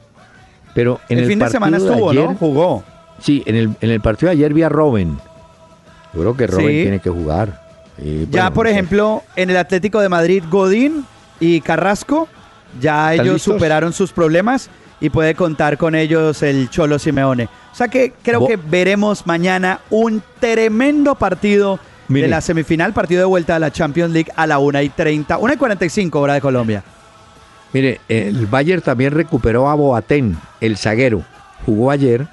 Pero 0.76 1.00
en 1.10 1.18
el, 1.18 1.24
el 1.24 1.30
fin 1.32 1.40
de 1.40 1.50
semana 1.50 1.78
estuvo, 1.78 2.12
ayer, 2.12 2.24
¿no? 2.24 2.36
Jugó. 2.36 2.84
Sí, 3.20 3.42
en 3.48 3.56
el, 3.56 3.72
en 3.82 3.90
el 3.90 4.00
partido 4.00 4.28
de 4.28 4.34
ayer 4.34 4.54
vi 4.54 4.62
a 4.62 4.70
Robin. 4.70 5.18
Yo 6.14 6.20
creo 6.20 6.38
que 6.38 6.46
Robin 6.46 6.68
sí. 6.68 6.82
tiene 6.84 7.00
que 7.00 7.10
jugar. 7.10 7.64
Y, 7.98 8.28
ya, 8.28 8.44
bueno, 8.44 8.54
por 8.54 8.66
no 8.68 8.72
ejemplo, 8.72 9.24
en 9.36 9.50
el 9.50 9.58
Atlético 9.58 10.00
de 10.02 10.10
Madrid, 10.10 10.44
Godín 10.52 11.04
y 11.40 11.62
Carrasco, 11.62 12.28
ya 12.80 13.16
ellos 13.16 13.34
listos? 13.34 13.56
superaron 13.56 13.92
sus 13.92 14.12
problemas 14.12 14.70
y 15.02 15.10
puede 15.10 15.34
contar 15.34 15.80
con 15.80 15.96
ellos 15.96 16.44
el 16.44 16.70
Cholo 16.70 17.00
Simeone. 17.00 17.46
O 17.72 17.76
sea 17.76 17.88
que 17.88 18.14
creo 18.22 18.42
Bo 18.42 18.48
que 18.48 18.58
veremos 18.58 19.26
mañana 19.26 19.80
un 19.90 20.22
tremendo 20.40 21.16
partido 21.16 21.80
Mire. 22.10 22.26
de 22.26 22.32
la 22.32 22.42
semifinal, 22.42 22.92
partido 22.92 23.22
de 23.22 23.26
vuelta 23.26 23.56
a 23.56 23.60
la 23.60 23.72
Champions 23.72 24.12
League 24.12 24.32
a 24.36 24.46
la 24.48 24.60
1 24.60 24.82
y 24.82 24.90
30, 24.90 25.38
1 25.38 25.54
y 25.54 25.58
45 25.58 26.20
hora 26.20 26.34
de 26.34 26.42
Colombia. 26.42 26.84
Mire, 27.72 28.02
el 28.10 28.48
Bayern 28.48 28.82
también 28.82 29.14
recuperó 29.14 29.70
a 29.70 29.76
Boateng, 29.76 30.36
el 30.60 30.78
zaguero. 30.78 31.24
Jugó 31.66 31.92
ayer. 31.92 32.28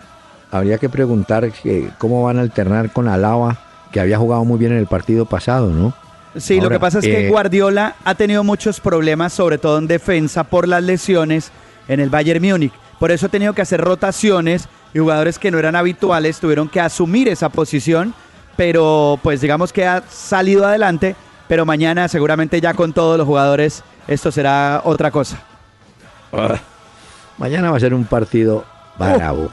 Habría 0.51 0.79
que 0.79 0.89
preguntar 0.89 1.53
que, 1.53 1.91
cómo 1.99 2.23
van 2.23 2.39
a 2.39 2.43
alternar 2.43 2.93
con 2.93 3.09
Alaba, 3.09 3.59
que 3.93 4.01
había 4.01 4.17
jugado 4.17 4.45
muy 4.45 4.59
bien 4.59 4.73
en 4.73 4.79
el 4.79 4.87
partido 4.87 5.27
pasado, 5.27 5.69
¿no? 5.69 5.95
Sí, 6.37 6.55
Ahora, 6.55 6.65
lo 6.65 6.71
que 6.71 6.81
pasa 6.81 6.99
es 7.01 7.05
que 7.05 7.27
eh, 7.27 7.29
Guardiola 7.29 7.97
ha 8.05 8.15
tenido 8.15 8.45
muchos 8.45 8.81
problemas, 8.81 9.33
sobre 9.33 9.59
todo 9.59 9.79
en 9.79 9.87
defensa, 9.87 10.45
por 10.45 10.69
las 10.69 10.83
lesiones 10.83 11.51
en 11.89 12.01
el 12.01 12.11
Bayern 12.11 12.43
Múnich. 12.47 12.73
Por 12.99 13.11
eso 13.11 13.27
ha 13.27 13.29
tenido 13.29 13.53
que 13.53 13.63
hacer 13.63 13.81
rotaciones 13.81 14.69
y 14.95 14.99
jugadores 14.99 15.39
que 15.39 15.51
no 15.51 15.59
eran 15.59 15.77
habituales 15.77 16.39
tuvieron 16.39 16.69
que 16.69 16.81
asumir 16.81 17.29
esa 17.29 17.51
posición 17.51 18.15
pero 18.57 19.19
pues 19.23 19.41
digamos 19.41 19.73
que 19.73 19.87
ha 19.87 20.03
salido 20.09 20.67
adelante, 20.67 21.15
pero 21.49 21.65
mañana 21.67 22.09
seguramente 22.09 22.61
ya 22.61 22.75
con 22.75 22.93
todos 22.93 23.19
los 23.19 23.27
jugadores 23.27 23.85
esto 24.09 24.31
será 24.31 24.83
otra 24.85 25.11
cosa. 25.11 25.39
Mañana 27.39 27.71
va 27.71 27.77
a 27.77 27.81
ser 27.81 27.95
un 27.95 28.05
partido 28.05 28.65
bravo. 28.99 29.51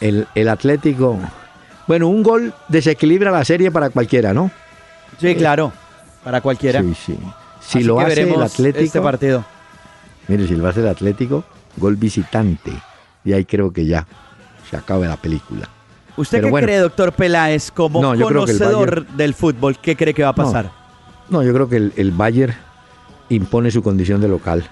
El, 0.00 0.26
el, 0.34 0.48
Atlético, 0.48 1.18
bueno, 1.86 2.08
un 2.08 2.22
gol 2.22 2.52
desequilibra 2.68 3.30
la 3.30 3.44
serie 3.44 3.70
para 3.70 3.90
cualquiera, 3.90 4.34
¿no? 4.34 4.50
Sí, 5.18 5.34
claro, 5.34 5.72
para 6.22 6.40
cualquiera. 6.40 6.82
Sí, 6.82 6.94
sí. 6.94 7.18
Si 7.60 7.78
Así 7.78 7.86
lo 7.86 7.98
hace 7.98 8.22
el 8.22 8.42
Atlético, 8.42 8.84
este 8.84 9.00
partido. 9.00 9.44
Mire, 10.28 10.46
si 10.46 10.54
lo 10.54 10.68
hace 10.68 10.80
el 10.80 10.88
Atlético, 10.88 11.44
gol 11.76 11.96
visitante. 11.96 12.72
Y 13.24 13.32
ahí 13.32 13.44
creo 13.44 13.72
que 13.72 13.86
ya 13.86 14.06
se 14.70 14.76
acaba 14.76 15.06
la 15.06 15.16
película. 15.16 15.68
¿Usted 16.16 16.38
Pero 16.38 16.46
qué 16.46 16.50
bueno, 16.50 16.66
cree, 16.66 16.78
doctor 16.78 17.12
Peláez, 17.12 17.70
como 17.70 18.00
no, 18.00 18.18
conocedor 18.18 19.00
Bayern, 19.00 19.16
del 19.16 19.34
fútbol? 19.34 19.78
¿Qué 19.78 19.96
cree 19.96 20.14
que 20.14 20.22
va 20.22 20.30
a 20.30 20.34
pasar? 20.34 20.70
No, 21.28 21.38
no 21.38 21.42
yo 21.42 21.52
creo 21.52 21.68
que 21.68 21.76
el, 21.76 21.92
el, 21.96 22.10
Bayern 22.10 22.54
impone 23.28 23.70
su 23.70 23.82
condición 23.82 24.20
de 24.20 24.28
local. 24.28 24.68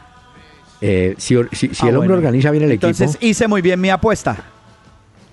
Eh, 0.80 1.14
si, 1.18 1.36
si, 1.52 1.74
si 1.74 1.86
ah, 1.86 1.88
el 1.88 1.96
hombre 1.96 2.08
bueno. 2.08 2.14
organiza 2.14 2.50
bien 2.50 2.64
el 2.64 2.72
Entonces, 2.72 3.00
equipo. 3.00 3.12
Entonces 3.12 3.30
hice 3.30 3.48
muy 3.48 3.62
bien 3.62 3.80
mi 3.80 3.90
apuesta. 3.90 4.36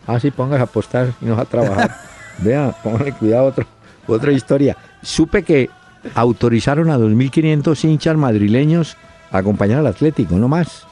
Ah, 0.07 0.19
sí, 0.19 0.31
pongas 0.31 0.59
a 0.59 0.63
apostar 0.63 1.13
y 1.21 1.25
no 1.25 1.37
a 1.37 1.45
trabajar. 1.45 1.95
Vea, 2.39 2.75
póngale 2.83 3.13
cuidado 3.13 3.45
otro, 3.45 3.65
otra 4.07 4.31
historia. 4.31 4.75
Supe 5.01 5.43
que 5.43 5.69
autorizaron 6.15 6.89
a 6.89 6.97
2.500 6.97 7.83
hinchas 7.85 8.17
madrileños 8.17 8.97
a 9.31 9.37
acompañar 9.37 9.79
al 9.79 9.87
Atlético, 9.87 10.35
no 10.35 10.47
más. 10.47 10.85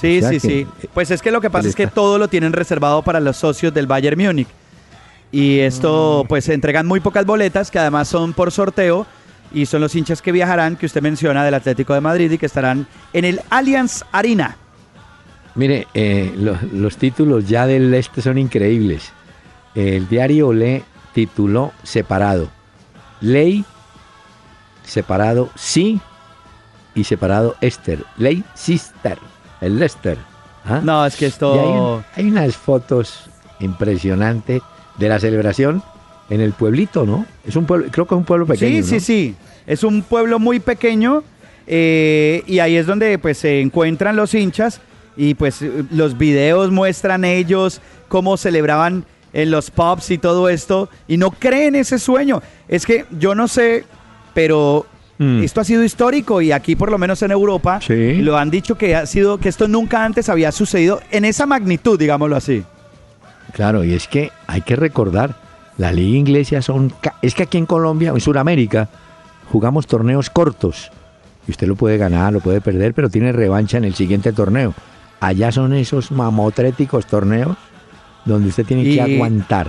Sí, 0.00 0.18
o 0.18 0.20
sea 0.20 0.30
sí, 0.30 0.34
que, 0.34 0.40
sí. 0.40 0.88
Pues 0.94 1.10
es 1.10 1.20
que 1.20 1.30
lo 1.30 1.40
que 1.40 1.50
pasa 1.50 1.68
es 1.68 1.74
que 1.74 1.86
todo 1.86 2.18
lo 2.18 2.28
tienen 2.28 2.52
reservado 2.52 3.02
para 3.02 3.20
los 3.20 3.36
socios 3.36 3.74
del 3.74 3.86
Bayern 3.86 4.18
Múnich. 4.18 4.48
Y 5.30 5.58
esto, 5.58 6.22
mm. 6.24 6.28
pues 6.28 6.44
se 6.44 6.54
entregan 6.54 6.86
muy 6.86 7.00
pocas 7.00 7.26
boletas, 7.26 7.70
que 7.70 7.78
además 7.78 8.08
son 8.08 8.32
por 8.32 8.50
sorteo, 8.50 9.06
y 9.52 9.66
son 9.66 9.82
los 9.82 9.94
hinchas 9.94 10.22
que 10.22 10.32
viajarán, 10.32 10.76
que 10.76 10.86
usted 10.86 11.02
menciona, 11.02 11.44
del 11.44 11.54
Atlético 11.54 11.92
de 11.92 12.00
Madrid 12.00 12.30
y 12.30 12.38
que 12.38 12.46
estarán 12.46 12.86
en 13.12 13.24
el 13.24 13.40
Allianz 13.50 14.04
Arena. 14.10 14.56
Mire, 15.54 15.86
eh, 15.92 16.32
los, 16.36 16.62
los, 16.72 16.96
títulos 16.96 17.46
ya 17.46 17.66
del 17.66 17.92
este 17.92 18.22
son 18.22 18.38
increíbles. 18.38 19.12
El 19.74 20.08
diario 20.08 20.48
Olé 20.48 20.82
tituló 21.12 21.72
Separado. 21.82 22.48
Ley, 23.20 23.64
separado 24.84 25.50
sí 25.56 26.00
y 26.94 27.04
separado 27.04 27.56
Esther. 27.60 28.04
Ley 28.16 28.44
Sister 28.54 29.18
el 29.60 29.78
Leicester. 29.78 30.18
¿Ah? 30.64 30.80
No, 30.82 31.04
es 31.06 31.16
que 31.16 31.26
esto... 31.26 32.02
Hay, 32.14 32.24
hay, 32.24 32.30
unas 32.30 32.56
fotos 32.56 33.30
impresionantes 33.60 34.62
de 34.98 35.08
la 35.08 35.18
celebración 35.18 35.82
en 36.28 36.40
el 36.40 36.52
pueblito, 36.52 37.04
¿no? 37.04 37.26
Es 37.46 37.56
un 37.56 37.66
pueblo, 37.66 37.88
creo 37.90 38.06
que 38.06 38.14
es 38.14 38.18
un 38.18 38.24
pueblo 38.24 38.46
pequeño. 38.46 38.82
Sí, 38.82 38.88
sí, 38.88 39.00
sí. 39.00 39.36
Es 39.66 39.84
un 39.84 40.02
pueblo 40.02 40.38
muy 40.38 40.60
pequeño 40.60 41.22
eh, 41.66 42.42
y 42.46 42.58
ahí 42.58 42.76
es 42.76 42.86
donde 42.86 43.18
pues 43.18 43.38
se 43.38 43.60
encuentran 43.60 44.16
los 44.16 44.34
hinchas 44.34 44.80
y 45.16 45.34
pues 45.34 45.62
los 45.90 46.16
videos 46.16 46.70
muestran 46.70 47.24
ellos 47.24 47.80
cómo 48.08 48.36
celebraban 48.36 49.04
en 49.32 49.50
los 49.50 49.70
pubs 49.70 50.10
y 50.10 50.18
todo 50.18 50.48
esto 50.48 50.88
y 51.06 51.16
no 51.16 51.30
creen 51.30 51.74
ese 51.74 51.98
sueño. 51.98 52.42
Es 52.68 52.86
que 52.86 53.06
yo 53.18 53.34
no 53.34 53.48
sé, 53.48 53.84
pero 54.34 54.86
Mm. 55.20 55.42
Esto 55.42 55.60
ha 55.60 55.64
sido 55.64 55.84
histórico 55.84 56.40
y 56.40 56.50
aquí 56.50 56.76
por 56.76 56.90
lo 56.90 56.96
menos 56.96 57.20
en 57.20 57.30
Europa 57.30 57.78
sí. 57.86 58.22
lo 58.22 58.38
han 58.38 58.48
dicho 58.48 58.78
que 58.78 58.96
ha 58.96 59.04
sido 59.04 59.36
que 59.36 59.50
esto 59.50 59.68
nunca 59.68 60.02
antes 60.02 60.30
había 60.30 60.50
sucedido 60.50 61.02
en 61.10 61.26
esa 61.26 61.44
magnitud, 61.44 61.98
digámoslo 61.98 62.36
así. 62.36 62.64
Claro, 63.52 63.84
y 63.84 63.92
es 63.92 64.08
que 64.08 64.30
hay 64.46 64.62
que 64.62 64.76
recordar, 64.76 65.36
la 65.76 65.92
liga 65.92 66.16
inglesa 66.16 66.62
son 66.62 66.94
es 67.20 67.34
que 67.34 67.42
aquí 67.42 67.58
en 67.58 67.66
Colombia, 67.66 68.12
en 68.14 68.20
Sudamérica, 68.20 68.88
jugamos 69.52 69.86
torneos 69.86 70.30
cortos 70.30 70.90
Y 71.46 71.50
usted 71.50 71.66
lo 71.66 71.76
puede 71.76 71.98
ganar, 71.98 72.32
lo 72.32 72.40
puede 72.40 72.62
perder, 72.62 72.94
pero 72.94 73.10
tiene 73.10 73.30
revancha 73.32 73.76
en 73.76 73.84
el 73.84 73.94
siguiente 73.94 74.32
torneo. 74.32 74.72
Allá 75.20 75.52
son 75.52 75.74
esos 75.74 76.12
mamotréticos 76.12 77.04
torneos 77.04 77.58
donde 78.24 78.48
usted 78.48 78.64
tiene 78.64 78.84
que 78.84 79.02
aguantar. 79.02 79.68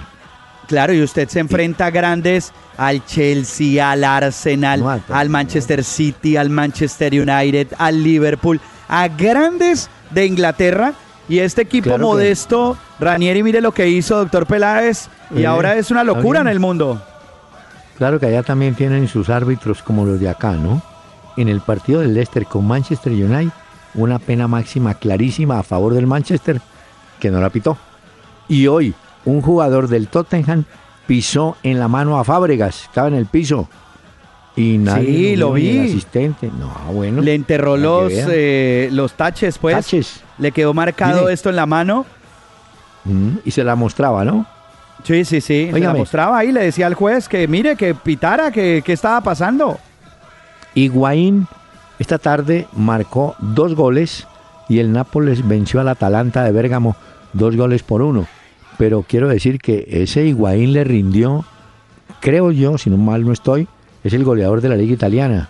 Claro, 0.72 0.94
y 0.94 1.04
usted 1.04 1.28
se 1.28 1.42
enfrenta 1.42 1.88
a 1.88 1.92
grandes 1.92 2.54
al 2.78 3.06
Chelsea, 3.06 3.92
al 3.92 4.06
Arsenal, 4.06 5.02
al 5.10 5.28
Manchester 5.28 5.84
City, 5.84 6.38
al 6.38 6.50
Manchester 6.50 7.12
United, 7.12 7.74
al 7.78 8.02
Liverpool, 8.02 8.58
a 8.88 9.10
grandes 9.10 9.90
de 10.12 10.26
Inglaterra. 10.26 10.94
Y 11.28 11.40
este 11.40 11.64
equipo 11.64 11.98
modesto, 11.98 12.78
Ranieri, 13.02 13.44
mire 13.44 13.60
lo 13.60 13.74
que 13.74 13.90
hizo 13.90 14.16
doctor 14.16 14.46
Peláez, 14.46 15.10
y 15.36 15.44
ahora 15.44 15.76
es 15.76 15.92
una 15.92 16.06
locura 16.06 16.40
en 16.40 16.48
el 16.48 16.62
mundo. 16.62 17.02
Claro 17.98 18.18
que 18.18 18.28
allá 18.28 18.42
también 18.42 18.74
tienen 18.74 19.10
sus 19.10 19.30
árbitros 19.30 19.84
como 19.84 20.06
los 20.06 20.22
de 20.22 20.30
acá, 20.30 20.54
¿no? 20.54 20.82
En 21.36 21.50
el 21.50 21.60
partido 21.60 22.00
del 22.00 22.14
Leicester 22.14 22.46
con 22.46 22.66
Manchester 22.66 23.12
United, 23.12 23.52
una 23.94 24.20
pena 24.20 24.48
máxima 24.48 24.94
clarísima 24.94 25.60
a 25.60 25.64
favor 25.64 25.94
del 25.94 26.08
Manchester 26.08 26.62
que 27.20 27.30
no 27.30 27.42
la 27.42 27.50
pitó. 27.50 27.78
Y 28.48 28.68
hoy, 28.68 28.96
un 29.26 29.42
jugador 29.42 29.88
del 29.88 30.08
Tottenham 30.08 30.66
pisó 31.08 31.58
en 31.64 31.80
la 31.80 31.88
mano 31.88 32.20
a 32.20 32.24
Fábregas, 32.24 32.84
estaba 32.84 33.08
en 33.08 33.16
el 33.16 33.26
piso. 33.26 33.68
Y 34.56 34.78
nadie 34.78 35.32
sí, 35.32 35.36
lo 35.38 35.54
vi. 35.54 35.80
asistente. 35.80 36.52
No, 36.60 36.94
bueno. 36.94 37.22
Le 37.22 37.36
enterró 37.36 37.78
los, 37.78 38.12
eh, 38.14 38.90
los 38.92 39.14
taches, 39.14 39.58
pues. 39.58 39.76
Taches. 39.76 40.22
Le 40.38 40.52
quedó 40.52 40.74
marcado 40.74 41.30
esto 41.30 41.50
en 41.50 41.56
la 41.56 41.66
mano. 41.66 42.06
Mm, 43.06 43.38
y 43.46 43.52
se 43.52 43.64
la 43.64 43.76
mostraba, 43.76 44.26
¿no? 44.26 44.46
Sí, 45.04 45.24
sí, 45.24 45.40
sí. 45.40 45.70
Se 45.72 45.80
la 45.80 45.94
mostraba 45.94 46.38
ahí, 46.38 46.52
le 46.52 46.64
decía 46.64 46.88
al 46.88 46.96
juez 46.96 47.28
que 47.28 47.48
mire, 47.48 47.76
que 47.76 47.96
pitara, 47.96 48.52
que, 48.52 48.84
que 48.86 48.94
estaba 48.94 49.22
pasando. 49.22 49.80
Higuaín 50.76 51.48
esta 52.02 52.18
tarde 52.18 52.68
marcó 52.74 53.36
dos 53.38 53.76
goles 53.76 54.26
y 54.68 54.80
el 54.80 54.92
Nápoles 54.92 55.48
venció 55.48 55.80
al 55.82 55.88
Atalanta 55.88 56.44
de 56.44 56.52
Bérgamo 56.52 56.96
dos 57.32 57.56
goles 57.56 57.84
por 57.84 58.02
uno. 58.02 58.26
Pero 58.78 59.06
quiero 59.08 59.28
decir 59.28 59.60
que 59.60 59.88
ese 59.90 60.26
Higuaín 60.26 60.74
le 60.74 60.84
rindió, 60.84 61.46
creo 62.20 62.52
yo, 62.52 62.78
si 62.78 62.90
no 62.90 62.98
mal 62.98 63.26
no 63.26 63.34
estoy, 63.34 63.68
es 64.04 64.14
el 64.14 64.24
goleador 64.24 64.62
de 64.62 64.70
la 64.70 64.76
liga 64.76 64.94
italiana. 64.94 65.50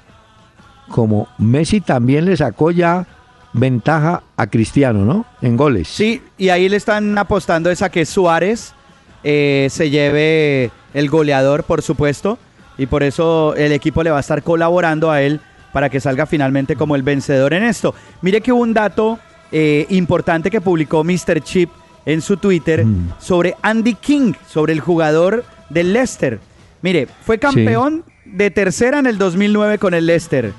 Como 0.89 1.28
Messi 1.38 1.82
también 1.82 2.26
le 2.26 2.36
sacó 2.36 2.72
ya 2.72 3.07
ventaja 3.53 4.24
a 4.38 4.47
Cristiano, 4.47 5.05
¿no? 5.05 5.26
En 5.41 5.57
goles. 5.57 5.88
Sí, 5.88 6.22
y 6.38 6.49
ahí 6.49 6.67
le 6.69 6.78
están 6.78 7.17
apostando 7.17 7.69
esa 7.69 7.89
que 7.89 8.05
Suárez 8.05 8.74
eh, 9.24 9.67
se 9.69 9.89
lleve 9.89 10.72
el 10.93 11.09
goleador, 11.09 11.63
por 11.63 11.82
supuesto, 11.82 12.38
y 12.78 12.86
por 12.86 13.03
eso 13.03 13.55
el 13.55 13.72
equipo 13.72 14.03
le 14.03 14.11
va 14.11 14.17
a 14.17 14.22
estar 14.22 14.43
colaborando 14.43 15.11
a 15.11 15.22
él 15.22 15.39
para 15.72 15.89
que 15.89 15.99
salga 15.99 16.26
finalmente 16.26 16.76
como 16.76 16.95
el 16.95 17.03
vencedor 17.03 17.53
en 17.53 17.63
esto. 17.63 17.93
Mire 18.22 18.41
que 18.41 18.51
hubo 18.51 18.61
un 18.61 18.74
dato 18.74 19.19
eh, 19.51 19.86
importante 19.89 20.49
que 20.49 20.61
publicó 20.61 21.03
Mr. 21.03 21.41
Chip 21.41 21.69
en 22.06 22.22
su 22.22 22.38
Twitter 22.38 22.86
mm. 22.86 23.14
sobre 23.20 23.56
Andy 23.62 23.95
King, 23.95 24.34
sobre 24.47 24.74
el 24.74 24.80
jugador 24.80 25.43
del 25.70 25.93
Leicester. 25.93 26.39
Mire, 26.82 27.08
fue 27.26 27.38
campeón 27.38 28.04
de 28.26 28.52
tercera 28.52 28.99
en 28.99 29.08
el 29.08 29.18
2009 29.18 29.78
con 29.78 29.93
el 29.93 30.06
Leicester, 30.06 30.54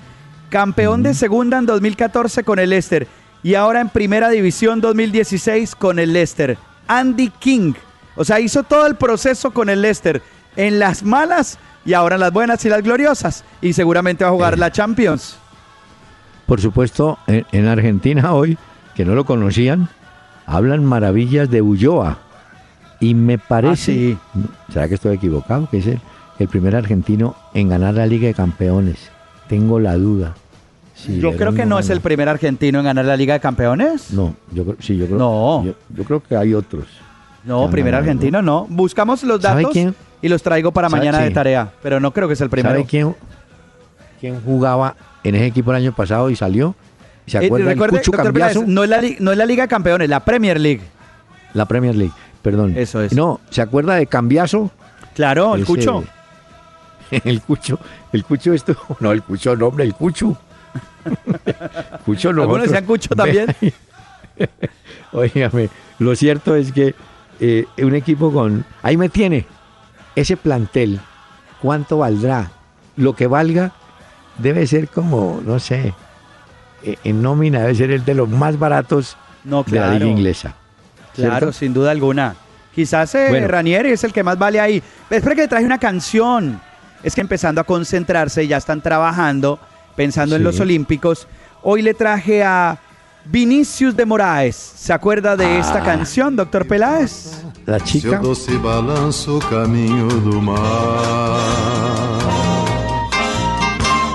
campeón 0.50 1.02
de 1.02 1.10
mm. 1.10 1.14
segunda 1.14 1.58
en 1.58 1.66
2014 1.66 2.44
con 2.44 2.58
el 2.58 2.70
Leicester 2.70 3.06
y 3.42 3.54
ahora 3.54 3.80
en 3.80 3.88
primera 3.88 4.30
división 4.30 4.80
2016 4.80 5.74
con 5.74 5.98
el 5.98 6.12
Leicester. 6.12 6.58
Andy 6.86 7.30
King, 7.38 7.74
o 8.16 8.24
sea, 8.24 8.40
hizo 8.40 8.62
todo 8.62 8.86
el 8.86 8.96
proceso 8.96 9.50
con 9.52 9.68
el 9.68 9.82
Leicester 9.82 10.22
en 10.56 10.78
las 10.78 11.02
malas 11.02 11.58
y 11.84 11.94
ahora 11.94 12.16
en 12.16 12.20
las 12.20 12.32
buenas 12.32 12.64
y 12.64 12.68
las 12.68 12.82
gloriosas 12.82 13.44
y 13.60 13.72
seguramente 13.72 14.24
va 14.24 14.30
a 14.30 14.32
jugar 14.32 14.54
eh. 14.54 14.58
la 14.58 14.70
Champions. 14.70 15.38
Por 16.46 16.60
supuesto, 16.60 17.18
en 17.26 17.66
Argentina 17.66 18.34
hoy, 18.34 18.58
que 18.94 19.04
no 19.04 19.14
lo 19.14 19.24
conocían, 19.24 19.88
hablan 20.52 20.84
maravillas 20.84 21.50
de 21.50 21.62
Ulloa. 21.62 22.18
Y 23.00 23.14
me 23.14 23.38
parece, 23.38 24.16
ah, 24.36 24.38
¿será 24.72 24.88
que 24.88 24.94
estoy 24.94 25.16
equivocado? 25.16 25.68
Que 25.68 25.78
es 25.78 25.86
el, 25.86 26.00
primer 26.48 26.76
argentino 26.76 27.34
en 27.54 27.68
ganar 27.68 27.94
la 27.94 28.06
Liga 28.06 28.26
de 28.26 28.34
Campeones. 28.34 29.10
Tengo 29.48 29.80
la 29.80 29.96
duda. 29.96 30.34
yo 31.06 31.36
creo 31.36 31.52
que 31.52 31.66
no 31.66 31.78
es 31.78 31.88
el 31.90 32.00
primer 32.00 32.28
argentino 32.28 32.80
en 32.80 32.84
ganar 32.84 33.04
la 33.04 33.16
Liga 33.16 33.34
de 33.34 33.40
Campeones. 33.40 34.12
No, 34.12 34.34
yo 34.52 34.76
sí, 34.78 34.96
yo 34.96 35.06
creo. 35.06 35.18
No. 35.18 35.64
Yo, 35.64 36.04
creo 36.04 36.22
que 36.22 36.36
hay 36.36 36.54
otros. 36.54 36.86
No, 37.44 37.68
primer 37.70 37.94
argentino 37.94 38.42
no. 38.42 38.66
Buscamos 38.68 39.22
los 39.24 39.40
datos 39.40 39.76
y 40.20 40.28
los 40.28 40.42
traigo 40.42 40.70
para 40.70 40.88
mañana 40.88 41.18
de 41.18 41.30
tarea, 41.30 41.72
pero 41.82 41.98
no 41.98 42.12
creo 42.12 42.28
que 42.28 42.36
sea 42.36 42.44
el 42.44 42.50
primero. 42.50 42.74
¿Sabe 42.74 42.86
quién, 42.86 43.16
quién 44.20 44.40
jugaba 44.40 44.94
en 45.24 45.34
ese 45.34 45.46
equipo 45.46 45.70
el 45.72 45.78
año 45.78 45.92
pasado 45.92 46.30
y 46.30 46.36
salió? 46.36 46.76
¿Se 47.32 47.38
eh, 47.38 47.46
acuerda 47.46 47.74
no, 48.66 48.84
es 48.84 48.90
la, 48.90 49.00
no 49.20 49.32
es 49.32 49.38
la 49.38 49.46
Liga 49.46 49.62
de 49.62 49.68
Campeones, 49.68 50.06
la 50.06 50.20
Premier 50.20 50.60
League. 50.60 50.82
La 51.54 51.64
Premier 51.64 51.96
League, 51.96 52.12
perdón. 52.42 52.74
Eso 52.76 53.00
es. 53.00 53.14
No, 53.14 53.40
¿se 53.48 53.62
acuerda 53.62 53.94
de 53.94 54.06
Cambiazo? 54.06 54.70
Claro, 55.14 55.54
el 55.54 55.64
Cucho. 55.64 56.04
El 57.10 57.42
Cucho, 57.42 57.78
el 58.14 58.24
Cucho 58.24 58.54
esto, 58.54 58.74
no, 59.00 59.12
el 59.12 59.22
Cucho, 59.22 59.54
no, 59.54 59.66
hombre, 59.66 59.84
el 59.84 59.92
Cucho. 59.92 60.34
Cucho 62.06 62.32
no. 62.32 62.40
Algunos 62.40 62.64
decían 62.64 62.86
Cucho 62.86 63.14
también. 63.14 63.54
Óigame, 65.12 65.68
lo 65.98 66.16
cierto 66.16 66.56
es 66.56 66.72
que 66.72 66.94
eh, 67.38 67.66
un 67.82 67.94
equipo 67.94 68.32
con... 68.32 68.64
Ahí 68.82 68.96
me 68.96 69.10
tiene. 69.10 69.44
Ese 70.16 70.38
plantel, 70.38 71.00
¿cuánto 71.60 71.98
valdrá? 71.98 72.50
Lo 72.96 73.14
que 73.14 73.26
valga 73.26 73.72
debe 74.38 74.66
ser 74.66 74.88
como, 74.88 75.42
no 75.44 75.58
sé, 75.58 75.88
eh, 75.88 75.94
en 76.82 77.22
nómina 77.22 77.60
debe 77.60 77.74
ser 77.74 77.90
el 77.90 78.04
de 78.04 78.14
los 78.14 78.28
más 78.28 78.58
baratos 78.58 79.16
de 79.44 79.78
la 79.78 79.94
liga 79.94 80.06
inglesa. 80.06 80.54
Claro, 81.14 81.52
sin 81.52 81.74
duda 81.74 81.90
alguna. 81.90 82.34
Quizás 82.74 83.14
eh, 83.14 83.46
Ranieri 83.46 83.90
es 83.90 84.02
el 84.04 84.12
que 84.12 84.22
más 84.22 84.38
vale 84.38 84.60
ahí. 84.60 84.82
Espera 85.10 85.34
que 85.34 85.42
le 85.42 85.48
traje 85.48 85.64
una 85.64 85.78
canción. 85.78 86.60
Es 87.02 87.14
que 87.14 87.20
empezando 87.20 87.60
a 87.60 87.64
concentrarse, 87.64 88.46
ya 88.46 88.56
están 88.56 88.80
trabajando, 88.80 89.58
pensando 89.94 90.36
en 90.36 90.42
los 90.42 90.58
Olímpicos. 90.60 91.26
Hoy 91.62 91.82
le 91.82 91.94
traje 91.94 92.42
a 92.42 92.78
Vinicius 93.24 93.94
de 93.94 94.06
Moraes. 94.06 94.56
¿Se 94.56 94.92
acuerda 94.92 95.36
de 95.36 95.58
esta 95.58 95.78
ah. 95.78 95.84
canción, 95.84 96.34
doctor 96.34 96.66
Peláez? 96.66 97.42
La 97.66 97.78
chica. 97.80 98.20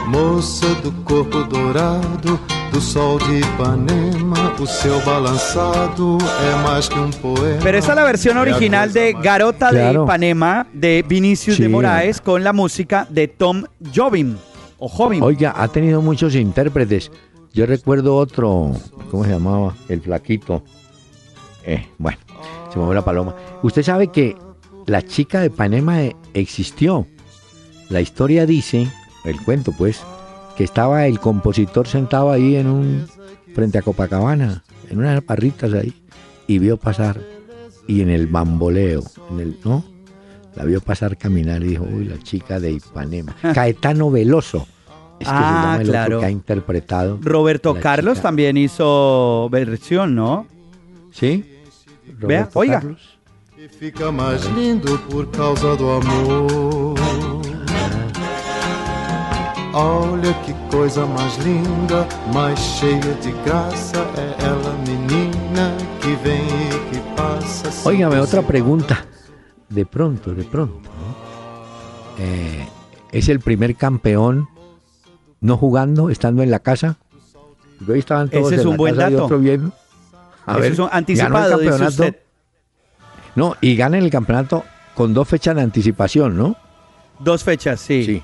Moça 0.08 0.68
do 0.76 0.92
corpo 1.04 1.44
dorado, 1.44 2.40
do 2.72 2.82
sol 2.82 3.18
de 3.20 3.40
Ipanema, 3.40 4.54
o 4.60 4.66
seu 4.66 5.00
balançado 5.02 6.18
é 6.52 6.56
mais 6.64 6.88
que 6.90 7.00
um 7.00 7.10
poema. 7.12 7.60
Pero 7.62 7.78
esta 7.78 7.92
es 7.92 7.96
la 7.96 8.04
versión 8.04 8.38
original 8.38 8.92
de 8.92 9.14
Garota 9.14 9.72
de 9.72 9.94
Ipanema 9.94 10.68
de 10.74 11.04
Vinicius 11.08 11.58
de 11.58 11.70
Moraes 11.70 12.22
con 12.22 12.44
la 12.44 12.54
música 12.54 13.08
de 13.10 13.28
Tom 13.28 13.64
Jobim 13.96 14.38
o 14.80 14.88
Jobim. 14.88 15.22
Oiga, 15.24 15.54
ha 15.56 15.68
tenido 15.68 16.02
muchos 16.02 16.36
intérpretes. 16.36 17.12
Yo 17.54 17.66
recuerdo 17.66 18.16
otro, 18.16 18.72
¿cómo 19.10 19.24
se 19.24 19.32
llamaba? 19.32 19.76
El 19.90 20.02
flaquito. 20.02 20.64
Eh, 21.64 21.88
bueno, 21.98 22.18
se 22.72 22.80
movió 22.80 22.94
la 22.94 23.04
paloma. 23.04 23.36
Usted 23.64 23.84
sabe 23.84 24.08
que 24.08 24.36
la 24.86 25.02
chica 25.02 25.40
de 25.42 25.48
Ipanema 25.48 26.00
existió. 26.34 27.08
La 27.90 28.02
historia 28.02 28.46
dice 28.46 28.88
el 29.26 29.42
cuento 29.42 29.72
pues, 29.72 30.04
que 30.58 30.64
estaba 30.64 31.06
el 31.06 31.20
compositor 31.20 31.88
sentado 31.88 32.32
ahí 32.32 32.56
en 32.56 32.68
un, 32.68 33.08
frente 33.54 33.78
a 33.78 33.84
Copacabana, 33.84 34.64
en 34.90 34.98
unas 34.98 35.22
parritas 35.22 35.72
ahí, 35.74 35.94
y 36.48 36.58
vio 36.58 36.78
pasar, 36.78 37.22
y 37.88 38.02
en 38.02 38.10
el 38.10 38.26
bamboleo, 38.26 39.04
en 39.32 39.40
el, 39.40 39.58
¿no? 39.64 39.86
La 40.56 40.66
vio 40.66 40.82
pasar 40.82 41.16
caminar 41.16 41.62
y 41.62 41.68
dijo, 41.68 41.86
uy, 41.88 42.06
la 42.06 42.18
chica 42.18 42.60
de 42.60 42.72
Ipanema. 42.72 43.36
Caetano 43.54 44.10
Veloso. 44.10 44.68
Es 45.20 45.28
que 45.28 45.34
ah, 45.34 45.80
claro. 45.84 46.20
que 46.20 46.26
ha 46.26 46.32
interpretado. 46.32 47.20
Roberto 47.22 47.76
Carlos 47.76 48.22
también 48.22 48.58
hizo 48.58 49.48
versión, 49.52 50.16
¿no? 50.16 50.48
Sí. 51.12 51.44
Vea, 52.20 52.50
oiga. 52.54 52.84
fica 53.80 54.12
más 54.12 54.52
lindo 54.54 55.00
por 55.10 55.30
causa 55.32 55.76
do 55.76 55.94
amor. 55.94 56.97
Olha 59.80 60.34
que 60.44 60.54
coisa 60.72 61.06
mais 61.06 61.38
linda, 61.38 62.08
mais 62.34 62.58
cheia 62.58 63.14
de 63.22 63.32
graça 63.46 64.00
é 64.18 64.44
ela, 64.44 64.74
menina 64.88 65.78
que 66.02 66.16
vem 66.16 66.48
e 66.48 66.90
que 66.90 67.00
passa. 67.16 67.88
Óigame, 67.88 68.18
otra 68.18 68.42
pregunta. 68.42 69.06
De 69.70 69.86
pronto, 69.86 70.34
de 70.34 70.46
pronto, 70.46 70.90
eh, 72.18 72.68
¿es 73.12 73.30
el 73.30 73.40
primer 73.40 73.76
campeón 73.76 74.48
no 75.42 75.58
jugando, 75.58 76.10
estando 76.10 76.42
en 76.42 76.50
la 76.50 76.58
casa? 76.58 76.98
Hoy 77.88 78.00
estaban 78.00 78.30
todos 78.30 78.52
Ese 78.52 78.62
es 78.62 78.66
un 78.66 78.78
buen 78.78 78.98
dato. 78.98 79.30
A 80.48 80.58
ver, 80.58 80.72
es 80.72 80.80
un 80.80 80.90
anticipado, 80.92 81.60
dice 81.60 81.86
usted. 81.86 82.16
No, 83.36 83.56
y 83.62 83.76
gana 83.76 84.00
el 84.00 84.10
campeonato 84.10 84.64
con 84.96 85.14
dos 85.14 85.28
fechas 85.28 85.56
de 85.56 85.62
anticipación, 85.62 86.36
¿no? 86.36 86.56
Dos 87.20 87.44
fechas, 87.44 87.80
sí. 87.80 88.04
Sí. 88.04 88.24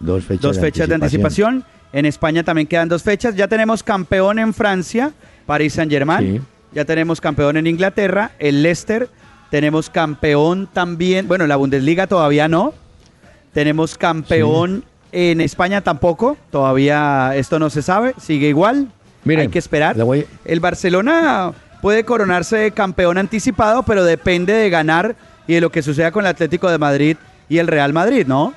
Dos 0.00 0.24
fechas, 0.24 0.42
Dos 0.42 0.58
fechas 0.60 0.88
de 0.88 0.94
anticipación. 0.94 1.64
En 1.92 2.06
España 2.06 2.42
también 2.42 2.66
quedan 2.66 2.88
dos 2.88 3.02
fechas. 3.02 3.34
Ya 3.34 3.48
tenemos 3.48 3.82
campeón 3.82 4.38
en 4.38 4.54
Francia, 4.54 5.12
Paris 5.46 5.74
Saint-Germain. 5.74 6.44
Ya 6.72 6.84
tenemos 6.84 7.20
campeón 7.20 7.56
en 7.56 7.66
Inglaterra, 7.66 8.32
el 8.38 8.62
Leicester. 8.62 9.08
Tenemos 9.50 9.88
campeón 9.88 10.68
también, 10.70 11.26
bueno, 11.26 11.46
la 11.46 11.56
Bundesliga 11.56 12.06
todavía 12.06 12.48
no. 12.48 12.74
Tenemos 13.54 13.96
campeón 13.96 14.84
en 15.10 15.40
España 15.40 15.80
tampoco. 15.80 16.36
Todavía 16.50 17.32
esto 17.34 17.58
no 17.58 17.70
se 17.70 17.80
sabe, 17.80 18.14
sigue 18.20 18.48
igual. 18.48 18.88
Hay 19.26 19.48
que 19.48 19.58
esperar. 19.58 19.96
El 20.44 20.60
Barcelona 20.60 21.52
puede 21.80 22.04
coronarse 22.04 22.70
campeón 22.72 23.18
anticipado, 23.18 23.82
pero 23.82 24.04
depende 24.04 24.52
de 24.52 24.68
ganar 24.68 25.16
y 25.46 25.54
de 25.54 25.60
lo 25.62 25.70
que 25.70 25.82
suceda 25.82 26.12
con 26.12 26.24
el 26.24 26.30
Atlético 26.30 26.70
de 26.70 26.78
Madrid 26.78 27.16
y 27.48 27.58
el 27.58 27.66
Real 27.66 27.94
Madrid, 27.94 28.26
¿no? 28.26 28.52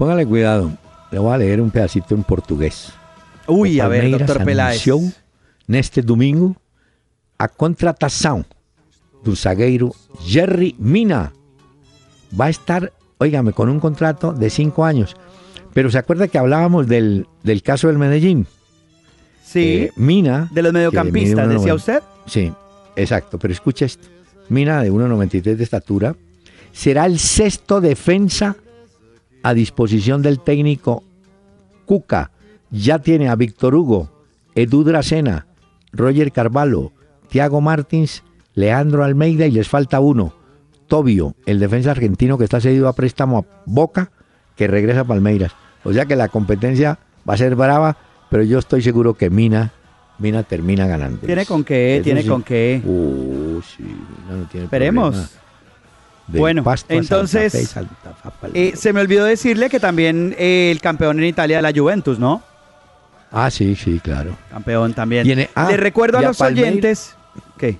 Póngale 0.00 0.24
cuidado. 0.24 0.72
Le 1.10 1.18
voy 1.18 1.34
a 1.34 1.36
leer 1.36 1.60
un 1.60 1.70
pedacito 1.70 2.14
en 2.14 2.22
portugués. 2.22 2.90
Uy, 3.46 3.80
a 3.80 3.86
ver, 3.86 4.10
doctor 4.10 4.42
Peláez. 4.46 4.82
Neste 5.66 6.00
domingo 6.00 6.56
a 7.36 7.48
contratación 7.48 8.46
del 9.22 9.36
zagueiro 9.36 9.94
Jerry 10.24 10.74
Mina. 10.78 11.34
Va 12.32 12.46
a 12.46 12.48
estar, 12.48 12.90
óigame, 13.18 13.52
con 13.52 13.68
un 13.68 13.78
contrato 13.78 14.32
de 14.32 14.48
cinco 14.48 14.86
años. 14.86 15.14
Pero 15.74 15.90
¿se 15.90 15.98
acuerda 15.98 16.28
que 16.28 16.38
hablábamos 16.38 16.88
del, 16.88 17.26
caso 17.62 17.88
del 17.88 17.98
Medellín? 17.98 18.46
Sí. 19.44 19.82
Eh, 19.82 19.92
Mina. 19.96 20.48
De 20.50 20.62
los 20.62 20.72
mediocampistas, 20.72 21.46
decía 21.46 21.74
usted. 21.74 22.02
Sí, 22.24 22.50
exacto. 22.96 23.38
Pero 23.38 23.52
escucha 23.52 23.84
esto. 23.84 24.08
Mina, 24.48 24.82
de 24.82 24.90
1,93 24.90 25.56
de 25.56 25.62
estatura, 25.62 26.16
será 26.72 27.04
el 27.04 27.18
sexto 27.18 27.82
defensa 27.82 28.56
a 29.42 29.54
disposición 29.54 30.22
del 30.22 30.40
técnico 30.40 31.02
Cuca. 31.86 32.30
Ya 32.70 33.00
tiene 33.00 33.28
a 33.28 33.34
Víctor 33.34 33.74
Hugo, 33.74 34.10
Edu 34.54 34.84
Dracena, 34.84 35.46
Roger 35.92 36.30
Carvalho, 36.30 36.92
Thiago 37.28 37.60
Martins, 37.60 38.22
Leandro 38.54 39.04
Almeida 39.04 39.46
y 39.46 39.50
les 39.50 39.68
falta 39.68 40.00
uno, 40.00 40.34
Tobio, 40.86 41.34
el 41.46 41.58
defensa 41.58 41.90
argentino 41.90 42.38
que 42.38 42.44
está 42.44 42.60
cedido 42.60 42.88
a 42.88 42.94
préstamo 42.94 43.38
a 43.38 43.44
Boca, 43.66 44.10
que 44.56 44.66
regresa 44.66 45.00
a 45.00 45.04
Palmeiras. 45.04 45.52
O 45.84 45.92
sea 45.92 46.06
que 46.06 46.16
la 46.16 46.28
competencia 46.28 46.98
va 47.28 47.34
a 47.34 47.38
ser 47.38 47.56
brava, 47.56 47.96
pero 48.28 48.42
yo 48.42 48.58
estoy 48.58 48.82
seguro 48.82 49.14
que 49.14 49.30
Mina, 49.30 49.72
Mina 50.18 50.42
termina 50.42 50.86
ganando. 50.86 51.26
Tiene 51.26 51.46
con 51.46 51.64
qué, 51.64 52.00
tiene 52.04 52.24
con 52.26 52.42
qué. 52.42 52.82
Uh, 52.84 53.60
sí, 53.62 53.84
no, 54.28 54.46
tiene 54.48 54.64
Esperemos. 54.64 55.30
Bueno, 56.38 56.64
entonces 56.88 57.76
eh, 58.54 58.72
se 58.76 58.92
me 58.92 59.00
olvidó 59.00 59.24
decirle 59.24 59.68
que 59.68 59.80
también 59.80 60.34
eh, 60.38 60.70
el 60.70 60.80
campeón 60.80 61.18
en 61.18 61.26
Italia 61.26 61.60
la 61.60 61.72
Juventus, 61.74 62.18
¿no? 62.18 62.42
Ah, 63.32 63.50
sí, 63.50 63.76
sí, 63.76 64.00
claro. 64.00 64.36
Campeón 64.50 64.92
también. 64.94 65.48
ah, 65.54 65.68
Le 65.70 65.76
recuerdo 65.76 66.18
a 66.18 66.22
los 66.22 66.40
oyentes. 66.40 67.14
¿Qué? 67.56 67.78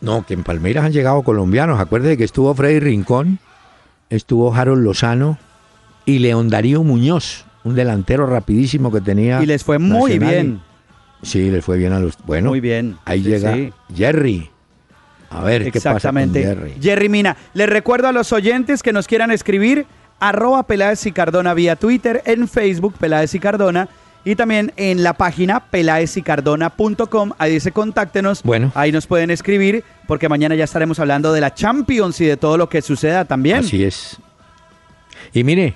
No, 0.00 0.24
que 0.26 0.34
en 0.34 0.42
Palmeiras 0.42 0.84
han 0.84 0.92
llegado 0.92 1.22
colombianos. 1.22 1.78
Acuérdese 1.78 2.16
que 2.16 2.24
estuvo 2.24 2.54
Freddy 2.54 2.80
Rincón, 2.80 3.38
estuvo 4.08 4.54
Harold 4.54 4.82
Lozano 4.82 5.38
y 6.06 6.18
León 6.18 6.48
Darío 6.48 6.82
Muñoz, 6.82 7.44
un 7.64 7.74
delantero 7.74 8.26
rapidísimo 8.26 8.90
que 8.90 9.00
tenía. 9.00 9.42
Y 9.42 9.46
les 9.46 9.62
fue 9.62 9.78
muy 9.78 10.18
bien. 10.18 10.60
Sí, 11.22 11.50
les 11.50 11.64
fue 11.64 11.76
bien 11.76 11.92
a 11.92 12.00
los. 12.00 12.16
Bueno, 12.24 12.48
muy 12.48 12.60
bien. 12.60 12.96
Ahí 13.04 13.22
llega 13.22 13.54
Jerry. 13.94 14.50
A 15.30 15.42
ver 15.44 15.62
Exactamente. 15.62 16.40
qué 16.40 16.46
pasa 16.46 16.58
con 16.58 16.66
Jerry. 16.68 16.82
Jerry 16.82 17.08
Mina. 17.08 17.36
Les 17.54 17.68
recuerdo 17.68 18.08
a 18.08 18.12
los 18.12 18.32
oyentes 18.32 18.82
que 18.82 18.92
nos 18.92 19.06
quieran 19.06 19.30
escribir 19.30 19.86
arroba 20.18 20.64
Peláez 20.64 21.06
y 21.06 21.12
Cardona 21.12 21.54
vía 21.54 21.76
Twitter, 21.76 22.22
en 22.26 22.46
Facebook 22.48 22.94
Peláez 22.98 23.34
y 23.34 23.40
Cardona 23.40 23.88
y 24.24 24.36
también 24.36 24.72
en 24.76 25.02
la 25.02 25.14
página 25.14 25.60
pelaesicardona.com, 25.60 27.32
ahí 27.38 27.52
dice 27.52 27.72
contáctenos. 27.72 28.42
Bueno. 28.42 28.70
Ahí 28.74 28.92
nos 28.92 29.06
pueden 29.06 29.30
escribir, 29.30 29.82
porque 30.06 30.28
mañana 30.28 30.54
ya 30.54 30.64
estaremos 30.64 30.98
hablando 30.98 31.32
de 31.32 31.40
la 31.40 31.54
Champions 31.54 32.20
y 32.20 32.26
de 32.26 32.36
todo 32.36 32.58
lo 32.58 32.68
que 32.68 32.82
suceda 32.82 33.24
también. 33.24 33.58
Así 33.58 33.82
es. 33.82 34.18
Y 35.32 35.44
mire, 35.44 35.74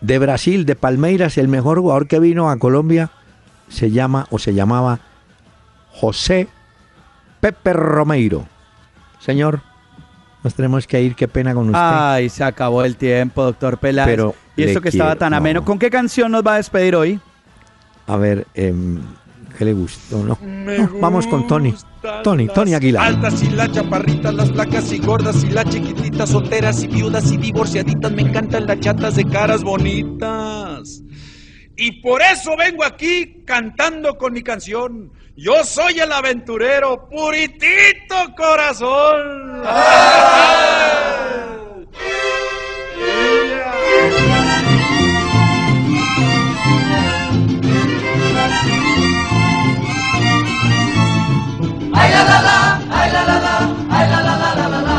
de 0.00 0.18
Brasil, 0.18 0.66
de 0.66 0.76
Palmeiras, 0.76 1.36
el 1.38 1.48
mejor 1.48 1.80
jugador 1.80 2.06
que 2.06 2.20
vino 2.20 2.50
a 2.50 2.58
Colombia 2.58 3.10
se 3.68 3.90
llama 3.90 4.26
o 4.30 4.38
se 4.38 4.54
llamaba 4.54 5.00
José 5.90 6.48
Pepe 7.40 7.72
Romeiro. 7.72 8.46
Señor, 9.24 9.62
nos 10.42 10.54
tenemos 10.54 10.86
que 10.86 11.00
ir, 11.00 11.14
qué 11.14 11.26
pena 11.26 11.54
con 11.54 11.68
usted. 11.68 11.80
Ay, 11.80 12.28
se 12.28 12.44
acabó 12.44 12.84
el 12.84 12.96
tiempo, 12.96 13.42
doctor 13.42 13.78
Peláez. 13.78 14.06
Pero 14.06 14.34
y 14.54 14.64
eso 14.64 14.82
que 14.82 14.90
estaba 14.90 15.16
tan 15.16 15.32
ameno. 15.32 15.64
¿Con 15.64 15.78
qué 15.78 15.88
canción 15.88 16.30
nos 16.30 16.46
va 16.46 16.54
a 16.54 16.56
despedir 16.58 16.94
hoy? 16.94 17.18
A 18.06 18.16
ver, 18.18 18.46
eh, 18.54 18.74
¿qué 19.56 19.64
le 19.64 19.72
gustó? 19.72 20.22
No, 20.22 20.38
vamos 21.00 21.26
con 21.26 21.46
Tony. 21.46 21.74
Tony, 22.22 22.48
Tony 22.48 22.74
Aguilar. 22.74 23.06
Altas 23.06 23.42
y 23.42 23.48
las 23.48 23.72
chaparritas, 23.72 24.34
las 24.34 24.50
placas 24.50 24.92
y 24.92 24.98
gordas 24.98 25.42
y 25.42 25.48
las 25.48 25.64
chiquititas, 25.70 26.28
solteras 26.28 26.82
y 26.82 26.88
viudas 26.88 27.32
y 27.32 27.38
divorciaditas. 27.38 28.12
Me 28.12 28.22
encantan 28.22 28.66
las 28.66 28.78
chatas 28.80 29.16
de 29.16 29.24
caras 29.24 29.62
bonitas. 29.62 31.02
Y 31.76 32.02
por 32.02 32.20
eso 32.20 32.50
vengo 32.58 32.84
aquí 32.84 33.42
cantando 33.46 34.18
con 34.18 34.34
mi 34.34 34.42
canción. 34.42 35.10
Yo 35.36 35.64
soy 35.64 35.98
el 35.98 36.12
aventurero, 36.12 37.08
puritito 37.08 38.14
corazón. 38.36 39.64
Ay 51.96 52.10
la 52.12 52.22
la 52.24 52.42
la, 52.42 52.80
ay 52.92 53.10
la 53.12 53.24
la 53.24 53.38
la, 53.40 53.56
ay 53.90 54.08
la 54.10 54.20
la 54.22 54.36
la 54.36 54.54
la 54.54 54.68
la 54.68 54.80
la. 54.82 54.98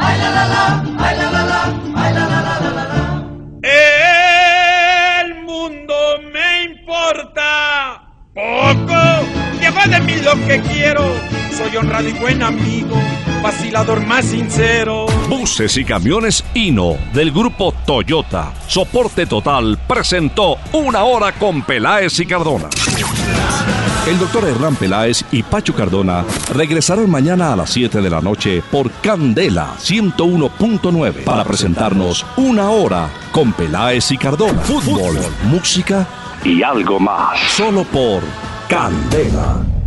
Ay 0.00 0.18
la 0.20 0.30
la 0.30 0.44
la, 0.46 0.64
ay 0.98 1.16
la 1.18 1.30
la 1.30 1.42
la, 1.42 1.60
ay 1.96 2.12
la 2.14 2.24
la 2.28 2.40
la 2.46 2.54
la 2.60 2.70
la 2.70 2.84
la. 2.92 3.02
El 5.22 5.42
mundo 5.42 5.96
me 6.32 6.62
importa 6.66 8.00
poco. 8.32 9.09
De 9.90 10.00
mí 10.00 10.14
lo 10.22 10.34
que 10.46 10.60
quiero. 10.60 11.02
Soy 11.56 11.76
honrado 11.76 12.08
y 12.08 12.12
buen 12.12 12.42
amigo, 12.42 12.96
vacilador 13.42 14.06
más 14.06 14.24
sincero. 14.24 15.06
Buses 15.28 15.76
y 15.76 15.84
camiones 15.84 16.44
Hino 16.54 16.96
del 17.12 17.32
grupo 17.32 17.74
Toyota. 17.84 18.52
Soporte 18.66 19.26
total 19.26 19.78
presentó 19.86 20.56
una 20.72 21.02
hora 21.02 21.32
con 21.32 21.62
Peláez 21.62 22.20
y 22.20 22.26
Cardona. 22.26 22.68
El 24.06 24.18
doctor 24.18 24.48
Hernán 24.48 24.76
Peláez 24.76 25.24
y 25.32 25.42
Pacho 25.42 25.74
Cardona 25.74 26.24
regresarán 26.54 27.10
mañana 27.10 27.52
a 27.52 27.56
las 27.56 27.70
7 27.70 28.00
de 28.00 28.10
la 28.10 28.20
noche 28.20 28.62
por 28.70 28.90
Candela 29.02 29.74
101.9 29.78 31.24
para 31.24 31.44
presentarnos 31.44 32.24
una 32.36 32.70
hora 32.70 33.10
con 33.32 33.52
Peláez 33.52 34.10
y 34.12 34.16
Cardona. 34.16 34.62
Fútbol, 34.62 35.18
música 35.44 36.06
y 36.44 36.62
algo 36.62 36.98
más. 36.98 37.38
Solo 37.50 37.84
por 37.84 38.22
Candela. 38.68 39.79